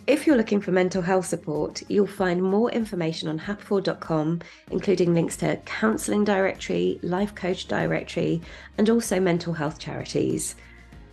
If 0.06 0.28
you're 0.28 0.36
looking 0.36 0.60
for 0.60 0.74
mental 0.74 1.02
health 1.02 1.28
support, 1.28 1.82
you'll 1.88 2.08
find 2.08 2.44
more 2.44 2.70
information 2.72 3.30
on 3.30 3.40
happiful.com, 3.40 4.42
including 4.70 5.14
links 5.14 5.38
to 5.38 5.56
counselling 5.64 6.26
directory, 6.26 7.00
life 7.02 7.34
coach 7.34 7.70
directory, 7.70 8.42
and 8.78 8.90
also 8.90 9.22
mental 9.22 9.54
health 9.54 9.80
charities. 9.80 10.56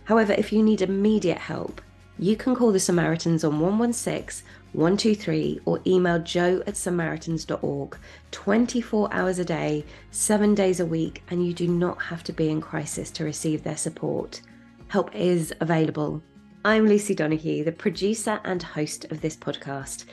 However, 0.03 0.33
if 0.33 0.51
you 0.51 0.61
need 0.61 0.81
immediate 0.81 1.37
help, 1.37 1.79
you 2.19 2.35
can 2.35 2.53
call 2.53 2.73
the 2.73 2.81
Samaritans 2.81 3.45
on 3.45 3.61
116 3.61 4.45
123 4.73 5.61
or 5.65 5.79
email 5.87 6.19
jo 6.19 6.61
at 6.67 6.75
samaritans.org 6.75 7.97
24 8.31 9.13
hours 9.13 9.39
a 9.39 9.45
day, 9.45 9.85
seven 10.11 10.53
days 10.53 10.81
a 10.81 10.85
week, 10.85 11.23
and 11.29 11.45
you 11.45 11.53
do 11.53 11.67
not 11.67 12.01
have 12.01 12.23
to 12.25 12.33
be 12.33 12.49
in 12.49 12.59
crisis 12.59 13.09
to 13.11 13.23
receive 13.23 13.63
their 13.63 13.77
support. 13.77 14.41
Help 14.89 15.15
is 15.15 15.53
available 15.61 16.21
I'm 16.63 16.87
Lucy 16.87 17.15
Donoghue, 17.15 17.63
the 17.63 17.71
producer 17.71 18.39
and 18.43 18.61
host 18.61 19.05
of 19.05 19.21
this 19.21 19.35
podcast. 19.35 20.05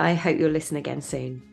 I 0.00 0.14
hope 0.14 0.36
you'll 0.36 0.50
listen 0.50 0.76
again 0.76 1.00
soon. 1.00 1.51